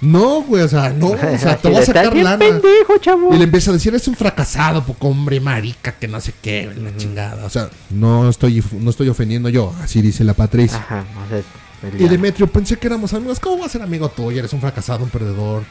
[0.00, 2.38] No, güey, o sea, no, o sea, te voy a de, "Estás sacar lana.
[2.38, 3.34] pendejo, chavo.
[3.34, 6.70] Y le empieza a decir, es un fracasado, poco hombre, marica, que no sé qué,
[6.80, 7.44] la chingada.
[7.44, 10.78] O sea, no estoy, no estoy ofendiendo yo, así dice la Patricia.
[10.78, 14.38] Ajá, o sea, Y Demetrio, pensé que éramos amigos, ¿cómo vas a ser amigo tuyo?
[14.38, 15.64] Eres un fracasado, un perdedor.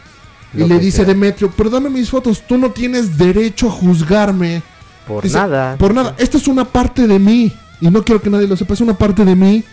[0.54, 1.06] Lo y le dice sea.
[1.06, 4.62] Demetrio, pero dame mis fotos, tú no tienes derecho a juzgarme.
[5.08, 5.78] por Dice, nada.
[5.78, 7.54] Por nada, esta es una parte de mí.
[7.82, 9.64] Y no quiero que nadie lo sepa, es una parte de mí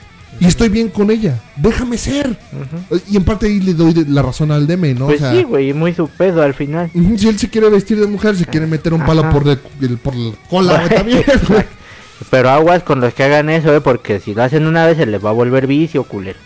[0.41, 1.41] Y estoy bien con ella.
[1.57, 2.39] Déjame ser.
[2.53, 3.01] Ujú.
[3.11, 5.07] Y en parte ahí le doy la razón al Deme, ¿no?
[5.07, 6.91] Pues o sea, sí, güey, muy su pedo al final.
[6.93, 10.15] si él se quiere vestir de mujer, se quiere meter un palo por, el, por
[10.15, 11.65] la cola, güey, también, güey.
[12.31, 15.07] Pero aguas con los que hagan eso, eh, porque si lo hacen una vez se
[15.07, 16.39] les va a volver vicio, culero.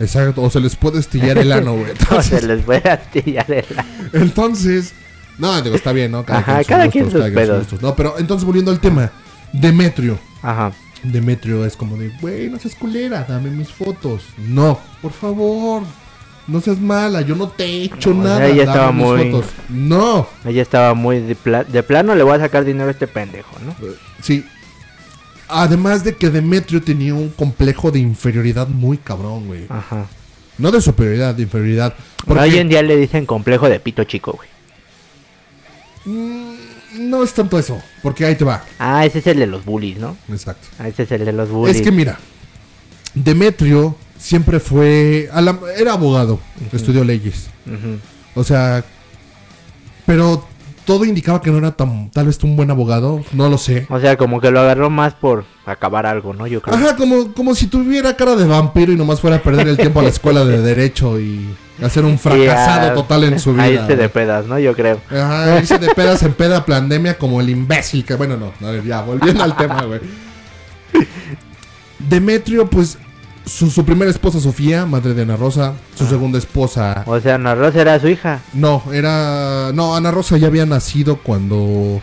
[0.00, 1.92] Exacto, o se les puede estillar el ano, güey.
[2.10, 3.64] O se Entonces, les puede astillar el
[4.12, 4.92] entonces,
[5.38, 6.24] no, digo, está bien, ¿no?
[6.26, 7.66] Ajá, sus cada quien sus cada quien pedos.
[7.80, 9.10] No, pero entonces volviendo al tema,
[9.52, 10.18] Demetrio.
[10.42, 10.72] Ajá.
[11.02, 14.22] Demetrio es como de, güey, no seas culera, dame mis fotos.
[14.38, 15.82] No, por favor,
[16.46, 18.46] no seas mala, yo no te he hecho No, nada.
[18.46, 19.50] ella estaba mis muy- fotos.
[19.68, 23.06] No, Ella estaba muy de, pla- de plano, le voy a sacar dinero a este
[23.08, 23.74] pendejo, ¿no?
[24.22, 24.44] sí.
[25.54, 29.66] Además de que Demetrio tenía un complejo de inferioridad muy cabrón, güey.
[29.68, 30.06] Ajá.
[30.56, 31.94] No de superioridad, de inferioridad.
[32.24, 34.48] Porque Hoy en día le dicen complejo de pito chico, güey.
[36.06, 36.54] mm,
[36.98, 38.64] no es tanto eso, porque ahí te va.
[38.78, 40.16] Ah, ese es el de los bullies, ¿no?
[40.30, 40.68] Exacto.
[40.78, 41.76] Ah, ese es el de los bullies.
[41.76, 42.18] Es que mira,
[43.14, 46.40] Demetrio siempre fue, a la- era abogado,
[46.72, 47.46] estudió leyes.
[48.34, 48.84] O sea,
[50.06, 50.46] pero
[50.84, 53.86] todo indicaba que no era tan, tal vez un buen abogado, no lo sé.
[53.90, 56.46] O sea, como que lo agarró más por acabar algo, ¿no?
[56.46, 56.76] Yo creo.
[56.76, 60.00] Ajá, como, como si tuviera cara de vampiro y nomás fuera a perder el tiempo
[60.00, 63.62] a la escuela de derecho y hacer un fracasado a- total en su vida.
[63.64, 64.58] A irse de pedas, ¿no?
[64.58, 65.00] Yo creo.
[65.10, 68.84] Ajá, irse de pedas en peda pandemia como el imbécil que, bueno, no, a ver,
[68.84, 70.00] ya, volviendo al tema, güey.
[71.98, 72.98] Demetrio, pues,
[73.44, 77.54] su, su primera esposa Sofía, madre de Ana Rosa, su segunda esposa O sea, Ana
[77.54, 78.40] Rosa era su hija.
[78.52, 79.72] No, era.
[79.72, 82.00] No, Ana Rosa ya había nacido cuando.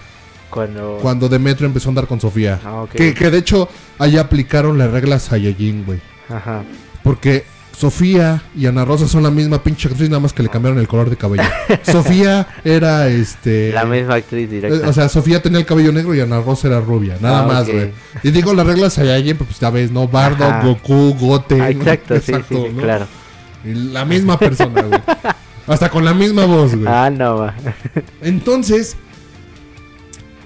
[0.49, 0.97] Cuando.
[1.01, 2.59] Cuando Demetrio empezó a andar con Sofía.
[2.63, 2.91] Ah, ok.
[2.91, 6.01] Que, que de hecho, allá aplicaron las reglas Saiyajin, güey.
[6.29, 6.63] Ajá.
[7.03, 7.45] Porque
[7.77, 10.87] Sofía y Ana Rosa son la misma pinche actriz, nada más que le cambiaron el
[10.87, 11.43] color de cabello.
[11.83, 13.71] Sofía era este.
[13.71, 14.89] La misma actriz eh, directa.
[14.89, 17.69] O sea, Sofía tenía el cabello negro y Ana Rosa era rubia, nada Ah, más,
[17.69, 17.91] güey.
[18.21, 20.07] Y digo las reglas Saiyajin, pues ya ves, ¿no?
[20.09, 20.63] Bardo, Ajá.
[20.65, 21.55] Goku, Gote.
[21.55, 21.65] Ah, ¿no?
[21.69, 22.81] exacto, sí, sí, sí, ¿no?
[22.81, 23.07] claro.
[23.63, 25.01] Y La misma persona, güey.
[25.67, 26.87] Hasta con la misma voz, güey.
[26.87, 27.53] Ah, no, va.
[28.21, 28.97] Entonces,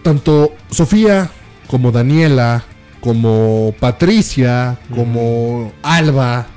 [0.04, 1.30] tanto Sofía
[1.68, 2.64] como Daniela,
[3.00, 6.48] como Patricia, como Alba,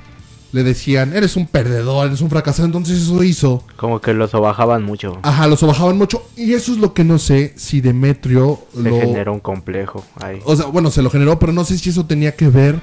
[0.56, 2.64] le decían, eres un perdedor, eres un fracasado.
[2.64, 5.18] Entonces eso hizo, Como que lo sobajaban mucho.
[5.22, 6.22] ajá, los bajaban mucho.
[6.34, 8.98] Y eso es lo que no sé si Demetrio Se lo...
[8.98, 10.40] generó un complejo ahí.
[10.44, 12.80] O sea, bueno, se lo generó, pero no sé si eso tenía que ver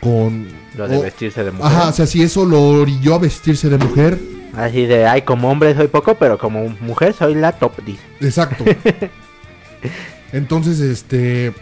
[0.00, 0.48] con...
[0.76, 1.66] Lo de o- vestirse de mujer.
[1.66, 4.18] Ajá, o sea, si eso lo orilló a vestirse de mujer.
[4.56, 8.00] Así de, ay, como hombre soy poco, pero como mujer soy la top, dice.
[8.20, 8.64] Exacto.
[10.32, 11.52] Entonces, este...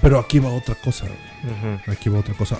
[0.00, 1.04] Pero aquí va otra cosa.
[1.04, 1.90] Ujú.
[1.92, 2.58] Aquí va otra cosa.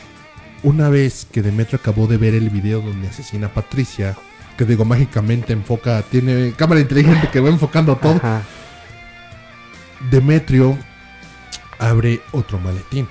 [0.63, 4.17] Una vez que Demetrio acabó de ver el video donde asesina a Patricia,
[4.57, 8.43] que digo, mágicamente enfoca, tiene cámara inteligente que va enfocando todo, Ajá.
[10.11, 10.79] Demetrio
[11.79, 13.09] abre otro maletín,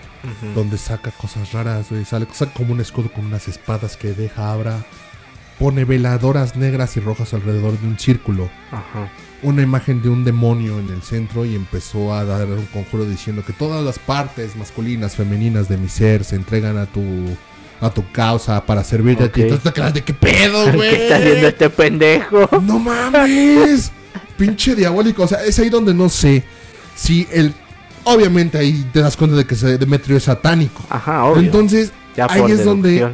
[0.55, 4.51] donde saca cosas raras, güey, sale saca como un escudo con unas espadas que deja
[4.51, 4.85] abra,
[5.59, 9.09] pone veladoras negras y rojas alrededor de un círculo, Ajá.
[9.43, 13.43] Una imagen de un demonio en el centro y empezó a dar un conjuro diciendo
[13.45, 17.01] que todas las partes masculinas, femeninas de mi ser se entregan a tu
[17.81, 19.41] a tu causa para servirte a ti.
[19.41, 20.89] Entonces te de qué pedo, güey.
[20.95, 22.47] ¿Qué está haciendo este pendejo?
[22.61, 23.91] No mames.
[24.37, 25.23] Pinche diabólico.
[25.23, 26.43] O sea, es ahí donde no sé
[26.95, 27.53] si el.
[28.03, 30.83] Obviamente ahí te das cuenta de que Demetrio es satánico.
[30.89, 31.41] Ajá, obvio.
[31.41, 33.11] Entonces, Ya ahí es donde,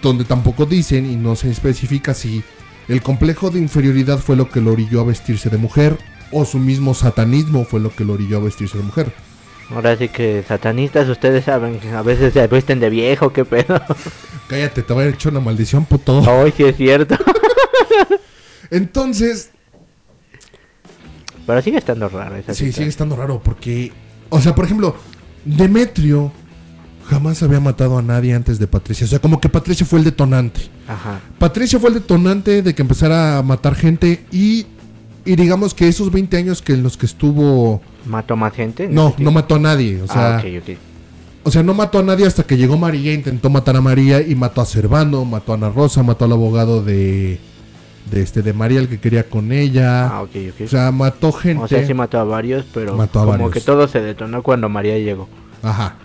[0.00, 2.42] donde tampoco dicen y no se especifica si
[2.90, 5.96] el complejo de inferioridad fue lo que lo orilló a vestirse de mujer
[6.32, 9.12] o su mismo satanismo fue lo que lo orilló a vestirse de mujer.
[9.72, 13.80] Ahora sí que satanistas, ustedes saben, que a veces se visten de viejo, qué pedo.
[14.48, 16.20] Cállate, te voy a echar una maldición, puto.
[16.28, 17.16] Ay, sí es cierto.
[18.72, 19.50] Entonces,
[21.46, 23.92] Pero sigue estando raro esa sí, sigue estando raro porque,
[24.30, 24.96] o sea, por ejemplo,
[25.44, 26.32] Demetrio
[27.08, 29.04] jamás había matado a nadie antes de Patricia.
[29.04, 30.62] O sea, como que Patricia fue el detonante.
[30.90, 31.20] Ajá.
[31.38, 34.66] Patricia fue el detonante de que empezara a matar gente y,
[35.24, 37.80] y digamos que esos 20 años que en los que estuvo...
[38.06, 38.84] ¿Mató más gente?
[38.86, 40.02] en No, no mató a nadie.
[40.02, 40.76] O sea, ah, ok, ok.
[41.44, 44.34] o sea, no mató a nadie hasta que llegó María, intentó matar a María y
[44.34, 47.38] mató a Servando, mató a Ana Rosa, mató al abogado de,
[48.10, 50.08] de este de María, el que quería con ella.
[50.08, 50.60] Ah, ok, ok.
[50.64, 51.62] O sea, mató gente.
[51.62, 53.52] O sea, sí mató a varios, pero Mató a como varios.
[53.52, 55.28] que todo se detonó cuando María llegó.
[55.62, 55.96] Ajá.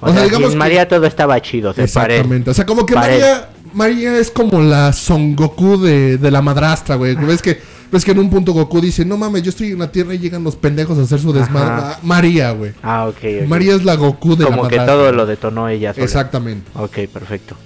[0.00, 1.82] O, sea, sin María todo estaba chido, se.
[1.82, 2.50] Exactamente.
[2.50, 3.20] O sea, como que Pared.
[3.20, 7.14] María, María es como la Son Goku de, de la madrastra, güey.
[7.14, 9.90] ¿Ves que, ves que en un punto Goku dice, no mames, yo estoy en la
[9.92, 11.82] tierra y llegan los pendejos a hacer su desmadre.
[11.84, 12.72] Ah, María, güey.
[12.82, 13.48] Ah, ok, ok.
[13.48, 14.94] María es la Goku de la Como que madrastra.
[14.94, 16.04] todo lo detonó ella sola.
[16.04, 16.70] Exactamente.
[16.74, 17.56] Ok, perfecto.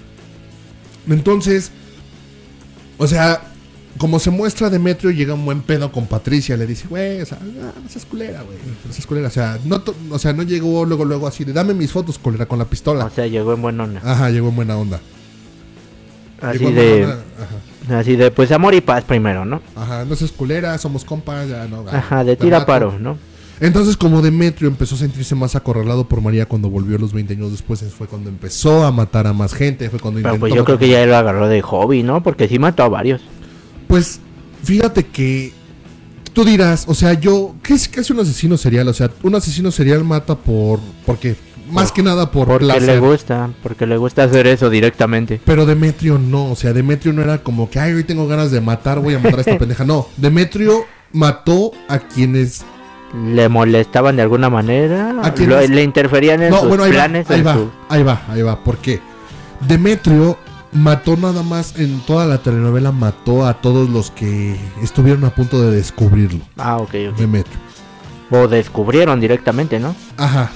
[1.09, 1.71] Entonces,
[2.97, 3.41] o sea,
[3.97, 6.57] como se muestra Demetrio, llega un buen pedo con Patricia.
[6.57, 8.57] Le dice, güey, o sea, ah, no seas culera, güey.
[8.85, 9.27] No seas culera.
[9.27, 12.45] O sea, no, o sea, no llegó luego, luego así de, dame mis fotos, culera,
[12.45, 13.05] con la pistola.
[13.05, 14.01] O sea, llegó en buena onda.
[14.03, 14.99] Ajá, llegó en buena onda.
[16.43, 17.07] Así de,
[17.89, 19.61] así de, pues amor y paz primero, ¿no?
[19.75, 21.85] Ajá, no seas culera, somos compas, ya no.
[21.89, 23.17] Ajá, de tira paro, ¿no?
[23.59, 27.51] Entonces, como Demetrio empezó a sentirse más acorralado por María cuando volvió los 20 años
[27.51, 30.65] después, fue cuando empezó a matar a más gente, fue cuando Pero intentó pues yo
[30.65, 32.21] creo que ya él lo agarró de hobby, ¿no?
[32.21, 33.21] Porque sí mató a varios.
[33.87, 34.19] Pues,
[34.63, 35.53] fíjate que
[36.33, 38.87] tú dirás, o sea, yo, ¿qué es, qué es un asesino serial?
[38.89, 41.35] O sea, un asesino serial mata por, porque,
[41.73, 42.99] más Por- que nada por Porque le placer.
[43.01, 45.41] gusta, porque le gusta hacer eso directamente.
[45.43, 48.61] Pero Demetrio no, o sea, Demetrio no era como que, ay, hoy tengo ganas de
[48.61, 49.83] matar, voy a matar a esta pendeja.
[49.83, 52.63] No, Demetrio mató a quienes
[53.15, 56.95] Le molestaban de alguna manera, ¿A lo- le interferían en No, sus bueno, ahí va,
[56.95, 57.29] planes.
[57.29, 58.63] ahí en va, su- ahí va, ahí va.
[58.63, 58.99] ¿Por qué?
[59.67, 60.37] Demetrio
[60.71, 65.61] mató nada más en toda la telenovela, mató a todos los que estuvieron a punto
[65.61, 66.39] de descubrirlo.
[66.57, 67.17] Ah, ok, ok.
[67.17, 67.57] Demetrio.
[68.31, 69.95] O descubrieron directamente, ¿no?
[70.17, 70.49] Ajá.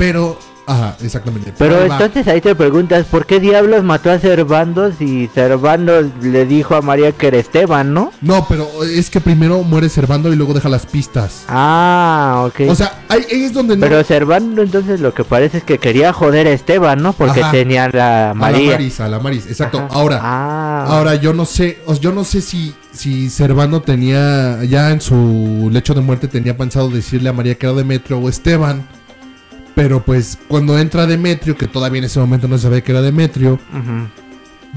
[0.00, 1.52] Pero, ajá, exactamente.
[1.58, 6.74] Pero entonces ahí te preguntas, ¿por qué diablos mató a Servandos y Servandos le dijo
[6.74, 8.10] a María que era Esteban, ¿no?
[8.22, 11.44] No, pero es que primero muere Servando y luego deja las pistas.
[11.48, 12.70] Ah, ok.
[12.70, 13.82] O sea, ahí, ahí es donde no.
[13.86, 17.12] Pero Servando entonces lo que parece es que quería joder a Esteban, ¿no?
[17.12, 17.50] Porque Ajá.
[17.50, 18.70] tenía la a la María.
[18.72, 19.80] Maris, a la Maris, exacto.
[19.80, 19.88] Ajá.
[19.90, 20.84] Ahora, Ah.
[20.88, 25.92] ahora yo no sé, yo no sé si, si Servando tenía, ya en su lecho
[25.92, 28.86] de muerte tenía pensado decirle a María que era Demetrio o Esteban.
[29.74, 33.02] Pero pues cuando entra Demetrio, que todavía en ese momento no se sabía que era
[33.02, 33.58] Demetrio.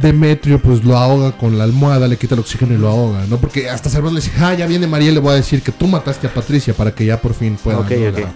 [0.01, 3.37] Demetrio pues lo ahoga con la almohada, le quita el oxígeno y lo ahoga, ¿no?
[3.37, 5.71] Porque hasta Servando le dice, ah, ya viene María y le voy a decir que
[5.71, 7.79] tú mataste a Patricia para que ya por fin pueda.
[7.79, 7.95] Ok, ¿no?
[7.95, 8.17] ok.
[8.17, 8.33] Ya, ya, ya.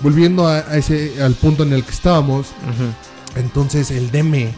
[0.00, 2.48] Volviendo a, a ese, al punto en el que estábamos,
[3.36, 4.52] entonces el Deme,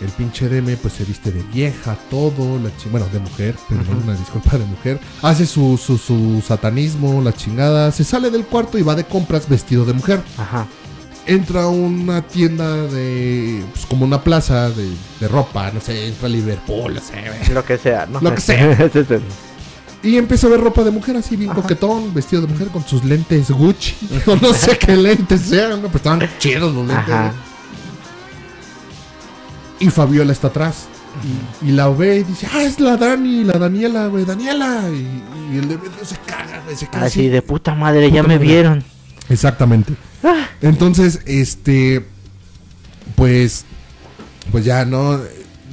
[0.00, 4.02] el pinche Deme, pues se viste de vieja, todo, la chi- bueno, de mujer, perdón,
[4.04, 8.78] una disculpa de mujer, hace su, su, su satanismo, la chingada, se sale del cuarto
[8.78, 10.20] y va de compras vestido de mujer.
[10.38, 10.66] Ajá.
[11.28, 16.26] Entra a una tienda de, pues como una plaza de, de ropa, no sé, entra
[16.26, 17.52] a Liverpool, no sé.
[17.52, 18.20] Lo que sea, ¿no?
[18.20, 18.90] Lo que sea.
[20.02, 21.62] Y empieza a ver ropa de mujer así bien Ajá.
[21.62, 23.96] coquetón, vestido de mujer con sus lentes Gucci.
[24.40, 25.88] no sé qué lentes sean, ¿no?
[25.88, 27.08] pero estaban chidos los lentes.
[27.08, 27.32] Ajá.
[29.80, 30.86] Y Fabiola está atrás.
[31.62, 34.82] Y, y la ve y dice, ah, es la Dani, la Daniela, güey, Daniela.
[34.90, 37.28] Y, y el de se caga, güey, se queda Así así.
[37.28, 38.84] de puta madre, ya me vieron.
[39.28, 39.94] Exactamente.
[40.22, 40.46] Ah.
[40.60, 42.04] Entonces, este,
[43.14, 43.64] pues,
[44.52, 45.18] pues ya, ¿no?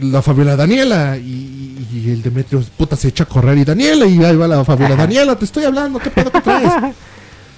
[0.01, 4.23] La Fabiola Daniela y, y el Demetrio, puta, se echa a correr y Daniela y
[4.23, 5.03] ahí va la Fabiola Ajá.
[5.03, 6.71] Daniela, te estoy hablando, ¿qué pedo que traes?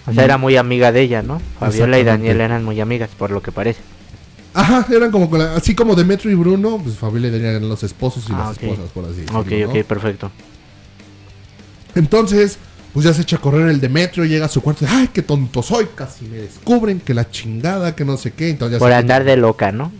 [0.08, 1.42] O sea, era muy amiga de ella, ¿no?
[1.60, 2.04] Fabiola y.
[2.04, 3.80] Daniela eran muy amigas, por lo que parece.
[4.58, 7.84] Ajá, eran como, con la- así como Demetrio y Bruno, pues y Daniela eran los
[7.84, 9.70] esposos y Ah, las esposas, por así decirlo, Ok, ¿no?
[9.80, 10.32] ok, perfecto.
[11.94, 12.58] Entonces,
[12.94, 15.62] pues ya se echa a correr el Demetrio, llega a su cuarto, ay, qué tonto
[15.62, 19.26] soy, casi me descubren, que la chingada, que no sé qué, entonces ya Por andar
[19.26, 19.92] de loca, ¿no?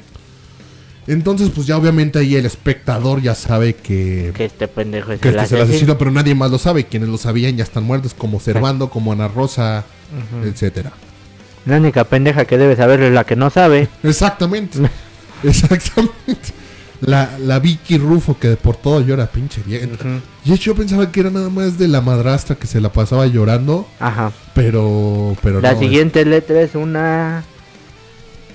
[1.08, 5.28] Entonces, pues ya obviamente ahí el espectador ya sabe que, Que este pendejo es que
[5.30, 5.76] el este es el asesino.
[5.76, 6.86] asesino, pero nadie más lo sabe.
[6.86, 9.84] Quienes lo sabían ya están muertos, como Servando, como Ana Rosa,
[10.40, 10.46] Ujú.
[10.48, 10.94] etcétera.
[11.66, 13.88] La única pendeja que debe saber es la que no sabe.
[14.04, 14.80] Exactamente.
[15.44, 16.54] Exactamente.
[17.02, 19.86] La, la Vicky Rufo que por todo llora, pinche vieja.
[19.88, 20.22] Ujú.
[20.46, 22.90] Y de hecho yo pensaba que era nada más de la madrastra que se la
[22.92, 24.32] pasaba llorando, Ajá.
[24.54, 27.44] pero pero La no, siguiente letra es una...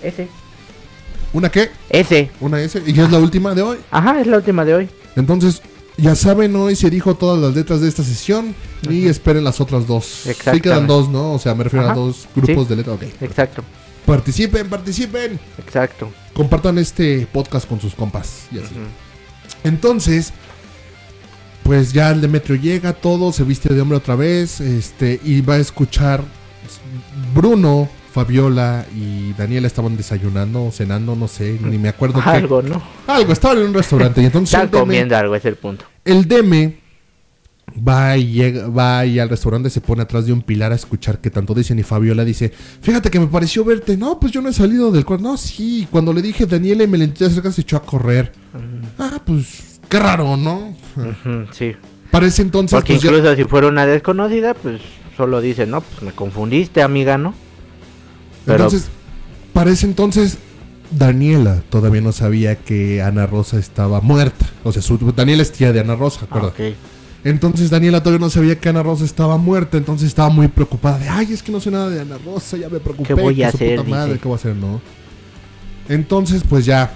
[0.02, 0.28] S.
[1.32, 1.70] ¿Una qué?
[1.90, 2.30] S.
[2.40, 2.82] Una S.
[2.86, 3.78] Y es la última de hoy.
[3.90, 4.88] Ajá, es la última de hoy.
[5.16, 5.60] Entonces,
[6.00, 8.54] ya saben, hoy se dijo todas las letras de esta sesión
[8.88, 10.04] y esperen las otras dos.
[10.04, 10.68] Sí Exactamente.
[10.68, 11.32] quedan dos, ¿no?
[11.34, 12.70] O sea, me refiero a dos grupos Sí.
[12.70, 12.96] de letras.
[12.96, 13.02] Ok.
[13.22, 13.62] Exacto,
[14.06, 15.38] Participen, participen.
[15.58, 16.10] exacto.
[16.34, 18.46] Compartan este podcast con sus compas.
[18.50, 18.74] Y así.
[19.62, 20.32] Entonces,
[21.62, 25.54] pues ya el Demetrio llega, todo, se viste de hombre otra vez, este, y va
[25.54, 26.22] a escuchar
[27.34, 32.28] Bruno, Fabiola y Daniela estaban desayunando, o cenando, no sé, ni me acuerdo qué.
[32.30, 32.82] Algo, ¿no?
[33.06, 34.20] Algo, estaban en un restaurante.
[34.22, 35.84] Y entonces Deme- comiendo algo, es el punto.
[36.04, 36.78] El Deme
[37.86, 41.20] va y llega, va y al restaurante se pone atrás de un pilar a escuchar
[41.20, 44.48] que tanto dicen y Fabiola dice, fíjate que me pareció verte, no, pues yo no
[44.48, 47.60] he salido del cuarto, no, sí, cuando le dije Daniela y me le acercar se
[47.60, 48.32] echó a correr.
[48.98, 50.76] Ah, pues qué raro, ¿no?
[51.52, 51.72] Sí.
[52.10, 54.80] Parece entonces Porque pues, ya- incluso si fuera una desconocida, pues
[55.16, 57.34] solo dice, no, pues me confundiste, amiga, ¿no?
[58.46, 58.88] Pero entonces
[59.52, 60.38] parece entonces
[60.90, 64.46] Daniela todavía no sabía que Ana Rosa estaba muerta.
[64.64, 66.70] O sea, su, Daniela es tía de Ana Rosa, Ah, acuérdate.
[66.70, 66.76] ok.
[67.22, 71.08] Entonces Daniela todavía no sabía que Ana Rosa estaba muerta, entonces estaba muy preocupada de,
[71.08, 73.08] ay, es que no sé nada de Ana Rosa, ya me preocupé.
[73.08, 74.18] ¿Qué voy a hacer?", puta madre.
[74.18, 74.56] ¿Qué voy a hacer?
[74.56, 74.80] No.
[75.88, 76.90] Entonces, pues ya,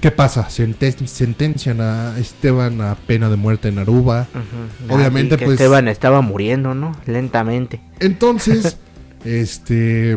[0.00, 0.46] ¿Qué pasa?
[0.48, 4.28] Senten- sentencian a Esteban a pena de muerte en Aruba.
[4.32, 4.94] Ujú.
[4.94, 6.92] Obviamente, que pues- Esteban estaba muriendo, ¿no?
[7.04, 7.80] Lentamente.
[7.98, 8.76] Entonces,
[9.24, 10.16] este.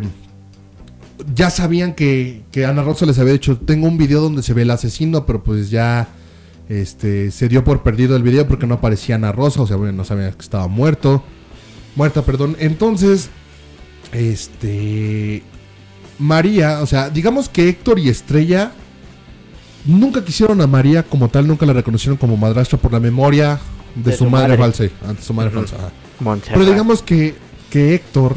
[1.33, 4.63] Ya sabían que, que Ana Rosa les había dicho: Tengo un video donde se ve
[4.63, 6.07] el asesino, pero pues ya.
[6.69, 7.31] Este.
[7.31, 9.61] Se dio por perdido el video porque no aparecía Ana Rosa.
[9.61, 11.23] O sea, bueno, no sabían que estaba muerto.
[11.95, 12.55] Muerta, perdón.
[12.59, 13.29] Entonces.
[14.13, 15.43] Este.
[16.19, 18.71] María, o sea, digamos que Héctor y Estrella.
[19.85, 23.59] Nunca quisieron a María como tal, nunca la reconocieron como madrastra por la memoria
[23.95, 24.83] de, De su, madre, falsa.
[25.07, 25.75] Ante su madre falsa.
[26.53, 27.35] Pero digamos que,
[27.69, 28.35] que Héctor.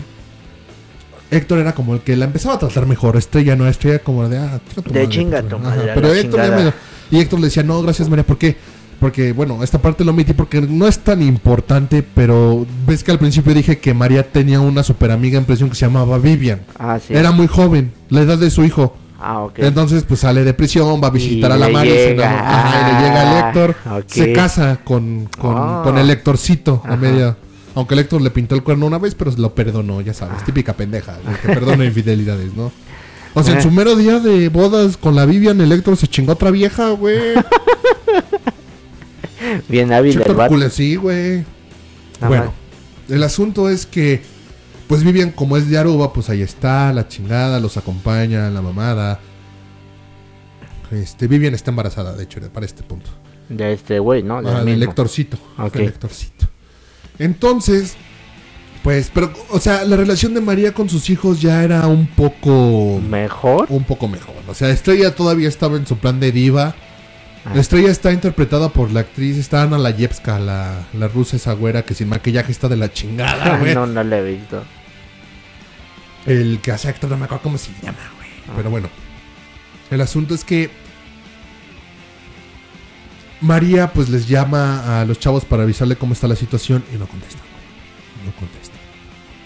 [1.30, 3.16] Héctor era como el que la empezaba a tratar mejor.
[3.16, 4.38] Estrella no, Estrella como de.
[4.38, 5.46] Ah, tu De madre, chinga ajá.
[5.94, 6.72] Pero la Héctor ya me-
[7.16, 8.56] Y Héctor le decía, no, gracias María, ¿por qué?
[9.00, 13.18] Porque, bueno, esta parte lo omití porque no es tan importante, pero ves que al
[13.18, 16.60] principio dije que María tenía una super amiga en prisión que se llamaba Vivian.
[16.78, 17.12] Ah, sí.
[17.12, 18.96] Era muy joven, la edad de su hijo.
[19.20, 19.58] Ah, ok.
[19.58, 22.24] Entonces, pues sale de prisión, va a visitar Y a la se llega.
[22.30, 25.80] enamora- ajá, y le llega el Héctor, Ah, se casa con, con, Ah.
[25.84, 27.36] con el Héctorcito a media.
[27.74, 30.44] Aunque el Héctor le pintó el cuerno una vez, pero lo perdonó, ya sabes, Ah.
[30.46, 32.70] típica pendeja, el que perdona infidelidades, ¿no?
[33.34, 33.62] O sea, en Eh.
[33.62, 36.90] su mero día de bodas con la Vivian, el Héctor se chingó a otra vieja,
[36.90, 37.18] güey.
[39.68, 40.54] Bien hábil el vato.
[40.54, 41.44] cule, sí, güey.
[42.26, 42.52] Bueno,
[43.08, 44.22] el asunto es que,
[44.88, 49.20] pues Vivian, como es de Aruba, pues ahí está, la chingada, los acompaña, la mamada.
[50.90, 53.10] Este, Vivian está embarazada, de hecho, para este punto.
[53.48, 54.40] De este güey, ¿no?
[54.40, 54.80] Del Ah, del mismo.
[54.80, 55.36] lectorcito.
[55.58, 55.74] Ok.
[55.74, 56.46] del lectorcito.
[57.18, 57.96] Entonces,
[58.82, 63.00] pues, pero, o sea, la relación de María con sus hijos ya era un poco.
[63.00, 63.66] Mejor.
[63.70, 64.34] Un poco mejor.
[64.46, 66.74] O sea, Estrella todavía estaba en su plan de diva.
[67.46, 67.58] Ah.
[67.58, 71.94] Estrella está interpretada por la actriz, está Ana Layevska, la, la rusa esa güera que
[71.94, 73.74] sin maquillaje está de la chingada, güey.
[73.74, 74.62] no, no lo he visto.
[76.26, 78.28] El que hace actor, no me acuerdo cómo se llama, güey.
[78.48, 78.52] Ah.
[78.56, 78.88] Pero bueno.
[79.90, 80.70] El asunto es que
[83.44, 87.06] María pues les llama a los chavos para avisarle cómo está la situación y no
[87.06, 87.38] contesta.
[88.24, 88.74] No contesta.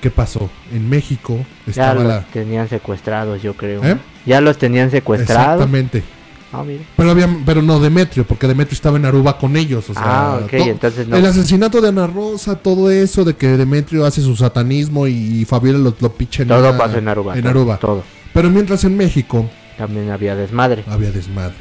[0.01, 0.49] ¿Qué pasó?
[0.73, 2.21] En México Ya estaba los la...
[2.33, 3.85] tenían secuestrados, yo creo.
[3.85, 3.97] ¿Eh?
[4.25, 5.55] Ya los tenían secuestrados.
[5.57, 6.05] Exactamente.
[6.53, 6.83] Ah, mira.
[6.97, 9.91] Pero, había, pero no Demetrio, porque Demetrio estaba en Aruba con ellos.
[9.91, 11.17] O sea, ah, ok, to- entonces no.
[11.17, 15.79] El asesinato de Ana Rosa, todo eso de que Demetrio hace su satanismo y Fabiola
[15.79, 17.35] lo, lo picha en Todo pasó en Aruba.
[17.35, 17.77] En todo, Aruba.
[17.79, 18.05] Todo.
[18.33, 20.85] Pero mientras en México También había desmadre.
[20.89, 21.57] había desmadre.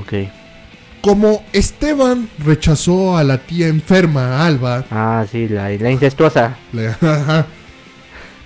[0.00, 0.30] Ok.
[1.00, 6.56] Como Esteban rechazó a la tía enferma, Alba, Ah, sí, la, la incestuosa.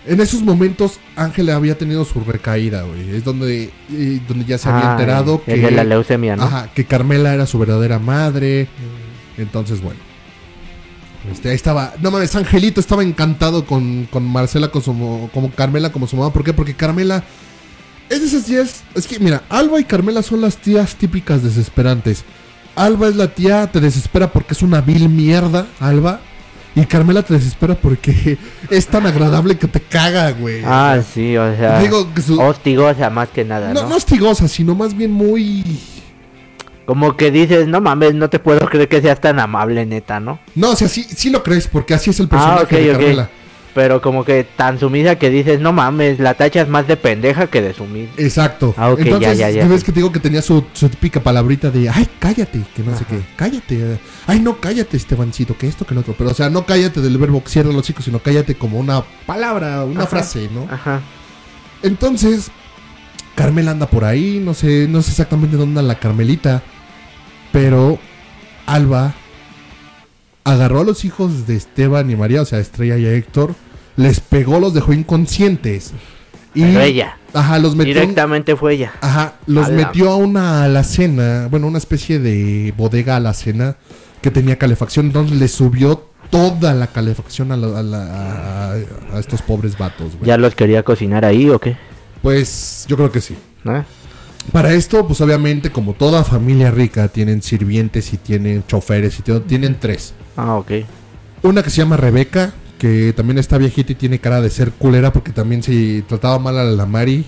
[0.06, 3.16] en esos momentos Ángela había tenido su recaída, güey.
[3.16, 6.44] Es donde, eh, donde ya se había Ah, enterado que, de la leucemia, ¿no?
[6.44, 8.68] ajá, que Carmela era su verdadera madre.
[9.39, 9.98] Entonces, bueno.
[11.32, 11.94] Este, ahí estaba.
[12.01, 16.16] No mames, Angelito estaba encantado con, con Marcela, con su, mo- como Carmela, como su
[16.16, 16.32] mamá.
[16.32, 16.52] ¿Por qué?
[16.52, 17.24] Porque Carmela.
[18.10, 18.85] Es de esas tías.
[18.94, 22.22] Es que, mira, Alba y Carmela son las tías típicas desesperantes.
[22.77, 26.21] Alba es la tía, te desespera porque es una vil mierda, Alba.
[26.77, 28.37] Y Carmela te desespera porque
[28.71, 30.63] es tan agradable que te caga, güey.
[30.67, 31.79] Ah, sí, o sea.
[31.79, 33.89] Digo que su- Hostigosa más que nada, no, ¿no?
[33.91, 35.63] no hostigosa, sino más bien muy.
[36.85, 40.39] Como que dices, no mames, no te puedo creer que seas tan amable, neta, ¿no?
[40.55, 42.93] No, o sea, sí, sí lo crees, porque así es el Ah, personaje de.
[42.93, 43.31] Carmela.
[43.75, 47.61] Pero como que tan sumisa que dices, no mames, la tachas más de pendeja que
[47.61, 48.13] de sumisa.
[48.17, 48.73] Exacto.
[48.77, 49.69] Ah, ok, Entonces, ya, ya, ya.
[49.69, 52.97] ves que te digo que tenía su, su típica palabrita de, ay, cállate, que no
[52.97, 53.99] sé qué, cállate.
[54.29, 56.15] Ay, no, cállate, Estebancito, que esto, que lo otro.
[56.17, 59.85] Pero, o sea, no cállate del verbo cierra los chicos, sino cállate como una palabra,
[59.85, 60.09] una Ajá.
[60.11, 60.69] frase, ¿no?
[60.73, 61.01] Ajá.
[61.83, 62.53] Entonces,
[63.35, 66.63] Carmela anda por ahí, no sé, no sé exactamente dónde anda la Carmelita,
[67.51, 67.99] pero
[68.67, 69.15] Alba
[70.45, 73.55] agarró a los hijos de Esteban y María, o sea, Estrella y a Héctor,
[73.97, 75.93] les pegó, los dejó inconscientes.
[76.55, 77.16] Y, Pero ella.
[77.33, 77.95] Ajá, los metió.
[77.95, 78.93] en- Directamente fue ella.
[79.01, 83.77] Ajá, los metió a una alacena, bueno, una especie de bodega alacena
[84.23, 88.73] que tenía calefacción, entonces le subió toda la calefacción a, la- a la- a-
[89.16, 90.27] a estos pobres vatos, güey.
[90.29, 91.77] ¿Ya los quería cocinar ahí o qué?
[92.23, 93.37] Pues yo creo que sí.
[94.53, 99.77] Para esto, pues obviamente, como toda familia rica, tienen sirvientes y tienen choferes y tienen,
[99.81, 100.15] tres.
[100.37, 100.71] Ah, ok.
[101.43, 105.12] Una que se llama Rebeca, que también está viejita y tiene cara de ser culera
[105.12, 107.25] porque también se trataba mal a la Mari,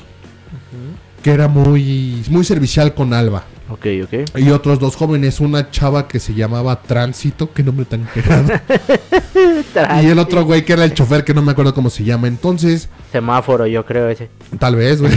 [1.22, 3.44] que era muy, muy servicial con Alba.
[3.68, 4.38] Ok, ok.
[4.38, 8.52] Y otros dos jóvenes, una chava que se llamaba Tránsito, qué nombre tan pegado.
[10.02, 12.28] y el otro güey que era el chofer, que no me acuerdo cómo se llama.
[12.28, 14.28] Entonces, Semáforo, yo creo ese.
[14.60, 15.12] tal vez, güey.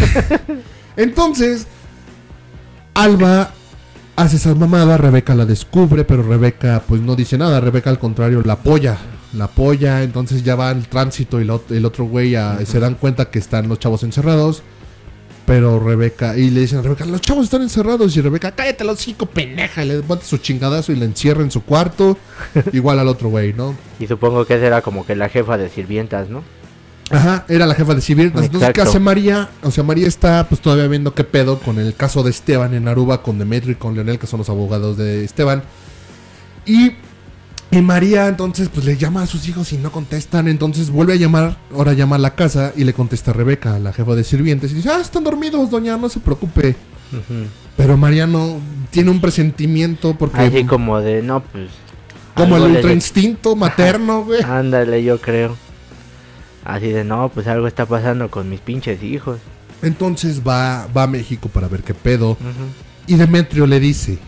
[0.98, 1.68] Entonces,
[3.04, 3.52] Alba
[4.16, 7.60] hace esa mamada, Rebeca la descubre, pero Rebeca pues no dice nada.
[7.62, 8.98] Rebeca al contrario la apoya.
[9.34, 12.96] La apoya, entonces ya va el tránsito y la el otro güey a- se dan
[12.96, 14.64] cuenta que están los chavos encerrados.
[15.46, 18.16] Pero Rebeca, y le dicen a Rebeca, los chavos están encerrados.
[18.18, 19.84] Y Rebeca, cállate los cinco, pendeja.
[19.84, 22.18] Y le mata su chingadazo y le encierra en su cuarto.
[22.74, 23.76] igual al otro güey, ¿no?
[24.00, 26.44] Y supongo que esa era como que la jefa de sirvientas, ¿no?
[27.12, 28.46] Ajá, era la jefa de sirvientas.
[28.46, 29.50] Entonces, ¿qué hace María?
[29.64, 32.88] O sea, María está pues todavía viendo qué pedo con el caso de Esteban en
[32.88, 35.64] Aruba, con Demetrio y con Leonel, que son los abogados de Esteban.
[36.66, 36.92] Y,
[37.72, 40.48] y María entonces pues le llama a sus hijos y no contestan.
[40.48, 43.92] Entonces vuelve a llamar, ahora llama a la casa y le contesta a Rebeca, la
[43.92, 44.72] jefa de sirvientes.
[44.72, 46.76] Y dice, ah, están dormidos, doña, no se preocupe.
[47.12, 47.48] Ujú.
[47.76, 48.60] Pero María no
[48.92, 50.42] tiene un presentimiento porque...
[50.42, 51.70] Así como de, no, pues...
[52.36, 54.44] como el ultra instinto materno, güey.
[54.44, 55.56] Ándale, yo creo.
[56.70, 59.40] Así de, no, pues algo está pasando con mis pinches hijos.
[59.82, 62.38] Entonces va, va a México para ver qué pedo.
[63.08, 64.20] Y Demetrio le dice.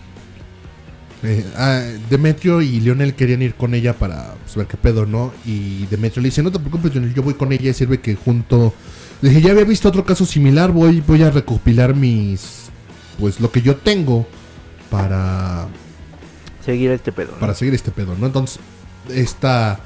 [1.21, 5.31] eh, ah, Demetrio y Lionel querían ir con ella para pues, ver qué pedo, ¿no?
[5.45, 8.15] Y Demetrio le dice, no te preocupes, Lionel, yo voy con ella y sirve que
[8.15, 8.73] junto...
[9.21, 12.71] Le dije, ya había visto otro caso similar, voy, voy a recopilar mis...
[13.19, 14.25] Pues lo que yo tengo
[14.89, 15.67] para,
[16.65, 17.33] Seguir este pedo.
[17.33, 17.39] ¿no?
[17.39, 18.25] para seguir este pedo, ¿no?
[18.25, 18.59] Entonces,
[19.09, 19.79] está...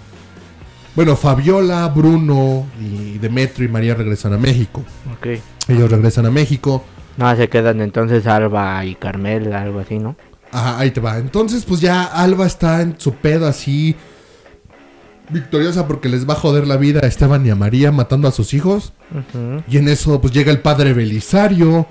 [0.95, 4.81] Bueno, Fabiola, Bruno y Demetrio y María regresan a México.
[5.17, 5.39] Ok.
[5.67, 6.85] Ellos regresan a México.
[7.17, 10.15] No, se quedan entonces Alba y Carmel, algo así, ¿no?
[10.53, 11.17] Ajá, ahí te va.
[11.17, 13.95] Entonces, pues ya Alba está en su pedo así.
[15.29, 18.31] Victoriosa porque les va a joder la vida a Esteban y a María matando a
[18.31, 18.93] sus hijos.
[19.67, 21.87] Y en eso, pues llega el padre Belisario.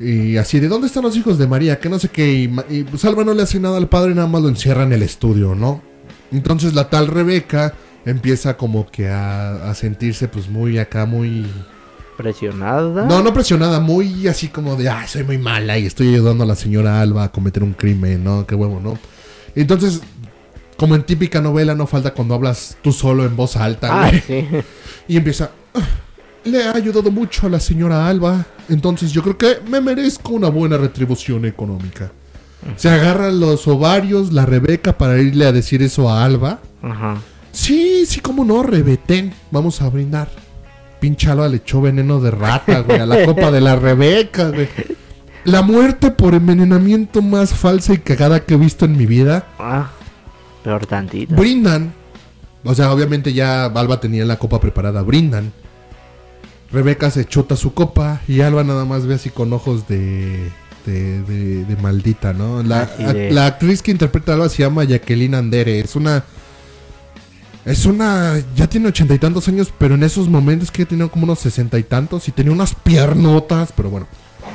[0.00, 1.78] Y así, ¿de dónde están los hijos de María?
[1.78, 2.32] Que no sé qué.
[2.32, 4.92] Y, y, pues Alba no le hace nada al padre, nada más lo encierra en
[4.92, 5.80] el estudio, ¿no?
[6.32, 7.74] Entonces la tal Rebeca
[8.06, 11.46] empieza como que a, a sentirse pues muy acá, muy...
[12.16, 13.06] Presionada.
[13.06, 16.46] No, no presionada, muy así como de, ay, soy muy mala y estoy ayudando a
[16.46, 18.46] la señora Alba a cometer un crimen, ¿no?
[18.46, 18.98] Qué huevo, ¿no?
[19.54, 20.00] Entonces,
[20.76, 24.46] como en típica novela, no falta cuando hablas tú solo en voz alta, Ah, sí.
[25.08, 25.80] Y empieza, "Ah,
[26.44, 30.48] le ha ayudado mucho a la señora Alba, entonces yo creo que me merezco una
[30.50, 32.12] buena retribución económica.
[32.76, 36.60] Se agarra los ovarios, la Rebeca, para irle a decir eso a Alba.
[36.82, 37.16] Ajá.
[37.52, 39.32] Sí, sí, cómo no, rebetén.
[39.50, 40.28] Vamos a brindar.
[41.00, 44.68] Pinche Alba le echó veneno de rata, güey, a la copa de la Rebeca, güey.
[45.44, 49.46] La muerte por envenenamiento más falsa y cagada que he visto en mi vida.
[49.58, 49.90] Ah,
[50.62, 51.34] peor tantito.
[51.34, 51.94] Brindan.
[52.62, 55.00] O sea, obviamente ya Alba tenía la copa preparada.
[55.02, 55.52] Brindan.
[56.72, 60.50] Rebeca se chuta su copa y Alba nada más ve así con ojos de.
[60.86, 62.62] de, de- de maldita, ¿no?
[62.62, 65.80] La, de- la actriz que interpreta a Alba se llama Jacqueline Andere.
[65.80, 66.24] Es una.
[67.64, 68.42] Es una.
[68.56, 71.78] Ya tiene ochenta y tantos años, pero en esos momentos que tenía como unos sesenta
[71.78, 74.06] y tantos y tenía unas piernotas, pero bueno.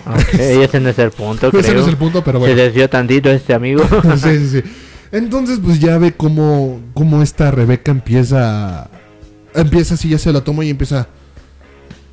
[0.08, 1.62] Ok, ese no es el punto, creo.
[1.62, 2.56] Ese no es el punto, pero bueno.
[2.56, 3.84] Se desvió tantito este amigo.
[4.18, 4.64] sí, sí, sí.
[5.12, 8.90] Entonces, pues ya ve cómo, cómo esta Rebeca empieza.
[9.54, 11.08] Empieza así, ya se la toma y empieza.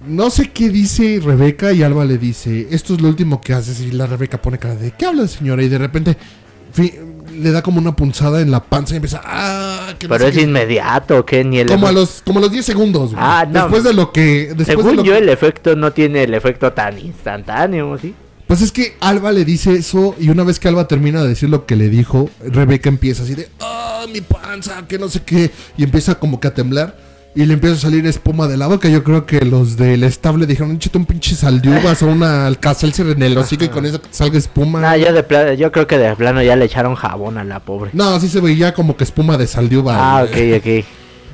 [0.06, 3.80] No sé qué dice Rebeca y Alba le dice, esto es lo último que haces
[3.80, 5.62] y la Rebeca pone cara de, ¿qué habla señora?
[5.62, 6.16] Y de repente
[7.40, 10.34] le da como una punzada en la panza y empieza, ah, que no Pero es
[10.36, 10.42] qué".
[10.42, 13.10] inmediato, que ni el como a los como a los 10 segundos.
[13.12, 13.22] güey.
[13.24, 13.60] Ah, no.
[13.62, 16.34] Después de lo que después de Según lo yo, que- el efecto no tiene el
[16.34, 18.14] efecto tan instantáneo, ¿sí?
[18.46, 21.48] Pues es que Alba le dice eso y una vez que Alba termina de decir
[21.48, 25.50] lo que le dijo, Rebeca empieza así de, ah, mi panza, que no sé qué,
[25.78, 26.94] y empieza como que a temblar
[27.34, 28.88] y le empieza a salir espuma de la boca.
[28.88, 32.46] Yo creo que los del estable dijeron, échate un pinche sal de uvas o una
[32.46, 34.80] alcacelcer en el hocico y con eso que salga espuma.
[34.80, 37.60] Nah, yo, de pla- yo creo que de plano ya le echaron jabón a la
[37.60, 37.90] pobre.
[37.94, 39.96] No, así se veía como que espuma de sal de uva.
[39.98, 40.84] Ah, ok, ok.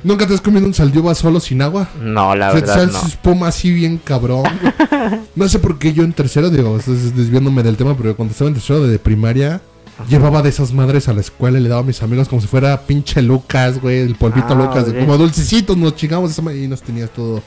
[0.01, 1.89] ¿Nunca te has comido un sal de uva solo sin agua?
[2.01, 3.01] No, la Se te verdad sale no.
[3.05, 4.43] espuma así bien cabrón.
[5.35, 8.53] no sé por qué yo en tercero, digo, desviándome del tema, pero cuando estaba en
[8.53, 9.59] tercero de primaria,
[10.07, 12.47] llevaba de esas madres a la escuela y le daba a mis amigos como si
[12.47, 16.81] fuera pinche Lucas, güey, el polvito Ah, Lucas, como dulcecitos, nos chingamos esa y nos
[16.81, 17.41] tenías todo,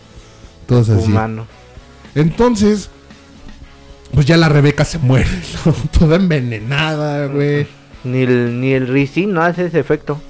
[0.66, 1.10] todos así.
[1.10, 1.46] Humano.
[2.14, 2.90] Entonces,
[4.12, 5.30] pues ya la Rebeca se muere,
[5.64, 5.72] ¿no?
[5.98, 7.66] toda envenenada, güey.
[8.04, 10.20] Ni el, ni el no hace ese efecto.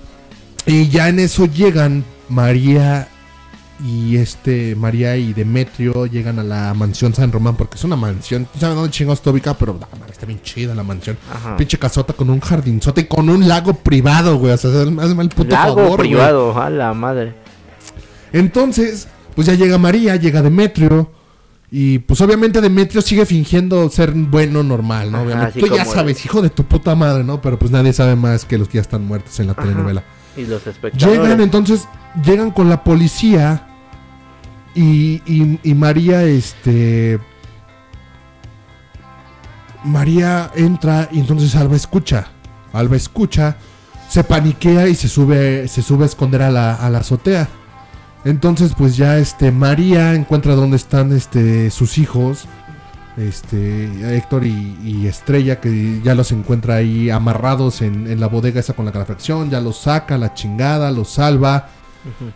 [0.66, 3.08] Y ya en eso llegan María
[3.84, 8.46] y este María y Demetrio llegan a la mansión San Román porque es una mansión,
[8.54, 11.18] no saben dónde chingados está ubicada, pero mames, está bien chida la mansión.
[11.32, 11.56] Ajá.
[11.56, 15.28] Pinche casota con un jardinzote y con un lago privado, güey, o sea, hazme el
[15.30, 16.10] puto Lago favor, güey.
[16.10, 17.34] privado, a la madre.
[18.32, 21.10] Entonces, pues ya llega María, llega Demetrio
[21.70, 25.22] y pues obviamente Demetrio sigue fingiendo ser bueno normal, ¿no?
[25.22, 27.40] Obviamente, tú ya sabes, hijo de tu puta madre, ¿no?
[27.40, 29.62] Pero pues nadie sabe más que los que ya están muertos en la Ajá.
[29.62, 30.04] telenovela.
[30.36, 31.20] Y los espectadores.
[31.20, 31.88] Llegan entonces,
[32.24, 33.66] llegan con la policía
[34.74, 37.18] y, y- y María, este...
[39.84, 42.26] María entra y entonces Alba escucha.
[42.72, 43.56] Alba escucha,
[44.08, 47.48] se paniquea y se sube, se sube a esconder a la, azotea.
[48.24, 52.46] Entonces pues ya este María encuentra dónde están este sus hijos
[53.16, 58.60] este Héctor y, y Estrella, que ya los encuentra ahí amarrados en, en la bodega
[58.60, 61.68] esa con la calefacción, ya los saca, la chingada, los salva.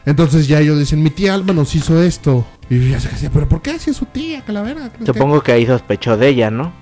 [0.04, 2.46] Entonces ya ellos dicen, mi tía Alba nos hizo esto.
[2.70, 4.88] Y ya se decía, pero ¿por qué si es su tía, calavera?
[4.92, 6.72] ¿Crees que-?" Supongo que ahí sospechó de ella, ¿no?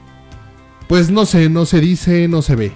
[0.88, 2.72] Pues no sé, no se dice, no se ve.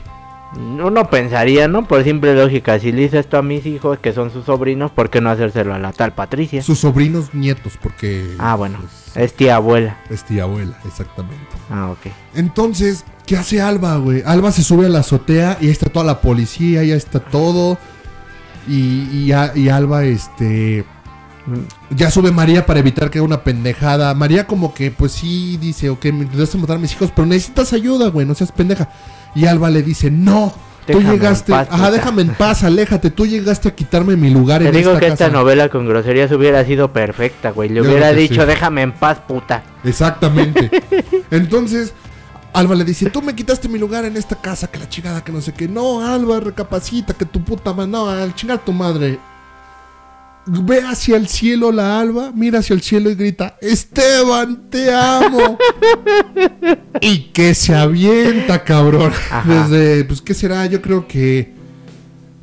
[0.56, 1.86] Uno pensaría, ¿no?
[1.86, 5.10] Por simple lógica, si le hice esto a mis hijos, que son sus sobrinos, ¿por
[5.10, 6.62] qué no hacérselo a la tal Patricia?
[6.62, 9.98] Sus sobrinos nietos, porque Ah, bueno, pues, es tía abuela.
[10.08, 11.36] es tía abuela, exactamente.
[11.70, 12.10] Ah, ok.
[12.34, 14.22] Entonces, ¿qué hace Alba, güey?
[14.24, 17.76] Alba se sube a la azotea y ahí está toda la policía, ya está todo.
[18.68, 20.84] Y, y, a- y Alba, este.
[21.90, 24.12] Ya sube María para evitar que haga una pendejada.
[24.14, 27.72] María, como que, pues sí, dice, ok, me intentaste matar a mis hijos, pero necesitas
[27.72, 28.90] ayuda, güey, no seas pendeja.
[29.34, 30.52] Y Alba le dice, no.
[30.86, 31.90] Tú Déjame llegaste, paz, ajá, puta".
[31.90, 33.10] déjame en paz, aléjate.
[33.10, 36.32] Tú llegaste a quitarme mi lugar Te en digo esta que esta novela con groserías
[36.32, 37.68] hubiera sido perfecta, güey.
[37.68, 38.46] Le Yo hubiera dicho, sí.
[38.46, 39.62] déjame en paz, puta.
[39.84, 40.70] Exactamente.
[41.30, 41.92] Entonces,
[42.52, 45.32] Alba le dice, tú me quitaste mi lugar en esta casa, que la chingada, que
[45.32, 45.68] no sé qué.
[45.68, 49.18] No, Alba, recapacita, que tu puta madre, no, al chingar tu madre.
[50.46, 55.58] Ve hacia el cielo la Alba, mira hacia el cielo y grita, Esteban, te amo.
[57.02, 59.12] y que se avienta, cabrón.
[59.30, 59.68] Ajá.
[59.68, 60.64] Desde, pues, ¿qué será?
[60.66, 61.57] Yo creo que...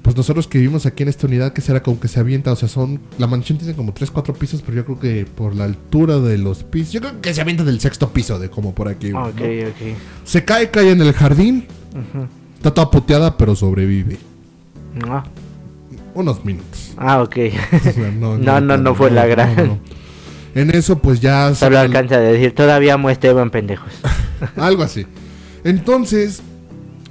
[0.06, 1.82] Pues nosotros que vivimos aquí en esta unidad, ¿qué será?
[1.82, 3.00] Como que se avienta, o sea, son...
[3.18, 6.38] La mansión tiene como 3, 4 pisos, pero yo creo que por la altura de
[6.38, 6.94] los pisos...
[6.94, 9.10] Yo creo que se avienta del sexto piso, de como por aquí.
[9.10, 9.24] ¿no?
[9.24, 9.98] Ok, ok.
[10.24, 11.66] Se cae, cae en el jardín.
[12.56, 14.18] Está toda puteada, pero sobrevive.
[15.10, 15.24] Ah,
[16.14, 16.94] Unos minutos.
[16.98, 17.36] Ah, ok.
[17.74, 19.80] O sea, No, no, no fue la gran-
[20.54, 21.48] En eso, pues ya...
[21.56, 23.92] Solo sale- alcanza a decir, todavía amo a Esteban, pendejos.
[24.56, 25.08] Algo así.
[25.64, 26.44] Entonces,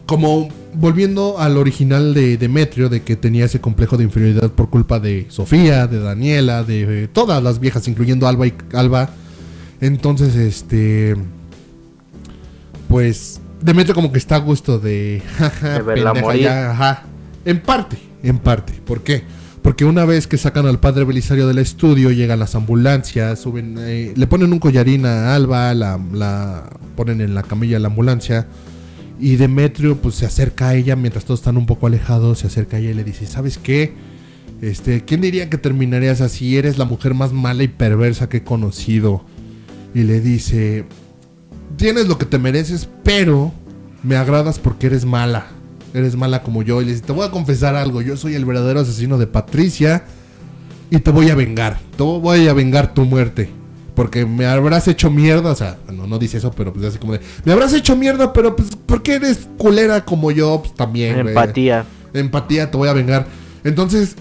[0.06, 5.00] como volviendo al original de Demetrio, de que tenía ese complejo de inferioridad por culpa
[5.00, 9.10] de Sofía, de Daniela, de todas las viejas, incluyendo Alba y Alba.
[9.80, 11.16] Entonces, este.
[12.88, 13.40] Pues.
[13.60, 15.22] Demetrio como que está a gusto de.
[15.38, 16.42] jaja, De verla pendeja, morir.
[16.42, 17.02] ya, ajá.
[17.44, 18.74] En parte, en parte.
[18.84, 19.22] ¿Por qué?
[19.62, 24.12] Porque una vez que sacan al padre Belisario del estudio, llegan las ambulancias, suben, eh,
[24.14, 28.46] le ponen un collarín a Alba, la, la ponen en la camilla de la ambulancia.
[29.20, 32.76] Y Demetrio pues se acerca a ella mientras todos están un poco alejados, se acerca
[32.76, 33.94] a ella y le dice, ¿sabes qué?
[34.60, 36.56] Este, ¿quién diría que terminarías así?
[36.56, 39.24] Eres la mujer más mala y perversa que he conocido.
[39.94, 40.86] Y le dice,
[41.76, 43.52] tienes lo que te mereces, pero
[44.02, 45.46] me agradas porque eres mala.
[45.92, 46.82] Eres mala como yo.
[46.82, 50.04] Y le dice, te voy a confesar algo, yo soy el verdadero asesino de Patricia
[50.90, 51.78] y te voy a vengar.
[51.96, 53.50] Te voy a vengar tu muerte.
[53.94, 57.12] Porque me habrás hecho mierda, o sea, no, no dice eso, pero pues así como
[57.12, 60.60] de, me habrás hecho mierda, pero pues, ¿por qué eres culera como yo?
[60.60, 61.28] Pues también.
[61.28, 61.84] Empatía.
[62.12, 63.26] Empatía, te voy a vengar.
[63.62, 64.16] Entonces,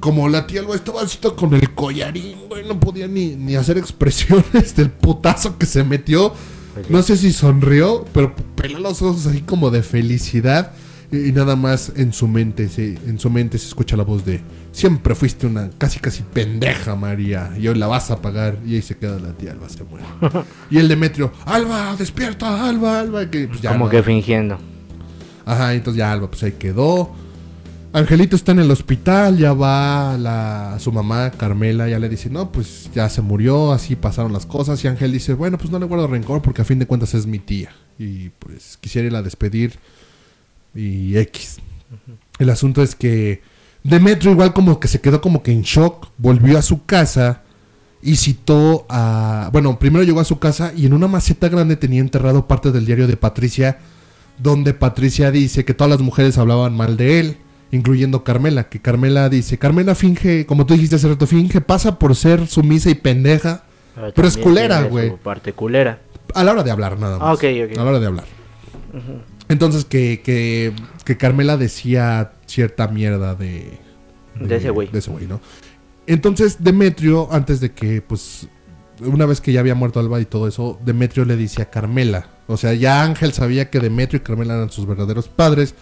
[0.00, 3.56] como la tía Alba estaba así todo con el collarín, güey, no podía ni, ni
[3.56, 6.32] hacer expresiones del putazo que se metió.
[6.88, 10.72] No sé si sonrió, pero peló los ojos así como de felicidad.
[11.10, 14.24] Y, y nada más en su mente, se, en su mente se escucha la voz
[14.24, 14.40] de
[14.76, 18.58] siempre fuiste una casi casi pendeja, María, y hoy la vas a pagar.
[18.66, 20.04] Y ahí se queda la tía Alba, se muere.
[20.70, 24.58] y el Demetrio, Alba, despierta, Alba, Alba, que pues, ya Como no- que fingiendo.
[25.46, 27.14] Ajá, entonces ya Alba pues ahí quedó.
[27.94, 32.52] Angelito está en el hospital, ya va la, su mamá, Carmela, ya le dice, no,
[32.52, 34.84] pues ya se murió, así pasaron las cosas.
[34.84, 37.24] Y Ángel dice, bueno, pues no le guardo rencor porque a fin de cuentas es
[37.26, 37.70] mi tía.
[37.98, 39.78] Y pues quisiera irla a despedir
[40.74, 41.56] y X.
[42.38, 43.40] El asunto es que
[43.88, 47.42] Demetrio igual como que se quedó como que en shock, volvió a su casa
[48.02, 49.50] y citó a...
[49.52, 52.84] Bueno, primero llegó a su casa y en una maceta grande tenía enterrado parte del
[52.86, 53.78] diario de Patricia,
[54.38, 57.36] donde Patricia dice que todas las mujeres hablaban mal de él,
[57.70, 62.14] incluyendo Carmela, que Carmela dice, Carmela finge, como tú dijiste hace rato, finge, pasa por
[62.16, 63.64] ser sumisa y pendeja
[64.14, 65.16] Pero es culera, güey.
[65.16, 66.00] parte culera.
[66.34, 67.38] a la hora de hablar nada más.
[67.42, 67.46] Ah.
[67.46, 68.24] A la hora de hablar.
[69.48, 70.72] Entonces que, que,
[71.04, 73.78] que Carmela decía cierta mierda de...
[74.40, 74.88] De ese güey.
[74.88, 75.40] De ese güey, ¿no?
[76.06, 78.48] Entonces Demetrio, antes de que, pues,
[79.00, 82.28] una vez que ya había muerto Alba y todo eso, Demetrio le dice a Carmela.
[82.46, 85.74] O sea, ya Ángel sabía que Demetrio y Carmela eran sus verdaderos padres.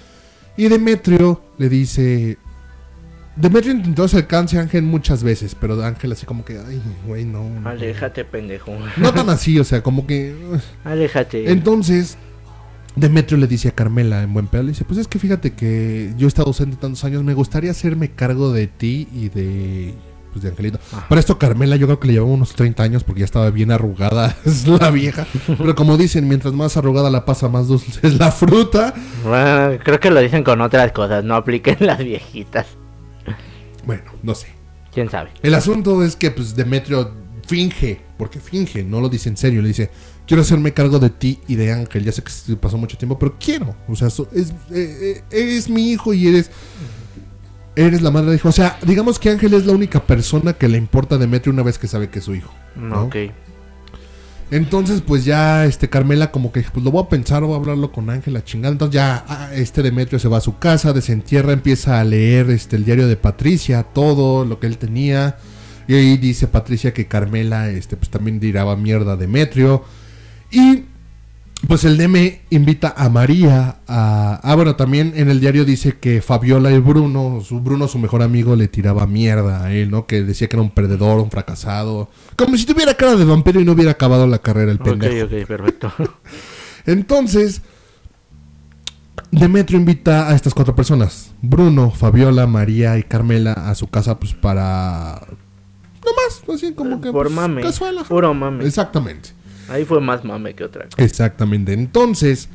[0.56, 2.38] Y Demetrio le dice...
[3.36, 7.50] Demetrio intentó acercarse a Ángel muchas veces, pero Ángel así como que, ay, güey, no.
[7.50, 7.68] no".
[7.68, 8.72] Aléjate, pendejo.
[8.96, 10.34] No tan así, o sea, como que...
[10.84, 11.50] Aléjate.
[11.50, 12.16] Entonces,
[12.96, 16.12] Demetrio le dice a Carmela en buen pedo, le dice, pues es que fíjate que
[16.16, 19.94] yo he estado ausente tantos años, me gustaría hacerme cargo de ti y de...
[20.32, 20.80] Pues de Angelito.
[20.92, 21.06] Ajá.
[21.08, 23.70] Para esto Carmela yo creo que le llevaba unos 30 años porque ya estaba bien
[23.70, 25.26] arrugada, es la vieja.
[25.46, 28.94] Pero como dicen, mientras más arrugada la pasa, más dulce es la fruta.
[29.22, 32.66] Bueno, creo que lo dicen con otras cosas, no apliquen las viejitas.
[33.86, 34.48] Bueno, no sé.
[34.92, 35.30] ¿Quién sabe?
[35.42, 37.12] El asunto es que pues Demetrio
[37.46, 39.90] finge, porque finge, no lo dice en serio, le dice,
[40.26, 42.04] quiero hacerme cargo de ti y de Ángel.
[42.04, 43.74] Ya sé que se pasó mucho tiempo, pero quiero.
[43.88, 46.50] O sea, so- es, eh, eh, eres mi hijo y eres.
[47.76, 48.48] Eres la madre de hijo.
[48.48, 51.62] O sea, digamos que Ángel es la única persona que le importa a Demetrio una
[51.64, 52.52] vez que sabe que es su hijo.
[52.76, 53.04] ¿no?
[53.04, 53.16] Ok.
[54.50, 57.90] Entonces, pues ya, este, Carmela como que, pues lo voy a pensar, voy a hablarlo
[57.90, 58.72] con Ángel, la chingada.
[58.72, 62.76] Entonces ya, ah, este Demetrio se va a su casa, desentierra, empieza a leer, este,
[62.76, 65.38] el diario de Patricia, todo lo que él tenía.
[65.88, 69.82] Y ahí dice Patricia que Carmela, este, pues también diraba mierda a Demetrio.
[70.54, 70.84] Y,
[71.66, 74.40] pues el DM invita a María a...
[74.42, 78.22] Ah, bueno, también en el diario dice que Fabiola y Bruno, su Bruno, su mejor
[78.22, 80.06] amigo, le tiraba mierda a él, ¿no?
[80.06, 82.08] Que decía que era un perdedor, un fracasado.
[82.36, 85.26] Como si tuviera cara de vampiro y no hubiera acabado la carrera el Ok, pendejo.
[85.26, 85.92] ok, perfecto.
[86.86, 87.62] Entonces,
[89.30, 91.32] Demetrio invita a estas cuatro personas.
[91.42, 95.20] Bruno, Fabiola, María y Carmela a su casa, pues para...
[96.04, 97.10] No más, así como que...
[97.10, 97.62] Por pues, mame.
[97.62, 97.96] casual.
[98.06, 98.66] Puro mame.
[98.66, 99.30] Exactamente.
[99.68, 101.02] Ahí fue más mame que otra cosa.
[101.02, 101.72] Exactamente.
[101.72, 102.48] Entonces,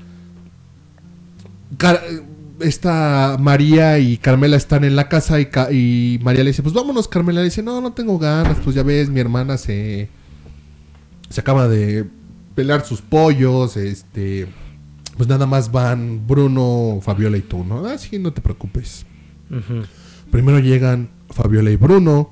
[2.60, 6.74] esta María y Carmela están en la casa y, Ca- y María le dice, pues
[6.76, 10.10] vámonos, Carmela le dice, no, no tengo ganas, pues ya ves, mi hermana se,
[11.30, 12.06] se acaba de
[12.56, 14.48] pelar sus pollos, este,
[15.16, 17.86] pues nada más van Bruno, Fabiola y tú, ¿no?
[17.86, 19.06] Ah, sí, no te preocupes.
[20.32, 22.30] Primero llegan Fabiola y Bruno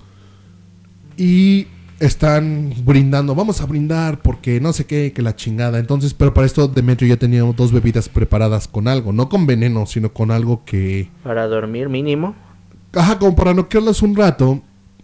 [1.15, 1.67] y
[1.99, 5.79] están brindando, vamos a brindar porque no sé qué, que la chingada.
[5.79, 9.85] Entonces, pero para esto Demetrio ya tenía dos bebidas preparadas con algo, no con veneno,
[9.85, 11.09] sino con algo que...
[11.23, 12.35] Para dormir mínimo.
[12.93, 14.61] Ajá, como para noquearlos un rato.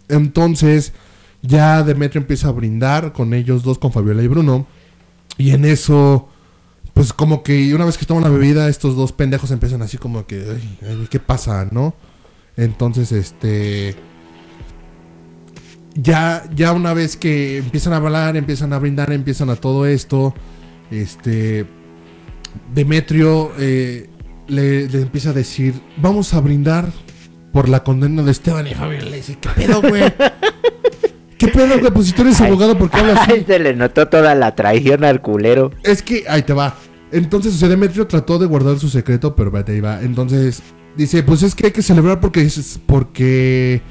[0.07, 0.93] Entonces,
[1.41, 4.67] ya Demetrio empieza a brindar con ellos dos, con Fabiola y Bruno.
[5.37, 6.29] Y en eso,
[6.93, 10.27] pues como que una vez que toman la bebida, estos dos pendejos empiezan así como
[10.27, 11.95] que, "Ay, ay, ¿qué pasa, no?
[12.55, 13.95] Entonces, este...
[15.95, 20.33] Ya, ya una vez que empiezan a hablar, empiezan a brindar, empiezan a todo esto,
[20.91, 21.65] este...
[22.73, 24.09] Demetrio eh,
[24.47, 26.87] le, le empieza a decir, vamos a brindar
[27.51, 29.09] por la condena de Esteban y Fabiola.
[29.09, 30.03] Le dice, ¿qué pedo, güey?
[31.39, 31.91] ¿Qué pedo, güey?
[31.91, 32.47] Pues si tú eres Ay.
[32.47, 33.43] abogado, ¿por qué hablas así?
[33.47, 35.71] Se le notó toda la traición al culero.
[35.83, 36.75] Es que, ahí te va.
[37.11, 40.01] Entonces, o sea, Demetrio trató de guardar su secreto, pero vete, ahí va.
[40.01, 40.61] Entonces,
[40.95, 43.81] dice, pues es que hay que celebrar porque, es- porque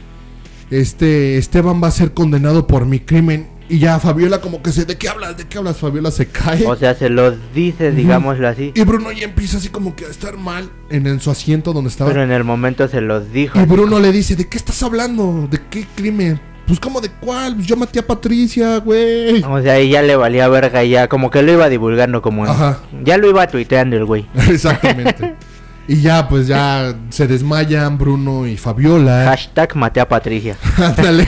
[0.72, 3.48] este Esteban va a ser condenado por mi crimen.
[3.68, 5.36] Y ya Fabiola como que se, ¿de qué hablas?
[5.36, 5.78] ¿De qué hablas?
[5.78, 6.66] Fabiola se cae.
[6.66, 8.72] O sea, se los dice, digámoslo así.
[8.74, 11.88] y Bruno ya empieza así como que a estar mal en, en su asiento donde
[11.88, 12.10] estaba.
[12.10, 13.58] Pero en el momento se los dijo.
[13.60, 15.48] Y Bruno le dice, ¿de qué estás hablando?
[15.50, 16.40] ¿De qué crimen?
[16.66, 17.58] Pues como de cuál?
[17.62, 19.42] Yo maté a Patricia, güey.
[19.42, 22.44] O sea, ahí ya le valía verga, ya como que lo iba divulgando como...
[22.44, 22.78] Ajá.
[23.04, 24.26] Ya lo iba tuiteando el güey.
[24.48, 25.34] Exactamente.
[25.88, 29.24] y ya, pues ya se desmayan Bruno y Fabiola.
[29.26, 30.56] Hashtag maté a Patricia.
[30.76, 31.26] Ándale.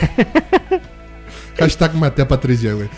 [1.59, 2.89] Hashtag maté a Patricia, güey.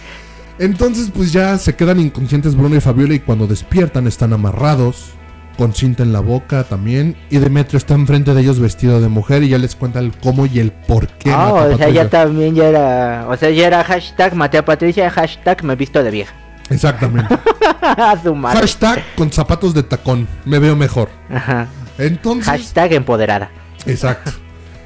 [0.59, 5.11] Entonces, pues ya se quedan inconscientes Bruno y Fabiola y cuando despiertan están amarrados,
[5.59, 7.17] con cinta en la boca también.
[7.31, 10.47] Y Demetrio está enfrente de ellos vestido de mujer y ya les cuenta el cómo
[10.47, 11.31] y el por qué.
[11.31, 12.03] Ah, o sea, Patricia.
[12.05, 13.27] ya también ya era...
[13.29, 16.35] O sea, ya era hashtag maté a Patricia, hashtag me visto de vieja.
[16.71, 17.39] Exactamente.
[17.81, 18.61] a su madre.
[18.61, 20.27] Hashtag con zapatos de tacón.
[20.45, 21.09] Me veo mejor.
[21.31, 21.69] Ajá.
[21.99, 22.47] Entonces.
[22.47, 23.51] Hashtag empoderada.
[23.87, 24.33] Exacto.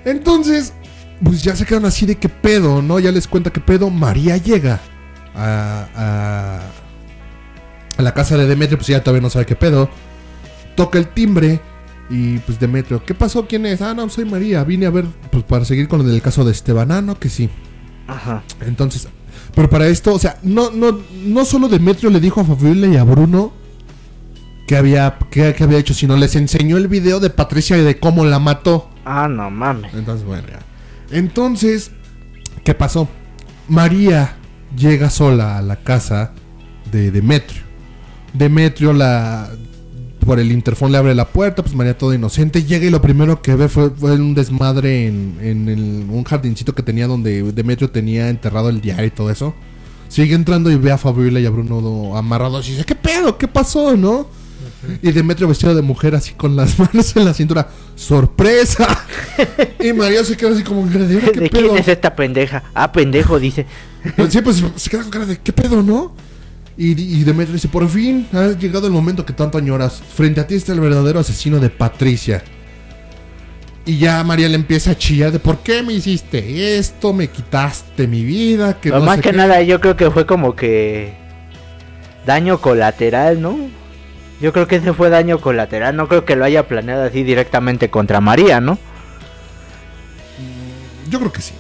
[0.05, 0.73] Entonces,
[1.23, 2.99] pues ya se quedan así de qué pedo, ¿no?
[2.99, 3.91] Ya les cuenta qué pedo.
[3.91, 4.81] María llega
[5.35, 6.61] a, a,
[7.99, 9.89] a la casa de Demetrio, pues ya todavía no sabe qué pedo.
[10.77, 11.61] Toca el timbre
[12.09, 13.47] y pues Demetrio, ¿qué pasó?
[13.47, 13.83] ¿Quién es?
[13.83, 14.65] Ah, no, soy María.
[14.65, 16.91] Vine a ver, pues para seguir con el caso de Esteban.
[16.93, 17.49] Ah, no, que sí.
[18.09, 18.43] Ajá.
[18.61, 19.09] Entonces,
[19.55, 22.97] pero para esto, o sea, no, no, no solo Demetrio le dijo a Fabiola y
[22.97, 23.53] a Bruno
[24.67, 27.99] que había, que, que había hecho, sino les enseñó el video de Patricia y de
[27.99, 28.89] cómo la mató.
[29.05, 29.93] Ah, no mames.
[29.95, 30.61] Entonces, bueno, ya.
[31.17, 31.91] Entonces,
[32.65, 33.09] ¿qué pasó?
[33.69, 34.37] María
[34.77, 36.33] llega sola a la casa
[36.93, 37.63] de Demetrio.
[38.33, 39.51] Demetrio la
[40.21, 43.43] por el interfón le abre la puerta, pues María toda inocente llega y lo primero
[43.43, 47.91] que ve fue, fue un desmadre en, en el- un jardincito que tenía donde Demetrio
[47.91, 49.55] tenía enterrado el diario y todo eso.
[50.09, 53.39] Sigue entrando y ve a Fabiola y a Bruno amarrados y dice, ¿qué pedo?
[53.39, 53.97] ¿Qué pasó?
[53.97, 54.27] ¿No?
[55.03, 57.69] Y Demetrio vestido de mujer así con las manos en la cintura.
[57.95, 58.87] ¡Sorpresa!
[59.79, 61.69] y María se queda así como ¿de ahora qué ¿De pedo?
[61.69, 62.63] quién es esta pendeja?
[62.75, 63.67] Ah, pendejo, dice.
[64.17, 66.13] Pues sí, pues se queda con cara de ¿qué pedo, no?
[66.77, 70.01] Y, y Demetrio dice, por fin ha llegado el momento que tanto añoras.
[70.15, 72.43] Frente a ti está el verdadero asesino de Patricia.
[73.87, 77.13] Y ya María le empieza a chillar de ¿por qué me hiciste esto?
[77.13, 78.79] Me quitaste mi vida.
[78.81, 79.37] Que no más sé que qué".
[79.37, 81.15] nada, yo creo que fue como que
[82.27, 83.59] daño colateral, ¿no?
[84.41, 85.97] Yo creo que ese fue daño colateral.
[85.97, 88.79] No creo que lo haya planeado así directamente contra María, ¿no?
[91.11, 91.55] Yo creo que sí.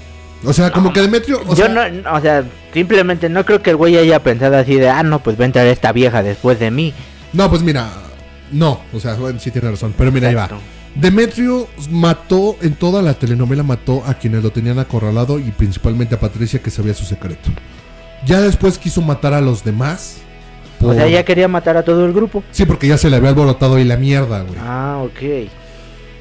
[0.45, 1.41] O sea, como que Demetrio.
[1.47, 4.77] O Yo sea, no, o sea, simplemente no creo que el güey haya pensado así
[4.77, 6.95] de, ah, no, pues va a entrar esta vieja después de mí.
[7.33, 7.89] no, pues mira.
[8.51, 9.95] No, o sea, bueno, sí tiene razón.
[9.97, 10.45] Pero mira, ahí va.
[10.45, 10.65] Exacto.
[10.97, 16.21] Demetrio mató, en toda la telenovela mató a quienes lo tenían acorralado y principalmente a
[16.21, 17.49] Patricia que sabía su secreto.
[18.27, 20.17] Ya después quiso matar a los demás.
[20.83, 22.43] O sea, ya quería matar a todo el grupo.
[22.51, 24.59] Sí, porque ya se le había alborotado ahí la mierda, güey.
[24.61, 25.49] Ah, ok.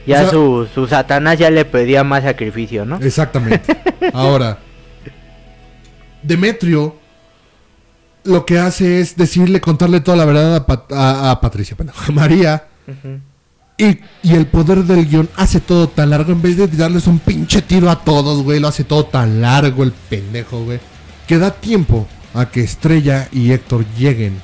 [0.06, 2.98] Ya O sea- su, su Satanás ya le pedía más sacrificio, ¿no?
[3.02, 3.78] Exactamente.
[4.14, 4.58] Ahora,
[6.24, 6.96] Demetrio
[8.26, 12.00] lo que hace es decirle, contarle toda la verdad a, Pat- a- a Patricia, pendejo,
[12.08, 12.64] a María.
[13.78, 16.34] Y, y el poder del guion hace todo tan largo.
[16.34, 19.84] En vez de darles un pinche tiro a todos, güey, lo hace todo tan largo
[19.84, 20.80] el pendejo, güey.
[21.28, 24.40] Que da tiempo a que Estrella y Héctor lleguen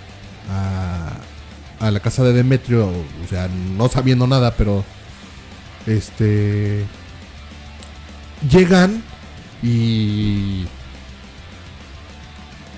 [0.50, 2.88] a, a la casa de Demetrio.
[2.88, 4.86] O sea, no sabiendo nada, pero.
[5.88, 6.86] Este.
[8.50, 9.04] Llegan
[9.62, 10.66] y.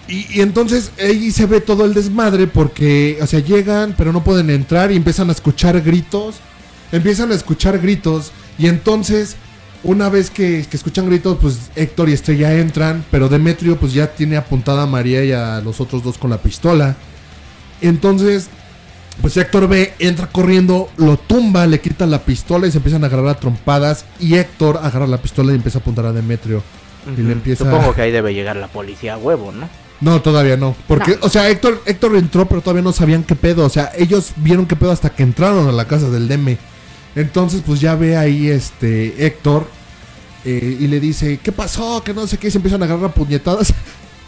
[0.08, 4.50] Y, entonces ahí se ve todo el desmadre porque, o sea, llegan, pero no pueden
[4.50, 6.38] entrar y empiezan a escuchar gritos.
[6.92, 9.36] Empiezan a escuchar gritos y entonces,
[9.84, 14.16] una vez que, que escuchan gritos, pues Héctor y Estrella entran, pero Demetrio pues ya
[14.16, 16.96] tiene apuntada a María y a los otros dos con la pistola.
[17.82, 18.50] Entonces,
[19.22, 23.08] pues Héctor ve, entra corriendo, lo tumba, le quita la pistola y se empiezan a
[23.08, 24.06] agarrar a trompadas.
[24.20, 26.62] Y Héctor agarra la pistola y empieza a apuntar a Demetrio.
[27.18, 29.70] Y le empieza- Supongo que ahí debe llegar la policía a huevo, ¿no?
[30.02, 30.76] No, todavía no.
[30.88, 31.18] Porque, No.
[31.22, 33.66] o sea, Héctor, Héctor entró, pero todavía no sabían qué pedo.
[33.66, 36.58] O sea, ellos vieron qué pedo hasta que entraron a la casa del Deme.
[37.16, 39.66] Entonces, pues ya ve ahí este Héctor.
[40.46, 42.02] eh, y le dice, ¿qué pasó?
[42.04, 42.48] Que no sé qué.
[42.48, 43.74] Y se empiezan a agarrar a puñetadas.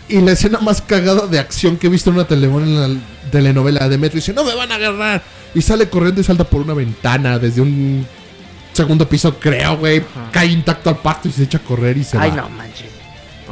[0.10, 2.99] Y la escena más cagada de acción que he visto en una telenovela, en la
[3.31, 5.22] telenovela de Metro dice, no me van a agarrar.
[5.53, 8.06] Y sale corriendo y salta por una ventana desde un
[8.73, 10.03] segundo piso, creo, güey.
[10.31, 12.38] Cae intacto al pacto y se echa a correr y se Ay, va.
[12.38, 12.90] no manches.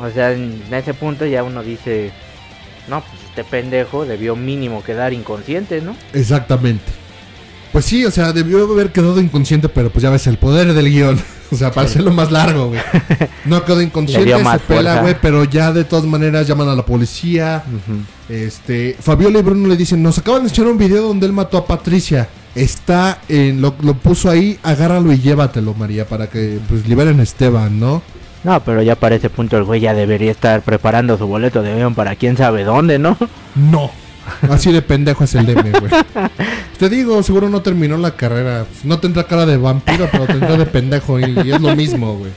[0.01, 2.11] O sea, en ese punto ya uno dice,
[2.88, 5.95] no, pues este pendejo debió mínimo quedar inconsciente, ¿no?
[6.13, 6.85] Exactamente.
[7.72, 10.89] Pues sí, o sea, debió haber quedado inconsciente, pero pues ya ves el poder del
[10.89, 11.19] guion.
[11.49, 12.81] O sea, para hacerlo más largo, güey.
[13.45, 17.64] No quedó inconsciente, se pela, güey, pero ya de todas maneras llaman a la policía.
[18.27, 21.57] Este, Fabiola y Bruno le dicen, nos acaban de echar un video donde él mató
[21.57, 22.27] a Patricia.
[22.53, 27.23] Está en, lo, lo puso ahí, agárralo y llévatelo, María, para que pues liberen a
[27.23, 28.02] Esteban, ¿no?
[28.44, 31.72] No, pero ya para ese punto el güey ya debería estar preparando su boleto de
[31.72, 33.18] avión para quién sabe dónde, ¿no?
[33.56, 33.91] No.
[34.49, 35.91] Así de pendejo es el DM, güey.
[36.80, 38.66] Te digo, seguro no terminó la carrera.
[38.84, 41.20] No tendrá cara de vampiro, pero tendrá de pendejo.
[41.20, 42.32] Y, y es lo mismo, güey.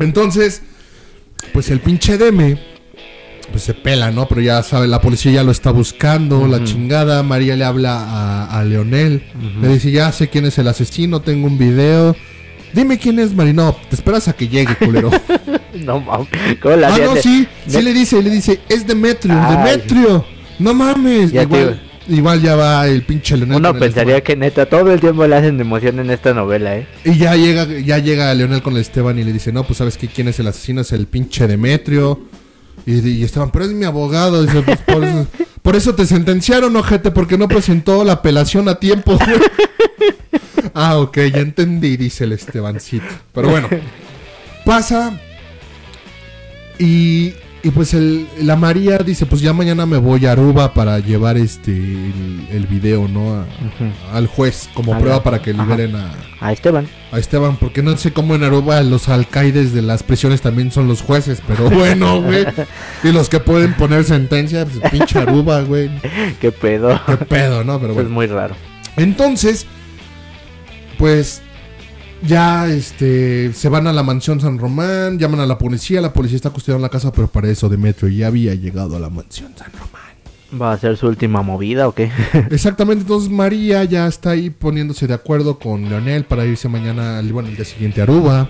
[0.00, 0.62] Entonces,
[1.52, 2.58] pues el pinche DM,
[3.50, 4.26] pues se pela, ¿no?
[4.26, 7.22] Pero ya sabe, la policía ya lo está buscando, la chingada.
[7.22, 9.24] María le habla a, a Leonel.
[9.60, 12.16] Le dice, ya sé quién es el asesino, tengo un video.
[12.74, 13.52] Dime quién es María.
[13.52, 15.10] No, te esperas a que llegue, culero.
[15.74, 16.28] No mames,
[16.62, 19.56] ¿cómo la Ah, no, de- sí, de- sí le dice, le dice, es Demetrio, Ay.
[19.56, 20.24] Demetrio.
[20.60, 21.32] No mames.
[21.32, 21.74] Ya te
[22.06, 23.56] Igual, ya va el pinche Leonel.
[23.56, 26.86] Uno pensaría que neta todo el tiempo le hacen de emoción en esta novela, ¿eh?
[27.04, 29.96] Y ya llega, ya llega Leonel con el Esteban y le dice, no, pues sabes
[29.96, 32.20] que quién es el asesino, es el pinche Demetrio.
[32.86, 34.42] Y, y Esteban, pero es mi abogado.
[34.42, 35.26] Dice, "Pues, por, eso,
[35.62, 39.16] por eso te sentenciaron, ojete, porque no presentó la apelación a tiempo.
[39.16, 39.38] güey".
[40.74, 43.06] ah, ok, ya entendí, dice el Estebancito.
[43.32, 43.68] Pero bueno,
[44.64, 45.18] pasa.
[46.78, 47.34] Y,
[47.64, 51.36] y pues el, la María dice, pues ya mañana me voy a Aruba para llevar
[51.38, 53.34] este el, el video, ¿no?
[53.34, 53.46] A-
[54.16, 55.62] al juez como A la- prueba para que ajá.
[55.64, 56.86] liberen a, A Esteban.
[57.10, 60.86] a Esteban, porque no sé cómo en Aruba los alcaides de las prisiones también son
[60.88, 62.44] los jueces, pero bueno, güey.
[63.02, 65.90] Y los que pueden poner sentencia, pues pinche Aruba, güey.
[66.40, 67.00] Qué pedo.
[67.06, 67.78] Qué pedo, ¿no?
[67.80, 68.10] Pero Es bueno.
[68.10, 68.54] muy raro.
[68.96, 69.66] Entonces,
[70.98, 71.42] pues
[72.26, 76.36] ya este se van a la mansión San Román, llaman a la policía, la policía
[76.36, 79.72] está custodiando la casa, pero para eso Demetrio ya había llegado a la mansión San
[79.72, 80.03] Román.
[80.60, 82.10] ¿Va a ser su última movida o qué?
[82.50, 87.48] Exactamente, entonces María ya está ahí poniéndose de acuerdo con Leonel para irse mañana, bueno,
[87.48, 88.48] el día siguiente a Aruba,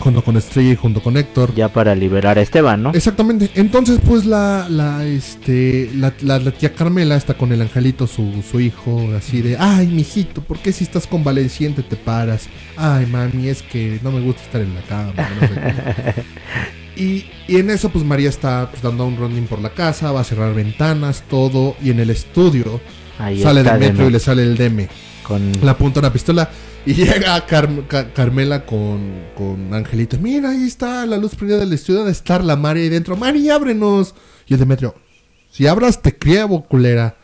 [0.00, 1.54] junto con Estrella y junto con Héctor.
[1.54, 2.90] Ya para liberar a Esteban, ¿no?
[2.90, 3.50] Exactamente.
[3.54, 8.42] Entonces, pues la, la, este, la, la- la tía Carmela está con el angelito, su,
[8.48, 12.48] su hijo, así de, ay, mijito, ¿por qué si estás convaleciente te paras?
[12.76, 15.12] Ay, mami, es que no me gusta estar en la cama.
[15.40, 16.22] no sé qué".
[16.96, 20.20] y, y en eso, pues María está pues, dando un rondín por la casa, va
[20.20, 22.80] a cerrar ventanas, todo, y en el estudio
[23.18, 24.88] Ahí sale está de Demetrio nuevo, y le sale el deme.
[25.22, 26.50] con Le apunta una pistola
[26.84, 29.00] y llega Car- Ca- Carmela con,
[29.36, 30.18] con Angelito.
[30.18, 33.16] Mira, ahí está la luz prendida del estudio de estar la Mari ahí dentro.
[33.16, 34.14] Mari, ábrenos.
[34.46, 34.94] Y el Demetrio,
[35.50, 37.16] si abras te quiebro, culera.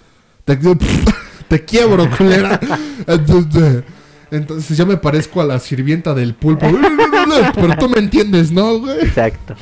[0.45, 0.57] Te,
[1.49, 2.61] te quiebro, culera.
[3.07, 3.82] Entonces,
[4.31, 6.66] entonces ya me parezco a la sirvienta del pulpo.
[7.55, 9.01] Pero tú me entiendes, ¿no, güey?
[9.01, 9.55] Exacto.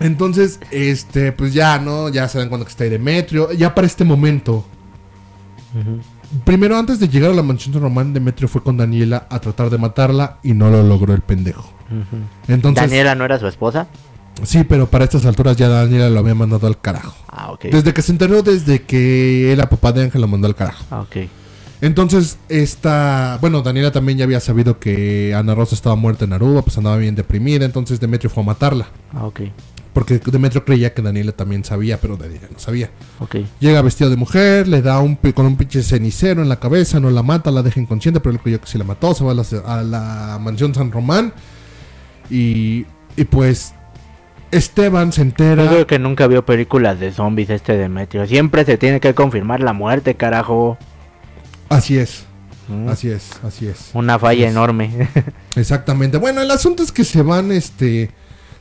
[0.00, 2.08] Entonces, este, pues ya, ¿no?
[2.08, 3.52] Ya se dan cuenta que está ahí Demetrio.
[3.52, 4.64] Ya para este momento.
[6.44, 9.68] Primero, antes de llegar a la mansión de Román, Demetrio fue con Daniela a tratar
[9.68, 11.72] de matarla y no lo logró el pendejo.
[12.48, 13.86] Entonces, ¿Daniela no era su esposa?
[14.42, 17.14] sí, pero para estas alturas ya Daniela lo había mandado al carajo.
[17.28, 17.64] Ah, ok.
[17.64, 20.84] Desde que se enteró, desde que era papá de Ángel, lo mandó al carajo.
[20.90, 21.16] Ah, ok.
[21.80, 23.38] Entonces, esta.
[23.40, 26.96] Bueno, Daniela también ya había sabido que Ana Rosa estaba muerta en Aruba, pues andaba
[26.96, 27.64] bien deprimida.
[27.64, 28.88] Entonces, Demetrio fue a matarla.
[29.14, 29.40] Ah, ok.
[29.92, 32.90] Porque Demetrio creía que Daniela también sabía, pero Daniela no sabía.
[33.18, 33.36] Ok.
[33.58, 37.10] Llega vestido de mujer, le da un con un pinche cenicero en la cabeza, no
[37.10, 39.34] la mata, la deja inconsciente, pero él creyó que sí la mató, se va a
[39.34, 41.32] la, a la mansión San Román.
[42.30, 42.86] Y,
[43.16, 43.74] y pues
[44.52, 45.64] Esteban se entera.
[45.64, 48.26] Yo creo que nunca vio películas de zombies este Demetrio.
[48.26, 50.78] Siempre se tiene que confirmar la muerte, carajo.
[51.70, 52.24] Así es,
[52.68, 52.88] Mm.
[52.88, 53.90] así es, así es.
[53.94, 54.52] Una falla es.
[54.52, 55.08] enorme.
[55.56, 56.18] Exactamente.
[56.18, 58.10] Bueno, el asunto es que se van, este,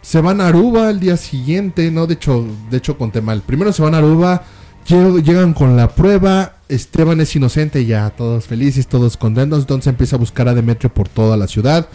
[0.01, 2.07] se van a Aruba al día siguiente, ¿no?
[2.07, 3.41] De hecho, de hecho conté mal.
[3.41, 4.43] Primero se van a Aruba,
[4.87, 10.15] lle- llegan con la prueba, Esteban es inocente, ya todos felices, todos contentos, entonces empieza
[10.15, 11.87] a buscar a Demetrio por toda la ciudad.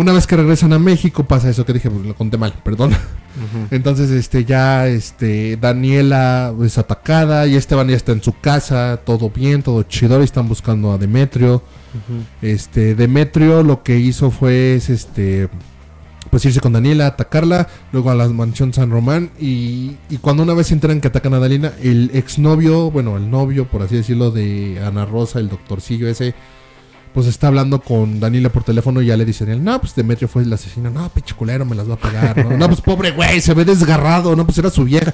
[0.00, 2.92] Una vez que regresan a México pasa eso que dije, pues, lo conté mal, perdón.
[3.70, 9.28] Entonces, este, ya, este, Daniela es atacada y Esteban ya está en su casa, todo
[9.28, 11.62] bien, todo chido, y están buscando a Demetrio.
[12.40, 15.50] Este, Demetrio lo que hizo fue, es, este,
[16.30, 20.54] pues irse con Daniela, atacarla, luego a la mansión San Román y, y cuando una
[20.54, 24.30] vez se enteran que atacan a Daniela, el exnovio, bueno, el novio, por así decirlo,
[24.30, 26.34] de Ana Rosa, el doctorcillo ese,
[27.12, 30.42] pues está hablando con Daniela por teléfono y ya le dicen, no, pues Demetrio fue
[30.42, 33.40] el asesino, no, pinche culero, me las va a pegar, no, no pues pobre güey,
[33.40, 35.12] se ve desgarrado, no, pues era su vieja.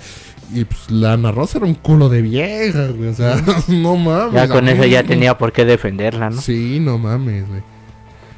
[0.55, 4.35] Y pues la Ana Rosa era un culo de vieja, güey, o sea, no mames.
[4.35, 6.41] Ya con eso ya tenía por qué defenderla, ¿no?
[6.41, 7.63] Sí, no mames, güey.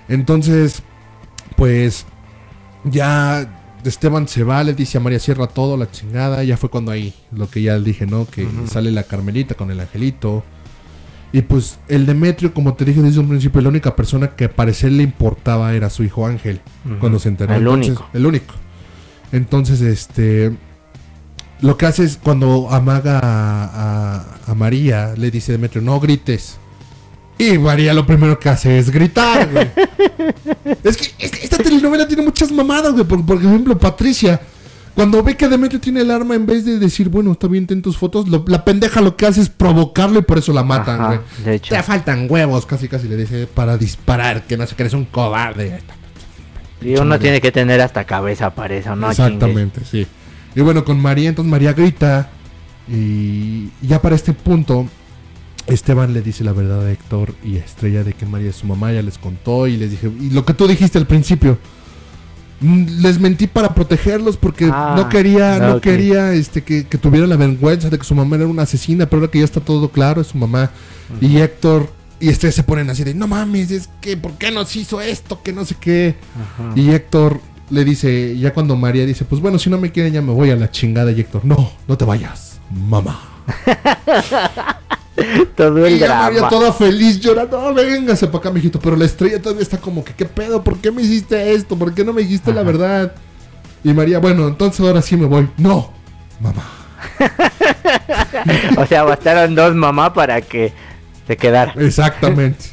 [0.09, 0.83] Entonces,
[1.57, 2.07] pues
[2.85, 3.47] ya
[3.85, 6.45] Esteban se va, le dice a María Sierra todo, la chingada.
[6.45, 8.27] Ya fue cuando ahí, lo que ya dije, ¿no?
[8.27, 10.45] Que sale la Carmelita con el angelito.
[11.33, 14.51] Y pues el Demetrio, como te dije desde un principio, la única persona que a
[14.53, 16.61] parecer le importaba era su hijo Ángel.
[17.01, 17.53] Cuando se enteró.
[17.55, 18.09] El Entonces, único.
[18.15, 18.55] El único.
[19.33, 20.57] Entonces, este.
[21.61, 23.65] Lo que hace es cuando amaga a,
[24.23, 26.57] a- a María, le dice Demetrio, no grites.
[27.37, 29.69] Y María lo primero que hace es gritar, güey.
[30.85, 33.05] es que es- esta telenovela tiene muchas mamadas, güey.
[33.05, 34.41] Por, por ejemplo, Patricia,
[34.99, 37.83] cuando ve que Demetrio tiene el arma, en vez de decir, bueno, está bien, ten
[37.83, 41.01] tus fotos, lo- la pendeja lo que hace es provocarlo y por eso la matan,
[41.01, 41.21] Ajá, güey.
[41.45, 41.73] de hecho.
[41.73, 45.05] Te faltan huevos, casi casi le dice, para disparar, que no sé, que eres un
[45.05, 45.79] cobarde.
[46.83, 49.09] Y uno tiene que tener hasta cabeza para eso, ¿no?
[49.09, 50.05] Exactamente, sí.
[50.57, 52.31] Y bueno, con María, entonces María grita.
[52.89, 54.89] Y ya para este punto,
[55.69, 58.67] Esteban le dice la verdad a Héctor y a Estrella de que María es su
[58.67, 61.57] mamá, ya les contó y les dije, y lo que tú dijiste al principio,
[62.61, 67.37] les mentí para protegerlos porque Ah, no quería, no quería este que, que tuvieran la
[67.37, 70.21] vergüenza de que su mamá era una asesina, pero ahora que ya está todo claro,
[70.21, 70.71] es su mamá.
[71.21, 71.89] Y Héctor
[72.21, 75.41] y Estrella se ponen así de, no mames, es que, ¿por qué nos hizo esto?
[75.43, 76.17] Que no sé qué.
[76.35, 76.73] Ajá.
[76.75, 77.41] Y Héctor
[77.71, 80.51] le dice, ya cuando María dice, pues bueno, si no me quieren ya me voy
[80.51, 81.13] a la chingada.
[81.13, 83.21] Y Héctor, no, no te vayas, mamá.
[85.57, 86.49] Todo Y el María drama.
[86.49, 88.79] toda feliz llorando, no, véngase para acá, mijito.
[88.79, 90.63] Pero la estrella todavía está como que, ¿qué pedo?
[90.63, 91.77] ¿Por qué me hiciste esto?
[91.77, 93.13] ¿Por qué no me dijiste la verdad?
[93.83, 95.49] Y María, bueno, entonces ahora sí me voy.
[95.57, 95.93] No,
[96.41, 96.65] mamá.
[98.77, 100.73] O sea, bastaron dos mamá para que
[101.27, 101.75] se quedara.
[101.77, 102.67] Exactamente.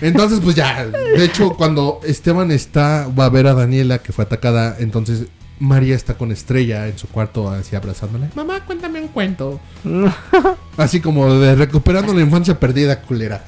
[0.00, 4.24] Entonces, pues ya, de hecho, cuando Esteban está, va a ver a Daniela que fue
[4.24, 5.26] atacada, entonces
[5.60, 8.28] María está con Estrella en su cuarto así abrazándole.
[8.34, 9.60] Mamá, cuéntame un cuento.
[10.76, 13.44] Así como de recuperando la infancia perdida, culera.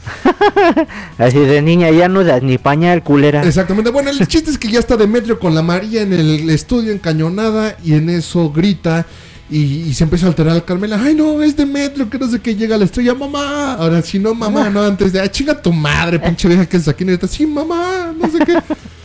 [1.18, 3.42] Así de niña, ya no das ni pañal, culera.
[3.42, 3.90] Exactamente.
[3.90, 7.76] Bueno, el chiste es que ya está Demetrio con la María en el estudio encañonada
[7.82, 9.04] y en eso grita
[9.50, 11.00] y, y se empieza a alterar a Carmela.
[11.02, 13.14] Ay, no, es Demetrio, que no sé qué llega la estrella.
[13.14, 13.74] Mamá.
[13.74, 16.86] Ahora sí, no, mamá, no, antes de, ah, chinga tu madre, pinche vieja que es
[16.86, 17.04] aquí.
[17.04, 18.54] Neta, sí, mamá, no sé qué.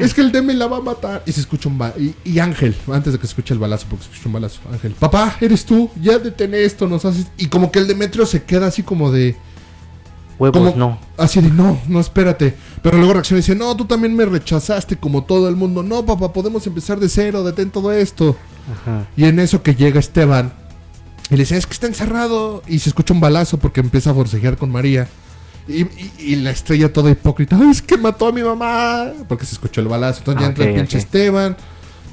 [0.00, 1.22] Es que el Deme la va a matar.
[1.26, 2.00] Y se escucha un balazo.
[2.00, 4.60] Y, y Ángel, antes de que se escuche el balazo, porque se escucha un balazo.
[4.72, 7.26] Ángel, papá, eres tú, ya detén esto, nos haces.
[7.36, 9.36] Y como que el Demetrio se queda así como de.
[10.38, 10.98] Huevos, Como- no.
[11.16, 12.56] Así de, no, no, espérate.
[12.82, 15.82] Pero luego reacciona y dice, no, tú también me rechazaste como todo el mundo.
[15.82, 18.36] No, papá, podemos empezar de cero, detén todo esto.
[18.72, 19.06] Ajá.
[19.16, 20.52] Y en eso que llega Esteban,
[21.30, 22.62] y le dice, es que está encerrado.
[22.66, 25.08] Y se escucha un balazo porque empieza a forcejear con María.
[25.66, 29.06] Y, y- y la estrella toda hipócrita, "Ay, es que mató a mi mamá.
[29.28, 30.18] Porque se escuchó el balazo.
[30.20, 30.98] Entonces ya Ah, entra el pinche.
[30.98, 31.56] Esteban.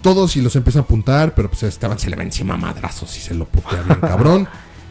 [0.02, 2.58] Todos y los empieza a apuntar, pero pues a Esteban se le va encima a
[2.58, 4.48] madrazos y se lo putea bien cabrón.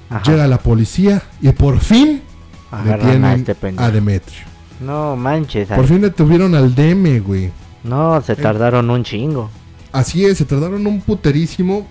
[0.09, 0.23] Ajá.
[0.31, 2.23] Llega la policía y por fin
[2.70, 4.43] Agarran detienen a este a Demetrio.
[4.81, 5.69] No manches.
[5.69, 7.51] Por fin detuvieron al Deme, güey.
[7.82, 9.51] No, se tardaron un chingo.
[9.93, 11.87] Así es, se tardaron un puterísimo.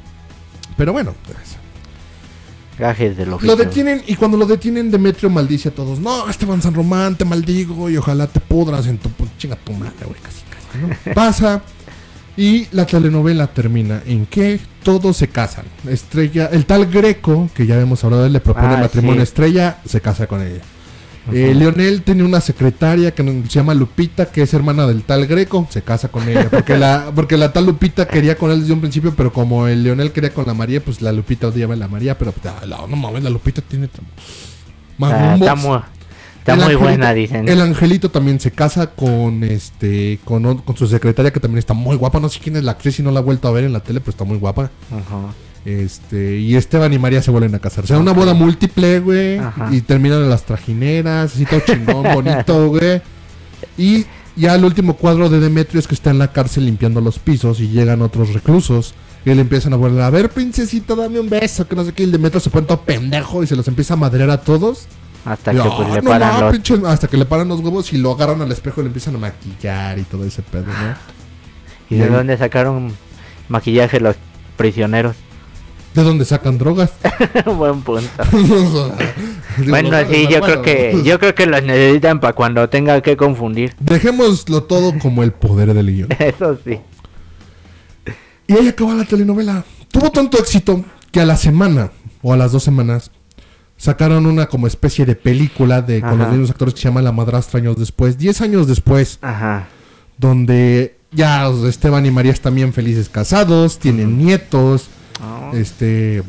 [0.78, 1.58] Pero bueno, pues,
[2.80, 5.99] Gajes lo lo detienen y cuando lo detienen Demetrio maldice a todos.
[5.99, 10.06] No, Esteban San Román, te maldigo y ojalá te pudras en tu chinga tu madre,
[10.06, 10.77] güey, casi, casi,
[11.10, 11.14] ¿no?
[11.14, 11.61] Pasa
[12.38, 15.65] y la telenovela termina en que todos se casan.
[15.89, 19.19] Estrella, el tal Greco, que ya hemos hablado le propone Ah, matrimonio sí.
[19.19, 20.61] a Estrella, se casa con ella.
[21.34, 25.68] Eh, Leonel tiene una secretaria que se llama Lupita, que es hermana del tal Greco,
[25.69, 26.49] se casa con ella.
[26.49, 29.84] Porque la, porque la tal Lupita quería con él desde un principio, pero como el
[29.84, 32.65] Leonel quería con la María, pues la Lupita odiaba a la María, pero pues, ah,
[32.65, 33.89] la- no mames, la Lupita tiene
[35.01, 35.80] Ah, está muy,
[36.39, 37.47] está muy angelito- buena, dicen.
[37.47, 42.19] El angelito también se casa con este con su secretaria que también está muy guapa.
[42.19, 43.80] No sé quién es la actriz y no la he vuelto a ver en la
[43.80, 44.69] tele, pero está muy guapa.
[44.91, 45.34] Ajá.
[45.70, 47.84] Este, y Esteban y María se vuelven a casar.
[47.84, 49.40] O sea, una boda múltiple, güey.
[49.72, 53.02] Y terminan en las trajineras, así todo chingón, bonito, güey.
[53.78, 54.06] Y
[54.36, 57.60] ya el último cuadro de Demetrio es que está en la cárcel limpiando los pisos
[57.60, 58.96] y llegan otros reclusos.
[59.26, 62.04] Y le empiezan a volver, a ver, princesita, dame un beso, que no sé qué.
[62.04, 64.88] Y el Demetrio se pone todo pendejo y se los empieza a madrear a todos.
[65.26, 66.52] Hasta Y, que "Ah, pues le no, paran los...
[66.54, 69.16] pinche", hasta que le paran los huevos y lo agarran al espejo y le empiezan
[69.16, 70.96] a maquillar y todo ese pedo, ¿no?
[71.96, 72.94] ¿Y de dónde sacaron
[73.50, 74.16] maquillaje los
[74.56, 75.16] prisioneros?
[75.99, 76.93] ¿De dónde sacan drogas?
[77.45, 78.09] Buen punto.
[78.31, 78.95] Digo,
[79.67, 83.76] bueno, sí, yo creo que yo creo que los necesitan para cuando tenga que confundir.
[83.81, 86.07] Dejémoslo todo como el poder del guion.
[86.17, 86.80] Eso sí.
[88.47, 89.65] Y ahí acaba la telenovela.
[89.91, 93.11] Tuvo tanto éxito que a la semana o a las dos semanas
[93.76, 97.11] sacaron una como especie de película de con los mismos actores que se llama La
[97.11, 99.67] Madrastra años después, 10 años después, Ajá.
[100.17, 104.88] donde ya Esteban y María están bien felices casados, tienen nietos,
[105.22, 106.24] Oh, este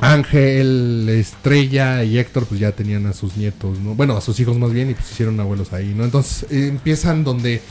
[0.00, 3.94] Ángel, Estrella y Héctor pues ya tenían a sus nietos, ¿no?
[3.94, 6.04] Bueno, a sus hijos más bien y pues hicieron abuelos ahí, ¿no?
[6.04, 7.62] Entonces eh, empiezan donde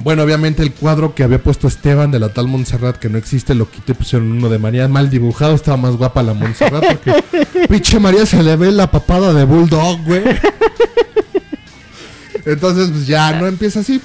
[0.00, 3.54] bueno, obviamente el cuadro que había puesto Esteban de la tal Montserrat que no existe
[3.54, 7.24] lo quité y pusieron uno de María mal dibujado, estaba más guapa la Montserrat porque
[7.68, 10.22] pinche María se le ve la papada de bulldog, güey.
[12.44, 14.00] Entonces pues ya no empieza así.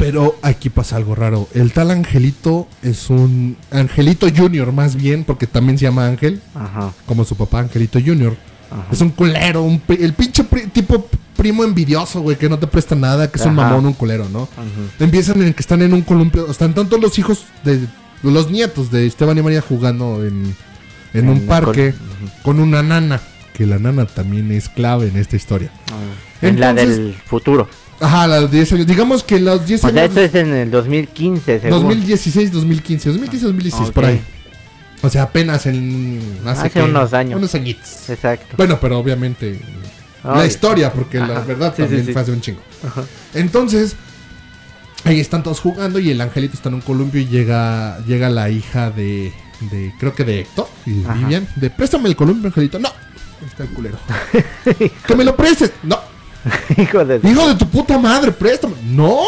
[0.00, 1.46] Pero aquí pasa algo raro.
[1.54, 6.92] El tal Angelito es un Angelito Junior más bien, porque también se llama Ángel, Ajá.
[7.06, 8.34] como su papá Angelito Junior.
[8.70, 8.86] Ajá.
[8.90, 11.06] Es un culero, un el pinche pri- tipo
[11.36, 13.68] primo envidioso, güey, que no te presta nada, que es un Ajá.
[13.68, 14.42] mamón, un culero, ¿no?
[14.42, 15.04] Ujú.
[15.04, 17.80] Empiezan en que están en un columpio, están tanto los hijos de
[18.22, 20.54] los nietos de Esteban y María jugando en,
[21.14, 21.94] en un parque
[22.42, 23.20] con una nana,
[23.54, 25.70] que la nana también es clave en esta historia.
[25.92, 26.46] Ah.
[26.46, 27.68] En la Entonces- del futuro.
[28.00, 30.16] Ajá, los 10 años, digamos que los 10 O sea, años...
[30.16, 31.82] esto es en el 2015, según.
[31.82, 33.94] 2016, 2015, 2015, 2016, Ok.
[33.94, 34.20] por ahí.
[35.02, 36.20] O sea, apenas en...
[36.46, 37.38] Hace que- unos años.
[37.38, 38.08] Unos añitos.
[38.08, 38.54] Exacto.
[38.56, 39.60] Bueno, pero obviamente
[40.24, 42.12] la historia, porque la verdad Sí, también sí.
[42.12, 42.60] fue hace un chingo.
[42.86, 43.04] Ajá.
[43.34, 43.96] Entonces,
[45.04, 48.50] ahí están todos jugando y el angelito está en un columpio y llega, llega la
[48.50, 49.32] hija de,
[49.70, 51.14] de creo que de Héctor y Ajá.
[51.14, 52.78] Vivian, de préstame el columpio, angelito.
[52.78, 52.92] No,
[53.46, 53.98] está el culero.
[55.06, 55.72] que me lo prestes.
[55.82, 55.98] No,
[56.76, 57.20] Hijo de...
[57.28, 58.74] hijo de tu puta madre, préstame.
[58.84, 59.20] No.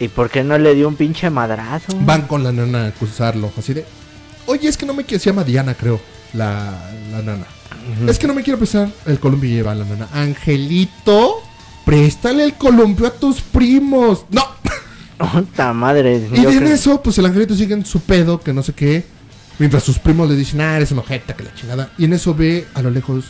[0.00, 1.92] ¿Y por qué no le dio un pinche madrazo?
[2.00, 3.84] Van con la nana a acusarlo, así de,
[4.46, 6.00] oye, es que no me quiero, se llama Diana, creo,
[6.32, 7.44] la, la nana.
[8.08, 10.08] Es que no me quiero prestar el columpio y lleva a la nana.
[10.12, 11.42] Angelito,
[11.84, 14.24] préstale el columpio a tus primos.
[14.30, 14.42] No.
[15.32, 16.28] Puta madre.
[16.32, 19.04] Y en creo- eso, pues el angelito sigue en su pedo, que no sé qué.
[19.58, 21.90] Mientras sus primos le dicen, ah, eres una ojeta, que la chingada.
[21.98, 23.26] Y en eso ve a lo lejos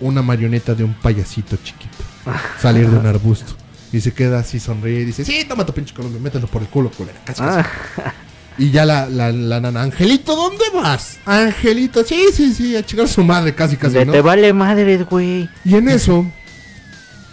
[0.00, 1.87] una marioneta de un payasito chiquito
[2.60, 3.52] salir de un arbusto.
[3.92, 6.68] Y se queda así, sonríe y dice, sí, toma tu pinche columpio, mételo por el
[6.68, 7.18] culo, culera.
[7.24, 7.58] Casi, casi.
[8.04, 8.12] Ah,
[8.58, 11.18] Y ya la, la, la nana, Angelito, ¿dónde vas?
[11.24, 14.12] Angelito, sí, sí, sí, a chingar a su madre, casi, casi, de ¿no?
[14.12, 15.48] te vale madres, güey.
[15.64, 16.26] Y en eso,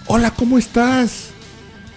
[0.06, 1.30] hola, ¿cómo estás?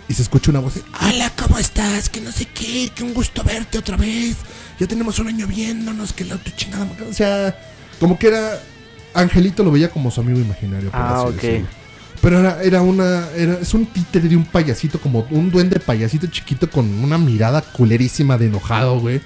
[0.08, 2.08] Y se escucha una voz, de, hola, ¿cómo estás?
[2.08, 4.36] Que no sé qué, que un gusto verte otra vez.
[4.80, 6.86] Ya tenemos un año viéndonos, que la tu chingada.
[6.86, 7.04] madre".
[7.08, 7.54] O sea,
[8.00, 8.58] como que era,
[9.12, 10.90] Angelito lo veía como su amigo imaginario.
[10.90, 11.34] por Ah, así ok.
[11.34, 11.68] decirlo.
[12.20, 16.26] Pero era, era una, era, es un títere de un payasito, como un duende payasito
[16.26, 19.20] chiquito con una mirada culerísima de enojado, güey.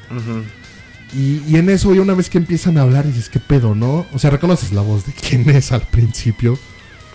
[1.14, 4.06] Y, y en eso, ya una vez que empiezan a hablar, dices, ¿qué pedo, no?
[4.12, 6.58] O sea, reconoces la voz de quién es al principio.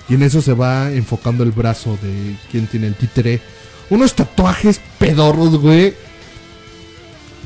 [0.09, 3.41] Y en eso se va enfocando el brazo de quién tiene el títere.
[3.89, 5.93] Unos tatuajes pedorros, güey.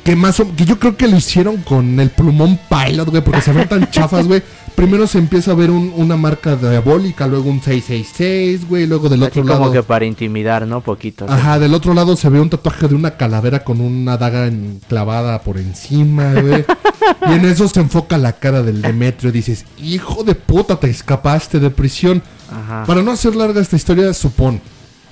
[0.03, 3.41] Que más o- que yo creo que lo hicieron con el plumón pilot, güey, porque
[3.41, 4.41] se ven tan chafas, güey.
[4.75, 9.21] Primero se empieza a ver un- una marca diabólica, luego un 666, güey, luego del
[9.23, 9.71] Así otro como lado.
[9.71, 10.81] que para intimidar, ¿no?
[10.81, 11.27] Poquito.
[11.27, 11.33] ¿sí?
[11.33, 14.81] Ajá, del otro lado se ve un tatuaje de una calavera con una daga en-
[14.87, 16.65] clavada por encima, güey.
[17.29, 20.89] y en eso se enfoca la cara del Demetrio y dices, hijo de puta, te
[20.89, 22.23] escapaste de prisión.
[22.51, 22.83] Ajá.
[22.87, 24.61] Para no hacer larga esta historia, supón.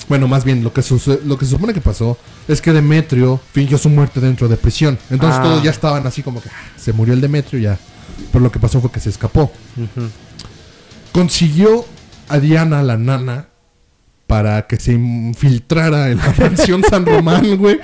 [0.07, 0.81] Bueno, más bien, lo que,
[1.25, 2.17] lo que se supone que pasó
[2.47, 4.97] es que Demetrio fingió su muerte dentro de prisión.
[5.11, 5.43] Entonces Ah.
[5.43, 7.77] todos ya estaban así como que "Ah, se murió el Demetrio ya.
[8.31, 9.51] Pero lo que pasó fue que se escapó.
[11.11, 11.85] Consiguió
[12.27, 13.47] a Diana, la nana,
[14.27, 17.79] para que se infiltrara en la mansión San Román, güey.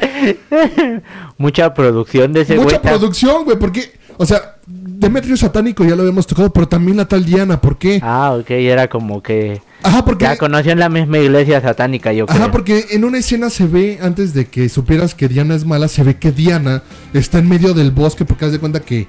[1.37, 2.81] Mucha producción de ese Mucha güey.
[2.93, 7.25] producción, güey, porque, o sea, Demetrio satánico, ya lo habíamos tocado, pero también la tal
[7.25, 7.99] Diana, ¿por qué?
[8.01, 10.25] Ah, ok, era como que Ajá, porque...
[10.25, 12.41] ya conocían la misma iglesia satánica, yo creo.
[12.41, 15.87] Ajá, porque en una escena se ve, antes de que supieras que Diana es mala,
[15.87, 16.83] se ve que Diana
[17.13, 19.05] está en medio del bosque, porque haz de cuenta que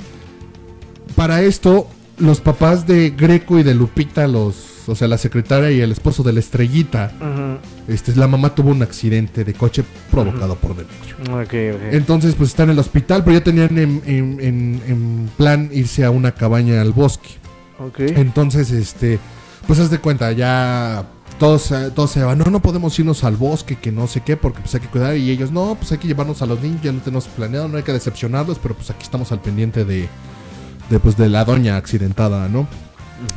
[1.14, 1.88] para esto,
[2.18, 6.22] los papás de Greco y de Lupita, los, o sea, la secretaria y el esposo
[6.22, 7.92] de la estrellita, Ujú.
[7.92, 11.16] este, la mamá tuvo un accidente de coche provocado por Demetrio.
[11.34, 11.92] Ok, ok.
[11.94, 16.04] Entonces, pues están en el hospital, pero ya tenían en, en- en- en plan irse
[16.04, 17.28] a una cabaña al bosque.
[17.78, 18.00] Ok.
[18.00, 19.18] Entonces, este,
[19.66, 21.06] pues haz de cuenta, ya
[21.38, 24.60] todos, todos se van, no, no podemos irnos al bosque, que no sé qué, porque
[24.60, 25.16] pues hay que cuidar.
[25.16, 27.76] Y ellos, no, pues hay que llevarnos a los niños, ya no tenemos planeado, no
[27.76, 30.08] hay que decepcionarlos, pero pues aquí estamos al pendiente de,
[30.90, 32.66] de, pues, de la doña accidentada, ¿no?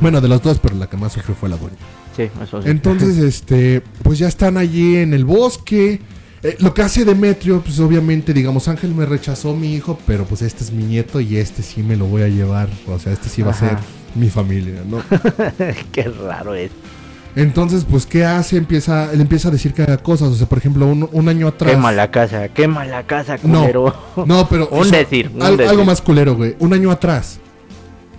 [0.02, 1.76] Bueno, de los dos, pero la que más sufrió fue la doña.
[2.16, 2.70] Sí, eso sí.
[2.70, 6.02] Entonces, este, pues ya están allí en el bosque.
[6.42, 10.42] Eh, lo que hace Demetrio, pues obviamente, digamos, Ángel me rechazó mi hijo, pero pues
[10.42, 12.70] este es mi nieto y este sí me lo voy a llevar.
[12.88, 13.66] O sea, este sí va Ajá.
[13.66, 13.78] a ser
[14.16, 15.02] mi familia, ¿no?
[15.92, 16.72] Qué raro es.
[17.36, 18.58] Entonces, pues, ¿qué hace?
[18.58, 20.30] Empieza, él empieza a decir que haga cosas.
[20.30, 21.72] O sea, por ejemplo, un, un año atrás.
[21.72, 23.94] Quema la casa, quema la casa, culero.
[24.26, 24.68] no, pero.
[24.72, 25.70] Un o sea, decir, un al- decir.
[25.70, 26.56] Algo más culero, güey.
[26.60, 27.40] Un año atrás.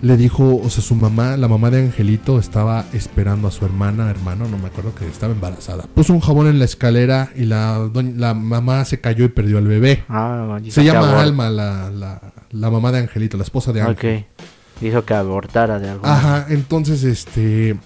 [0.01, 4.09] Le dijo, o sea, su mamá, la mamá de Angelito, estaba esperando a su hermana,
[4.09, 5.83] hermano, no me acuerdo que estaba embarazada.
[5.93, 9.59] Puso un jabón en la escalera y la, doña- la mamá se cayó y perdió
[9.59, 10.03] al bebé.
[10.09, 12.19] Ah, Se llama Alma, la, la,
[12.49, 14.25] la mamá de Angelito, la esposa de Ángel.
[14.25, 14.83] Ok.
[14.83, 17.77] Hizo que abortara de alguna Ajá, entonces, este.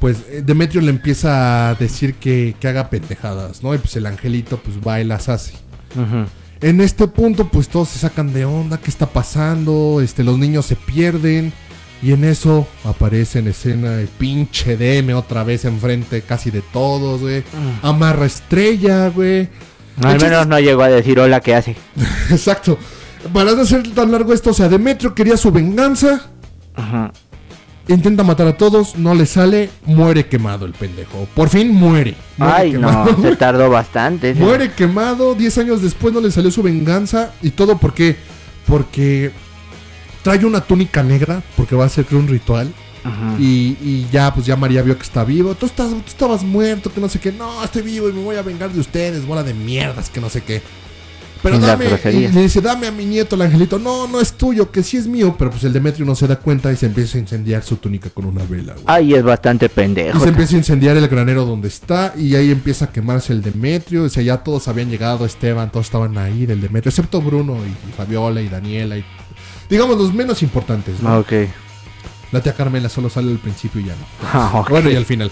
[0.00, 3.74] Pues eh, Demetrio le empieza a decir que, que haga pendejadas, ¿no?
[3.74, 5.54] Y pues el angelito, pues va y las hace.
[6.60, 10.00] En este punto, pues todos se sacan de onda, ¿qué está pasando?
[10.02, 11.52] Este, los niños se pierden.
[12.02, 17.22] Y en eso aparece en escena el pinche DM otra vez enfrente casi de todos,
[17.22, 17.40] güey.
[17.40, 17.86] Mm.
[17.86, 19.48] Amarra estrella, güey.
[20.02, 21.76] Al El chiste menos no llegó a decir hola, ¿qué hace?
[22.30, 22.78] Exacto.
[23.32, 26.28] Para no hacer tan largo esto, o sea, Demetrio quería su venganza.
[26.74, 27.10] Ajá.
[27.86, 31.28] Intenta matar a todos, no le sale, muere quemado el pendejo.
[31.34, 32.14] Por fin muere.
[32.38, 33.12] Muere Ay, quemado.
[33.12, 34.32] no, se tardó bastante.
[34.34, 37.32] Muere quemado, 10 años después no le salió su venganza.
[37.42, 38.16] Y todo porque,
[38.66, 39.32] porque
[40.22, 42.72] trae una túnica negra, porque va a hacer un ritual.
[43.04, 43.36] Ajá.
[43.38, 45.54] Y, y ya, pues ya María vio que está vivo.
[45.54, 47.32] Tú, estás, tú estabas muerto, que no sé qué.
[47.32, 50.30] No, estoy vivo y me voy a vengar de ustedes, bola de mierdas, que no
[50.30, 50.62] sé qué.
[51.44, 53.78] Pero dame, y le dice, dame a mi nieto el angelito.
[53.78, 55.36] No, no es tuyo, que sí es mío.
[55.38, 58.10] Pero pues el Demetrio no se da cuenta y se empieza a incendiar su túnica
[58.10, 58.84] con una vela, güey.
[58.86, 60.18] Ay, es bastante Y pendejo.
[60.20, 64.04] se empieza a incendiar el granero donde está y ahí empieza a quemarse el Demetrio.
[64.04, 67.68] O sea, ya todos habían llegado, Esteban, todos estaban ahí del Demetrio, excepto Bruno y,
[67.88, 69.04] y Fabiola y Daniela y
[69.68, 71.00] digamos los menos importantes.
[71.00, 71.08] ¿no?
[71.10, 71.32] Ah, Ok.
[72.32, 74.04] La tía Carmela solo sale al principio y ya no.
[74.32, 74.70] Ah, ok.
[74.70, 75.30] Bueno, y al final.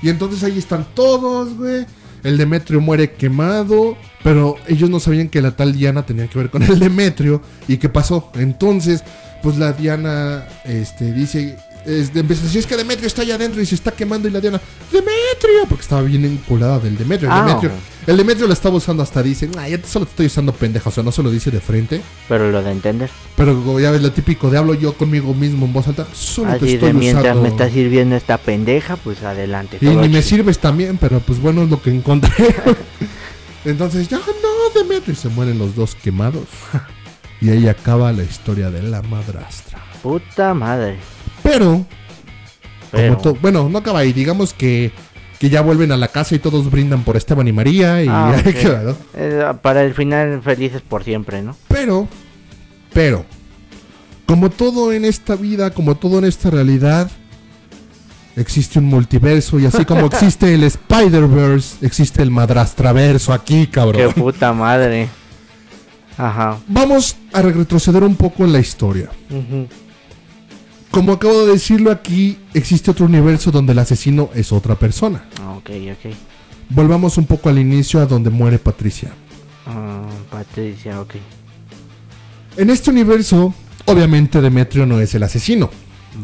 [0.00, 1.84] Y entonces ahí están todos, güey.
[2.22, 6.50] El Demetrio muere quemado, pero ellos no sabían que la tal Diana tenía que ver
[6.50, 7.42] con el Demetrio.
[7.68, 8.30] ¿Y qué pasó?
[8.34, 9.02] Entonces,
[9.42, 13.60] pues la Diana este, dice, es, empieza a decir, es que Demetrio está allá adentro
[13.60, 17.28] y se está quemando y la Diana, Demetrio, porque estaba bien enculada del Demetrio.
[17.30, 17.46] El, Ah.
[17.46, 17.70] Demetrio
[18.06, 20.92] el Demetrio la estaba usando hasta dice, ah, ya solo te estoy usando pendeja, o
[20.92, 22.00] sea, no se lo dice de frente.
[22.28, 23.10] Pero lo de entender.
[23.36, 26.74] Pero ya ves lo típico de hablo yo conmigo mismo en voz alta, solo te
[26.74, 27.42] estoy de mientras usando.
[27.42, 29.78] me está sirviendo esta pendeja, pues adelante.
[29.80, 32.30] Y ni me sirves también, pero pues bueno, es lo que encontré.
[33.64, 35.12] Entonces, ya no, Demetrio.
[35.12, 36.44] Y se mueren los dos quemados.
[37.42, 39.82] Y ahí acaba la historia de la madrastra.
[40.02, 40.98] Puta madre.
[41.42, 41.84] Pero,
[42.90, 44.12] Pero- como to- bueno, no acaba ahí.
[44.12, 44.92] Digamos que,
[45.38, 48.02] que ya vuelven a la casa y todos brindan por Esteban y María.
[48.04, 48.34] Y Ah.
[49.14, 51.56] Eh, para el final, felices por siempre, ¿no?
[51.68, 52.08] Pero,
[52.92, 53.24] pero,
[54.26, 57.10] como todo en esta vida, como todo en esta realidad,
[58.36, 64.12] existe un multiverso y así como existe el Spider-Verse, existe el madrastraverso aquí, Qué cabrón.
[64.14, 65.08] puta madre.
[66.16, 66.58] Ajá.
[66.66, 69.08] Vamos a retroceder un poco en la historia.
[69.30, 69.66] Ujú.
[70.90, 75.24] Como acabo de decirlo aquí, existe otro universo donde el asesino es otra persona.
[75.40, 76.12] Ah, Ok, ok.
[76.70, 79.10] Volvamos un poco al inicio a donde muere Patricia.
[79.66, 81.14] Ah, Patricia, ok.
[82.56, 83.52] En este universo,
[83.86, 85.70] obviamente Demetrio no es el asesino.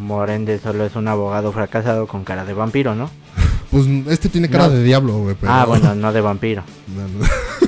[0.00, 3.10] Morende solo es un abogado fracasado con cara de vampiro, ¿no?
[3.70, 4.74] Pues este tiene cara No.
[4.74, 5.36] de diablo, güey.
[5.40, 6.62] pero- Ah, bueno, no de vampiro.
[6.96, 7.65] No, no.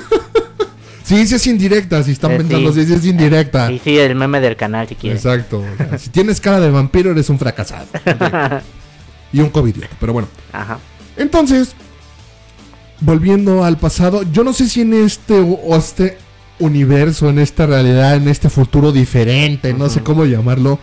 [1.08, 2.82] Sí, sí es indirecta, si están Eh, pensando, sí.
[2.82, 3.72] sí, sí es indirecta.
[3.72, 5.24] Y sí, el meme del canal si quieres.
[5.24, 5.64] Exacto.
[5.98, 7.86] si tienes cara de vampiro, eres un fracasado.
[9.32, 10.26] Y un COVID, pero bueno.
[10.54, 10.78] Ajá.
[11.18, 11.72] Entonces,
[13.00, 16.16] volviendo al pasado, yo no sé si en este o este
[16.58, 20.78] universo, en esta realidad, en este futuro diferente, no sé cómo llamarlo.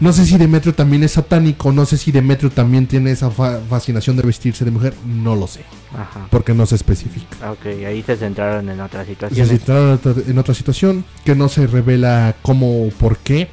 [0.00, 3.58] No sé si Demetrio también es satánico, no sé si Demetrio también tiene esa fa-
[3.68, 5.60] fascinación de vestirse de mujer, no lo sé,
[5.92, 6.26] Ajá.
[6.30, 7.50] porque no se especifica.
[7.50, 9.48] Ok, ahí se centraron en otras Se situaciones.
[9.48, 13.48] centraron en otra- otra situación que no se revela cómo o por qué.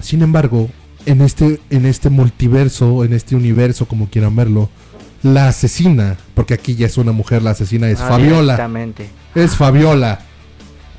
[0.00, 0.70] Sin embargo,
[1.06, 4.68] en este, en este multiverso, en este universo, como quieran verlo,
[5.22, 8.54] la asesina, porque aquí ya es una mujer, la asesina es Ah, Fabiola.
[8.54, 9.08] directamente.
[9.34, 10.20] Es Fabiola.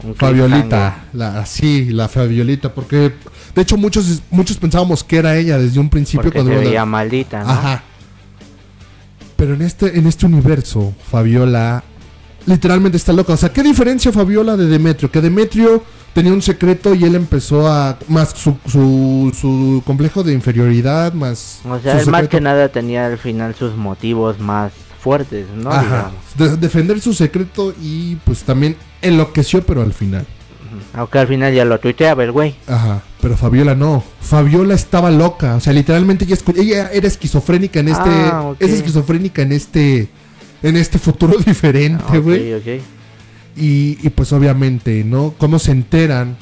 [0.03, 1.05] Un Fabiolita.
[1.13, 2.73] La, sí, la Fabiolita.
[2.73, 3.13] Porque
[3.55, 6.23] de hecho muchos, muchos pensábamos que era ella desde un principio.
[6.23, 7.49] Porque se cuando veía maldita, ¿no?
[7.49, 7.83] Ajá.
[9.35, 11.83] Pero en este, en este universo, Fabiola
[12.45, 13.33] literalmente está loca.
[13.33, 15.11] O sea, ¿qué diferencia Fabiola de Demetrio?
[15.11, 17.97] Que Demetrio tenía un secreto y él empezó a.
[18.07, 21.61] Más su, su, su complejo de inferioridad, más.
[21.65, 25.71] O sea, él más que nada tenía al final sus motivos más fuertes, ¿no?
[25.71, 26.11] Ajá.
[26.37, 30.25] De- defender su secreto y pues también enloqueció, pero al final.
[30.93, 32.55] Aunque al final ya lo tuiteaba el güey.
[32.67, 34.03] Ajá, pero Fabiola no.
[34.21, 35.55] Fabiola estaba loca.
[35.55, 38.09] O sea, literalmente ella, ella era esquizofrénica en este.
[38.09, 38.57] Ah, ok.
[38.61, 40.09] Es esquizofrénica en este.
[40.61, 42.53] En este futuro diferente, Ah, güey.
[42.53, 42.65] ok.
[43.57, 45.33] Y, y pues obviamente, ¿no?
[45.37, 46.37] ¿Cómo se enteran?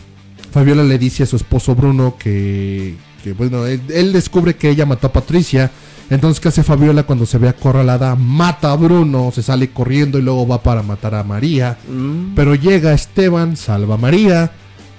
[0.52, 4.86] Fabiola le dice a su esposo Bruno que, que bueno, él, él descubre que ella
[4.86, 5.72] mató a Patricia.
[6.10, 8.16] Entonces, ¿qué hace Fabiola cuando se ve acorralada?
[8.16, 11.78] Mata a Bruno, se sale corriendo y luego va para matar a María.
[11.90, 14.52] Mm, Pero llega Esteban, salva a María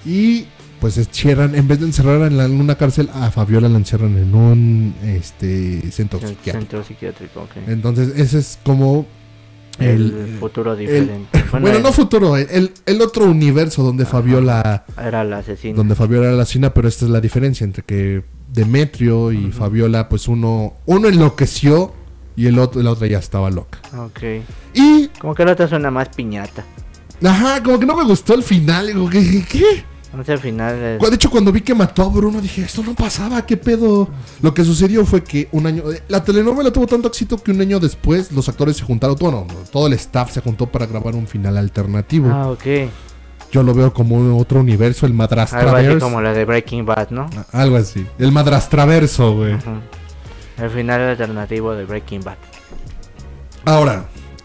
[0.05, 0.47] y
[0.80, 4.16] pues encierran, en vez de encerrar en, la- en una cárcel, a Fabiola la encierran
[4.18, 6.59] en un este centro el psiquiátrico.
[6.60, 7.51] centro psiquiátrico, ok.
[7.68, 9.05] Entonces, ese es como
[9.80, 11.44] el, el, futuro el- diferente.
[11.52, 15.74] bueno, el- no futuro, el, el otro universo donde Fabiola era el asesino.
[15.76, 18.22] donde Fabiola era la asesina, pero esta es la diferencia entre que
[18.53, 21.93] Demetrio y Fabiola, pues uno uno enloqueció
[22.37, 23.79] y el otro la otra ya estaba loca.
[23.97, 24.20] Ok.
[24.75, 26.65] Y Como que el otro suena más piñata.
[27.25, 29.45] ajá, como que no me gustó el final, ¿qué?
[29.51, 29.85] qué?
[30.16, 30.75] No sé, al final.
[30.77, 34.09] es- De hecho, cuando vi que mató a Bruno, dije, esto no pasaba, ¿qué pedo?
[34.41, 35.83] Lo que sucedió fue que un año...
[35.93, 39.47] eh, La telenovela tuvo tanto éxito que un año después los actores se juntaron, bueno,
[39.70, 42.31] todo el staff se juntó para grabar un final alternativo.
[42.33, 42.65] Ah, ok.
[43.51, 46.01] Yo lo veo como un otro universo, el Algo así Madrastraverso.
[46.05, 47.29] como la de Breaking Bad, ¿no?
[47.53, 48.07] Algo así.
[48.19, 49.55] El Madrastraverso, güey.
[49.55, 49.70] Ujú.
[50.59, 52.37] El final alternativo de Breaking Bad.
[53.65, 54.05] Ahora,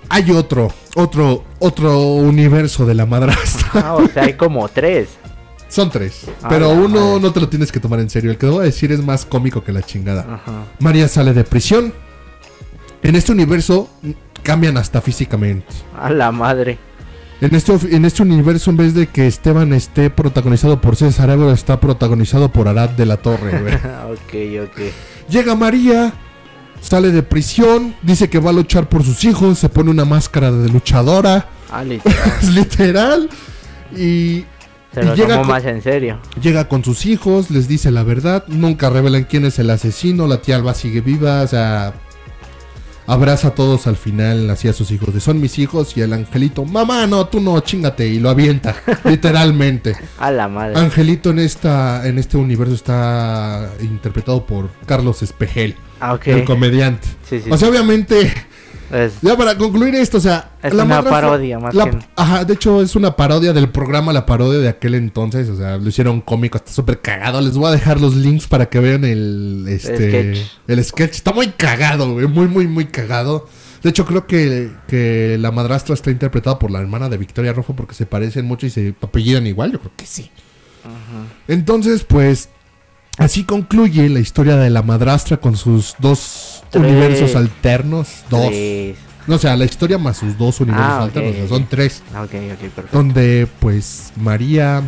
[0.10, 3.70] hay otro, otro, otro universo de la madrastra.
[3.74, 5.10] Ah, o sea, hay como tres.
[5.68, 6.26] Son tres.
[6.44, 7.20] Ah, Pero uno madre.
[7.22, 8.30] no te lo tienes que tomar en serio.
[8.32, 10.22] El que te voy a decir es más cómico que la chingada.
[10.22, 10.52] Ajá.
[10.80, 11.94] María sale de prisión.
[13.02, 14.12] En este universo mm,
[14.44, 15.66] cambian hasta físicamente.
[15.98, 16.78] A la madre.
[17.42, 21.54] En este, en este universo, en vez de que Esteban esté protagonizado por César Évora,
[21.54, 23.74] está protagonizado por Arad de la Torre, güey.
[24.64, 24.82] ok, ok.
[25.30, 26.14] Llega María,
[26.80, 30.52] sale de prisión, dice que va a luchar por sus hijos, se pone una máscara
[30.52, 32.34] de luchadora, Ah, literal.
[32.42, 33.30] es literal,
[33.94, 34.46] y
[34.94, 36.20] Se Y lo llega tomó con- más en serio.
[36.42, 40.42] llega con sus hijos, les dice la verdad, nunca revelan quién es el asesino, la
[40.42, 41.94] tía Alba sigue viva, o sea,
[43.08, 46.14] abraza a todos al final, así a sus hijos, de son mis hijos, y el
[46.14, 48.76] angelito, mamá, no, tú no, chingate, y lo avienta,
[49.06, 49.96] literalmente.
[50.20, 50.78] A la madre.
[50.80, 56.28] Angelito en esta en este universo está interpretado por Carlos Espejel, Ah, ok.
[56.28, 57.08] el comediante.
[57.30, 57.50] Sí, sí.
[57.52, 58.32] O sea, obviamente,
[58.94, 62.54] Es- ya para concluir esto, o sea, Es una parodia, más la- que- Ajá, de
[62.54, 66.22] hecho es una parodia del programa, la parodia de aquel entonces, o sea, lo hicieron
[66.22, 67.42] cómico, está súper cagado.
[67.42, 70.52] Les voy a dejar los links para que vean el este sketch.
[70.68, 71.12] el sketch.
[71.16, 73.48] Está muy cagado, güey, muy muy muy cagado.
[73.82, 77.76] De hecho, creo que, que la madrastra está interpretada por la hermana de Victoria Rojo
[77.76, 80.30] porque se parecen mucho y se apellidan igual, yo creo que sí.
[81.48, 82.50] Entonces, pues,
[83.18, 86.84] así concluye la historia de la madrastra con sus dos Tres.
[86.84, 88.08] universos alternos.
[88.30, 88.48] Dos.
[88.48, 88.98] Tres.
[89.28, 91.32] No, o sea, la historia más sus dos universos Ah, ok, alternos.
[91.32, 91.50] o sea, ok.
[91.50, 92.04] son tres.
[92.14, 92.98] Ah, Ok, ok, perfecto.
[92.98, 94.84] Donde, pues, María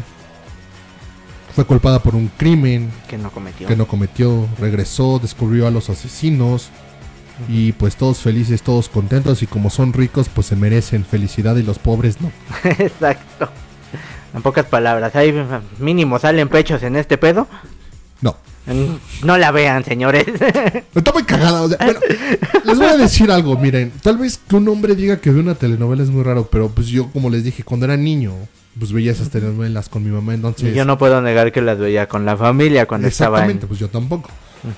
[1.56, 3.68] fue culpada por un crimen Que no cometió.
[3.68, 4.48] que no cometió.
[4.60, 6.70] Regresó, descubrió a los asesinos.
[7.50, 9.42] Y pues todos felices, todos contentos.
[9.44, 12.32] Y como son ricos, pues se merecen felicidad y los pobres no.
[12.64, 13.50] Exacto.
[14.34, 15.34] En pocas palabras, hay
[15.80, 17.48] mínimo salen pechos en este pedo.
[18.26, 18.38] No.
[19.24, 20.26] No la vean, señores.
[20.96, 21.62] Está muy cagada.
[21.62, 22.00] o sea, bueno,
[22.64, 23.92] les voy a decir algo, miren.
[24.02, 26.88] Tal vez que un hombre diga que ve una telenovela es muy raro, pero pues
[26.88, 28.34] yo, como les dije, cuando era niño,
[28.80, 30.72] pues veía esas telenovelas con mi mamá, entonces...
[30.72, 33.44] Y yo no puedo negar que las veía con la familia cuando estaba en...
[33.44, 34.32] Exactamente, pues yo tampoco.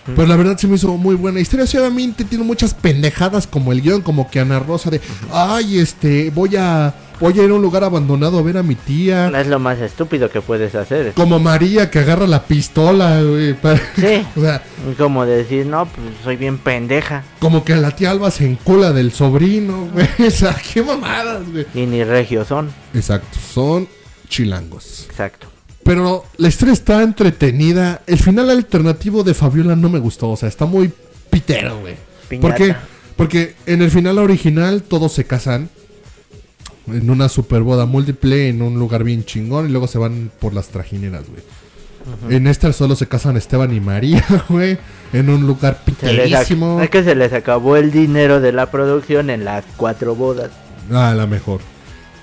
[0.05, 1.65] Pero la verdad se me hizo muy buena historia.
[1.68, 5.01] Sí, obviamente tiene muchas pendejadas como el guion, como que Ana Rosa de,
[5.31, 8.76] ay, este, voy a, voy a ir a un lugar abandonado a ver a mi
[8.76, 9.30] tía.
[9.30, 11.14] No es lo más estúpido que puedes hacer.
[11.14, 13.53] Como María que agarra la pistola, güey.
[13.53, 14.26] para- Sí.
[14.35, 14.64] o sea,
[14.97, 17.23] Como decir, no, pues soy bien pendeja.
[17.39, 20.27] como que la tía Alba se encula del sobrino, güey.
[20.27, 21.65] O sea, qué mamadas, güey.
[21.73, 22.69] Y ni regios son.
[22.93, 23.88] Exacto, son
[24.30, 25.05] chilangos.
[25.09, 25.47] Exacto.
[25.88, 28.01] Pero la historia está entretenida.
[28.07, 30.30] El final alternativo de Fabiola no me gustó.
[30.31, 30.91] O sea, está muy
[31.30, 31.95] pitero, güey.
[31.95, 32.55] ¿Por Piñata.
[32.55, 32.76] qué?
[33.15, 35.69] Porque en el final original todos se casan.
[36.88, 39.68] En una super boda múltiple, en un lugar bien chingón.
[39.68, 41.41] Y luego se van por las trajineras, güey.
[42.35, 44.77] En esta solo se casan Esteban y María, güey.
[45.14, 46.81] En un lugar piterísimo.
[46.81, 50.51] es que se les acabó el dinero de la producción en las cuatro bodas.
[50.91, 51.61] Ah, la mejor.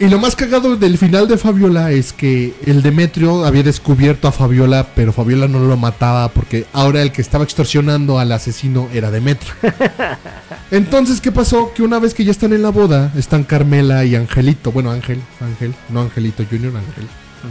[0.01, 4.33] Y lo más cagado del final de Fabiola es que el Demetrio había descubierto a
[4.33, 9.13] Fabiola, pero Fabiola no lo mataba porque ahora el que estaba extorsionando al asesino era
[9.13, 9.55] Demetrio.
[10.73, 11.73] Entonces, ¿qué pasó?
[11.75, 14.73] Que una vez que ya están en la boda, están Carmela y Angelito.
[14.73, 17.07] Bueno, Ángel, Ángel, no Angelito Junior, Ángel.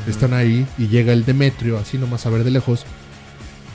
[0.08, 2.86] Están ahí y llega el Demetrio, así nomás a ver de lejos.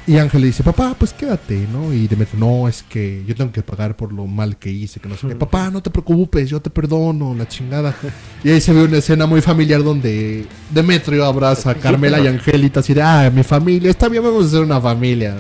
[0.09, 1.93] Y Ángel le dice, papá, pues quédate, ¿no?
[1.93, 5.09] Y Demetrio, no, es que yo tengo que pagar por lo mal que hice, que
[5.09, 5.37] no sé.
[5.37, 7.95] Papá, no te preocupes, yo te perdono, la chingada.
[8.43, 12.81] Y ahí se ve una escena muy familiar donde Demetrio abraza a Carmela y Angelita,
[12.81, 15.37] así de, ah, mi familia, está bien, vamos a ser una familia.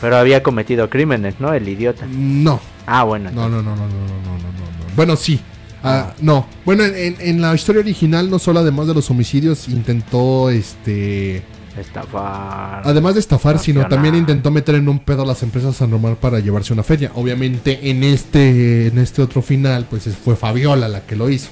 [0.00, 1.52] Pero había cometido crímenes, ¿no?
[1.52, 2.06] El idiota.
[2.10, 2.62] No.
[2.86, 3.30] Ah, bueno.
[3.30, 4.96] No, no, no, no, no, no, no.
[4.96, 5.38] Bueno, sí.
[5.84, 6.46] Ah, no.
[6.64, 11.42] Bueno, en la historia original, no solo además de los homicidios, intentó, este
[11.78, 12.82] Estafar.
[12.84, 16.16] Además de estafar, sino también intentó meter en un pedo a las empresas a normal
[16.20, 17.10] para llevarse una feria.
[17.14, 21.48] Obviamente, en este, en este otro final, pues es- fue Fabiola la que lo hizo.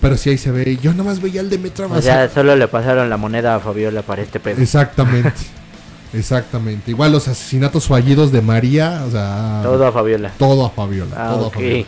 [0.00, 0.78] Pero sí ahí se ve.
[0.80, 4.02] Yo nada más veía al Demetrio O sea, solo le pasaron la moneda a Fabiola
[4.02, 4.60] para este pedo.
[4.62, 5.32] Exactamente.
[6.12, 6.90] Exactamente.
[6.90, 9.60] Igual los asesinatos fallidos de María, o sea.
[9.62, 10.32] Todo a Fabiola.
[10.38, 11.14] todo a Fabiola.
[11.16, 11.84] Ah, todo a Fabiola.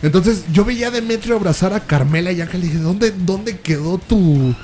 [0.00, 3.98] Entonces yo veía a Demetrio abrazar a Carmela y Ángel y dije, ¿dónde, dónde quedó
[3.98, 4.54] tu,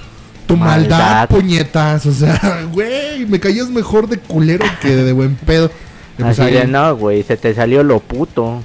[0.47, 1.29] tu maldad, Maldad.
[1.29, 2.07] puñetas?
[2.07, 5.71] O sea, güey, me caías mejor de culero que de buen pedo.
[6.16, 8.62] Pues Así de no, güey, se te salió lo puto.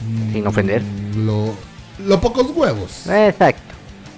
[0.00, 0.82] mm, sin ofender.
[1.16, 1.54] Lo,
[2.06, 3.06] lo pocos huevos.
[3.08, 3.71] Exacto.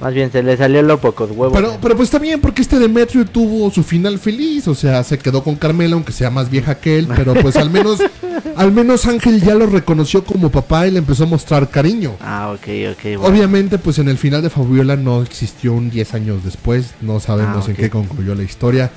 [0.04, 1.54] Más bien se le salió lo pocos huevos.
[1.54, 4.68] Pero, pero pues está bien, porque este Demetrio tuvo su final feliz.
[4.68, 7.08] O sea, se quedó con Carmela, aunque sea más vieja que él.
[7.16, 8.00] Pero pues al menos,
[8.56, 12.16] al menos Ángel ya lo reconoció como papá y le empezó a mostrar cariño.
[12.20, 13.02] Ah, ok, ok.
[13.18, 13.22] bueno.
[13.24, 16.90] Obviamente, pues en el final de Fabiola no existió un 10 años después.
[17.00, 18.90] No sabemos Ah, en qué concluyó la historia.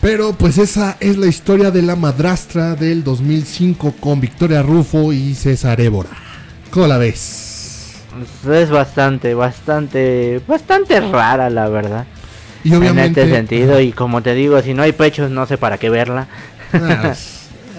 [0.00, 5.34] Pero pues esa es la historia de la madrastra del 2005 con Victoria Rufo y
[5.34, 6.10] César Évora.
[6.70, 7.51] ¿Cómo la ves?
[8.50, 12.06] Es bastante, bastante, bastante rara, la verdad.
[12.64, 13.22] Y obviamente...
[13.22, 15.90] En este sentido, y como te digo, si no hay pechos, no sé para qué
[15.90, 16.28] verla.
[16.72, 17.14] Ah,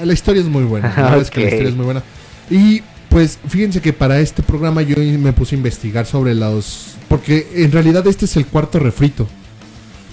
[0.03, 0.93] la historia es muy buena.
[0.97, 2.03] La es que la historia es muy buena.
[2.49, 6.95] Y pues fíjense que para este programa yo me puse a investigar sobre los.
[7.07, 9.27] Porque en realidad este es el cuarto refrito.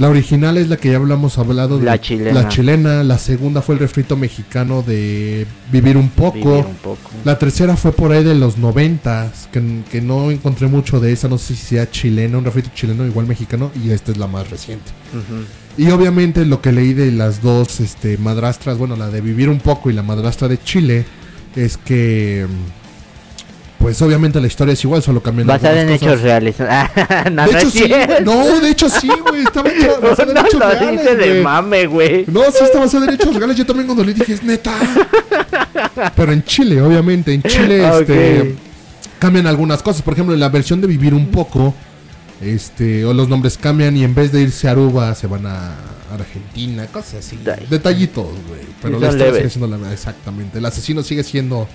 [0.00, 2.42] La original es la que ya hablamos hablado de La chilena.
[2.42, 3.04] La chilena.
[3.04, 6.38] La segunda fue el refrito mexicano de Vivir un poco.
[6.38, 7.10] Vivir un poco.
[7.26, 11.28] La tercera fue por ahí de los noventas, que, que no encontré mucho de esa,
[11.28, 14.48] no sé si sea chilena, un refrito chileno igual mexicano, y esta es la más
[14.48, 14.90] reciente.
[15.76, 19.60] Y obviamente lo que leí de las dos este, madrastras, bueno, la de Vivir un
[19.60, 21.04] poco y la madrastra de Chile,
[21.54, 22.46] es que,
[23.80, 26.24] pues obviamente la historia es igual, solo cambian Basada en algunas hechos cosas.
[26.24, 26.56] reales.
[27.32, 27.92] no, De no hecho sí,
[28.24, 32.24] no, de hecho sí, güey, No, basada en no hechos reales, dice de mame, güey.
[32.28, 34.72] No, sí está basada en hechos reales, yo también cuando le dije, es neta.
[36.16, 38.54] Pero en Chile, obviamente, en Chile, Ah, este...
[39.18, 40.02] cambian algunas cosas.
[40.02, 41.74] Por ejemplo, en la versión de Vivir un poco,
[42.40, 45.74] este, o los nombres cambian y en vez de irse a Aruba se van a
[46.12, 47.38] Argentina, cosas así.
[47.68, 48.60] Detallitos, güey.
[48.82, 50.58] Pero la historia sigue siendo la exactamente.
[50.58, 51.68] El asesino sigue siendo,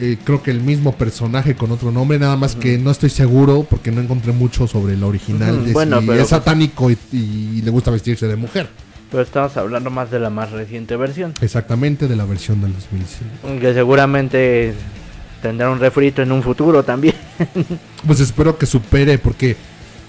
[0.00, 3.66] eh, creo que el mismo personaje con otro nombre, nada más que no estoy seguro
[3.68, 5.56] porque no encontré mucho sobre la original.
[5.56, 8.68] Ujú, de bueno, si pero- es satánico y, y le gusta vestirse de mujer.
[9.10, 11.32] Pero estamos hablando más de la más reciente versión.
[11.40, 13.60] Exactamente de la versión del 2005.
[13.60, 14.74] Que seguramente
[15.42, 17.14] tendrá un refrito en un futuro también.
[18.06, 19.56] Pues espero que supere, porque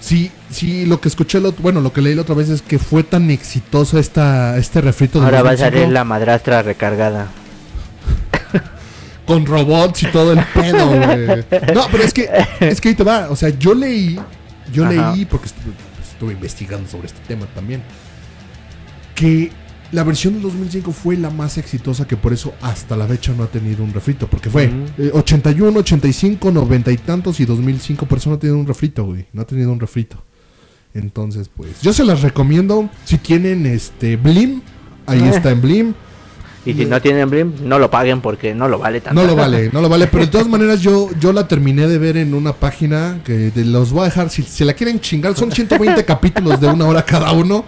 [0.00, 2.78] sí, sí, lo que escuché, lo, bueno, lo que leí la otra vez es que
[2.78, 7.28] fue tan exitoso esta, este refrito Ahora va a 2005, salir la madrastra recargada.
[9.28, 11.26] Con robots y todo el pedo, güey.
[11.74, 12.28] No, pero es que,
[12.60, 14.18] es que ahí te va, o sea, yo leí,
[14.72, 15.12] yo Ajá.
[15.14, 15.72] leí, porque estuve,
[16.10, 17.82] estuve investigando sobre este tema también,
[19.14, 19.50] que
[19.92, 23.42] la versión del 2005 fue la más exitosa, que por eso hasta la fecha no
[23.44, 25.02] ha tenido un refrito, porque fue Ujú.
[25.02, 29.04] eh, 81, 85, 90 y tantos y 2005, por eso no ha tenido un refrito,
[29.04, 30.22] güey, no ha tenido un refrito.
[30.94, 34.62] Entonces, pues, yo se las recomiendo, si tienen este Blim,
[35.06, 35.28] ahí Eh.
[35.30, 35.94] está en Blim.
[36.66, 37.00] Y si No.
[37.00, 39.20] tienen Blim, no lo paguen porque no lo vale tanto.
[39.20, 40.06] No lo vale, no lo vale.
[40.06, 43.64] Pero de todas maneras, yo, yo la terminé de ver en una página que de-
[43.64, 44.28] los voy a dejar.
[44.30, 47.64] Si se la quieren chingar, son 120 capítulos de una hora cada uno.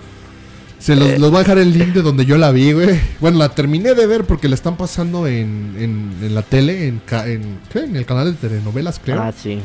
[0.79, 2.99] Se los, los voy a dejar el link de donde yo la vi, güey.
[3.21, 7.03] Bueno, la terminé de ver porque la están pasando en, en, en la tele, en,
[7.27, 7.81] en, ¿qué?
[7.81, 9.21] en el canal de telenovelas, creo.
[9.21, 9.61] Ah, sí.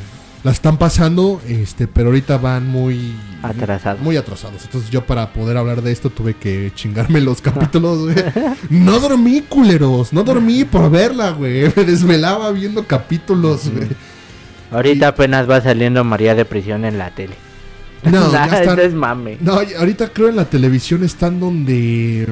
[0.45, 3.99] La están pasando, este, pero ahorita van muy Atrasados.
[3.99, 4.63] Muy atrasados.
[4.63, 8.15] Entonces yo para poder hablar de esto tuve que chingarme los capítulos, güey.
[8.69, 10.13] No dormí, culeros.
[10.13, 11.63] No dormí por verla, güey.
[11.75, 13.87] Me desvelaba viendo capítulos, güey.
[14.69, 17.33] Ahorita apenas va saliendo María de Prisión en la tele.
[18.03, 19.37] No, ya Nah, están- ese es mame.
[19.41, 22.27] No, ahorita creo en la televisión están donde...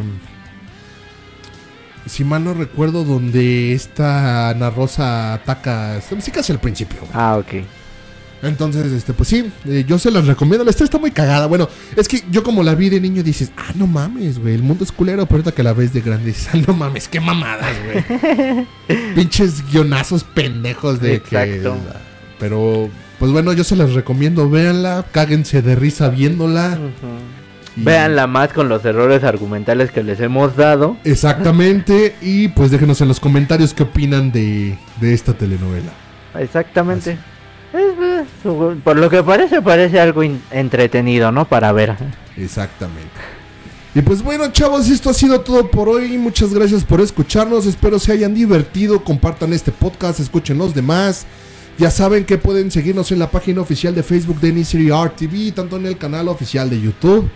[2.06, 6.00] Si mal no recuerdo, donde esta Ana Rosa ataca...
[6.20, 7.12] Sí, casi al principio, güey.
[7.16, 7.66] Ah, ok.
[8.44, 10.64] Entonces, este, pues sí, eh, yo se las recomiendo.
[10.66, 11.48] La historia está muy cagada.
[11.48, 14.64] Bueno, es que yo como la vi de niño dices, ah, no mames, güey, el
[14.64, 15.26] mundo es culero.
[15.26, 18.68] Pero ahorita que la ves de grande dices, ah, no mames, qué mamadas, güey.
[19.16, 21.74] Pinches guionazos pendejos de Exacto.
[21.74, 22.40] que.
[22.40, 22.90] Pero,
[23.20, 24.50] pues bueno, yo se las recomiendo.
[24.50, 26.78] Véanla, cáguense de risa viéndola.
[27.78, 30.98] y- Véanla más con los errores argumentales que les hemos dado.
[31.06, 32.16] Exactamente.
[32.22, 35.92] Y pues déjenos en los comentarios qué opinan de, de esta telenovela.
[36.38, 37.18] Exactamente.
[38.84, 40.22] Por lo que parece, parece algo
[40.52, 41.46] entretenido, ¿no?
[41.46, 41.96] Para ver.
[42.38, 43.10] Exactamente.
[43.96, 46.18] Y pues bueno, chavos, esto ha sido todo por hoy.
[46.18, 47.66] Muchas gracias por escucharnos.
[47.68, 49.04] Espero se hayan divertido.
[49.04, 51.26] Compartan este podcast, escuchen los demás.
[51.78, 55.78] Ya saben que pueden seguirnos en la página oficial de Facebook de Nisiri TV, tanto
[55.78, 57.30] en el canal oficial de YouTube.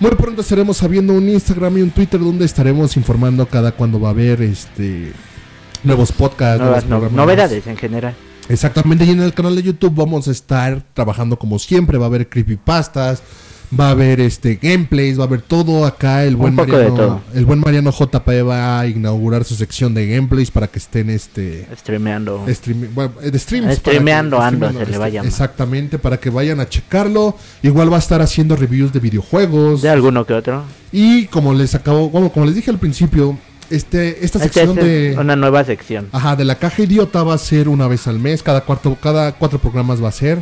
[0.00, 4.08] Muy pronto estaremos abriendo un Instagram y un Twitter donde estaremos informando cada cuando va
[4.08, 5.12] a haber este
[5.84, 7.12] nuevos podcasts, Nuevas nuevos no- programas.
[7.26, 8.14] novedades en general.
[8.48, 12.08] Exactamente, y en el canal de YouTube vamos a estar trabajando como siempre, va a
[12.08, 13.22] haber creepypastas,
[13.78, 17.20] va a haber este gameplays, va a haber todo acá, el buen Mariano, todo.
[17.34, 21.66] el buen Mariano JP va a inaugurar su sección de gameplays para que estén este
[21.76, 22.44] Streameando.
[22.48, 25.16] stream- bueno, eh, de streams, para Streameando que- ando, streameando, se le va a este,
[25.16, 25.28] llamar.
[25.28, 27.36] Exactamente, para que vayan a checarlo.
[27.62, 30.62] Igual va a estar haciendo reviews de videojuegos De alguno que otro.
[30.92, 33.38] y como les acabo, bueno, como les dije al principio,
[33.74, 36.08] este esta Esta sección es de una nueva sección.
[36.12, 39.32] Ajá, de la caja idiota va a ser una vez al mes, cada cuarto, cada
[39.32, 40.38] cuatro programas va a ser.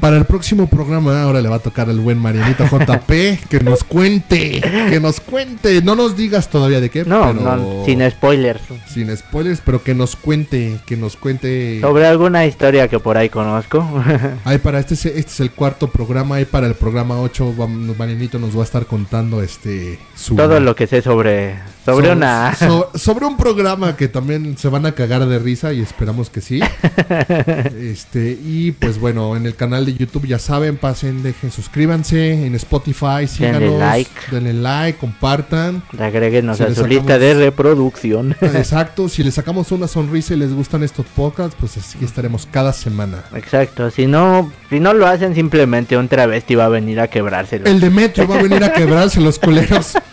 [0.00, 3.10] Para el próximo programa ahora le va a tocar al buen Marianito JP
[3.48, 4.60] que nos cuente,
[4.90, 8.60] que nos cuente, no nos digas todavía de qué, No, pero no, sin spoilers.
[8.92, 11.80] sin spoilers, pero que nos cuente, que nos cuente.
[11.80, 13.86] Sobre alguna historia que por ahí conozco.
[14.44, 17.96] Ahí para este es, este es el cuarto programa, ahí para el programa 8 vam-
[17.96, 22.12] Marianito nos va a estar contando este su Todo lo que sé sobre sobre so-
[22.12, 26.30] una so- sobre un programa que también se van a cagar de risa y esperamos
[26.30, 26.60] que sí.
[27.76, 32.54] este y pues bueno, en el canal de YouTube ya saben, pasen, dejen, suscríbanse, en
[32.54, 34.10] Spotify, síganos, like.
[34.30, 35.82] denle like, compartan.
[35.98, 38.36] agréguenos Si a su sacamos- lista de reproducción.
[38.40, 42.72] Exacto, si les sacamos una sonrisa y les gustan estos podcasts, pues así estaremos cada
[42.72, 43.24] semana.
[43.34, 47.66] Exacto, si no si no lo hacen simplemente un travesti va a venir a quebrárselo.
[47.66, 49.92] El de Metro va a venir a quebrarse los culeros.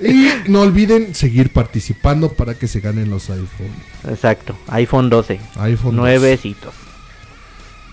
[0.00, 3.72] Y no olviden seguir participando para que se ganen los iPhone.
[4.08, 5.96] Exacto, iPhone 12, iPhone 12.
[5.96, 6.74] nuevecitos.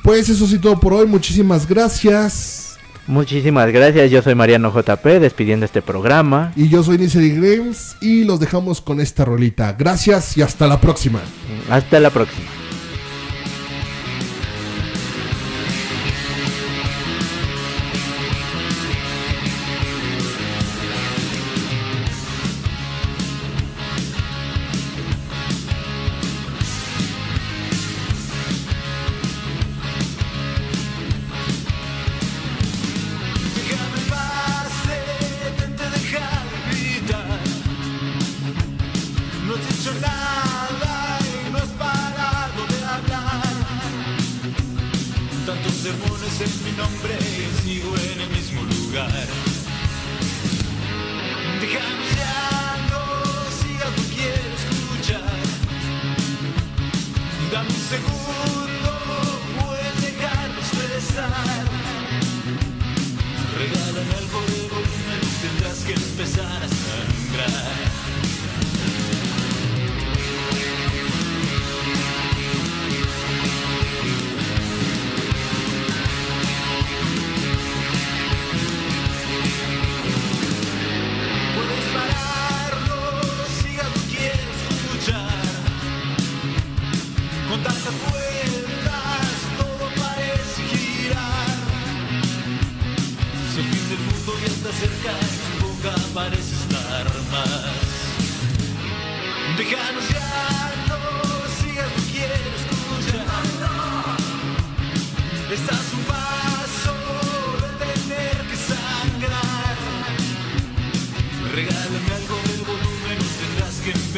[0.04, 1.08] Pues eso sí todo por hoy.
[1.08, 2.78] Muchísimas gracias.
[3.06, 6.54] Muchísimas gracias, yo soy Mariano JP despidiendo este programa.
[6.56, 9.74] Y yo soy Nicery Games y los dejamos con esta rolita.
[9.74, 11.20] Gracias y hasta la próxima.
[11.70, 12.63] Hasta la próxima.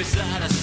[0.06, 0.55] desire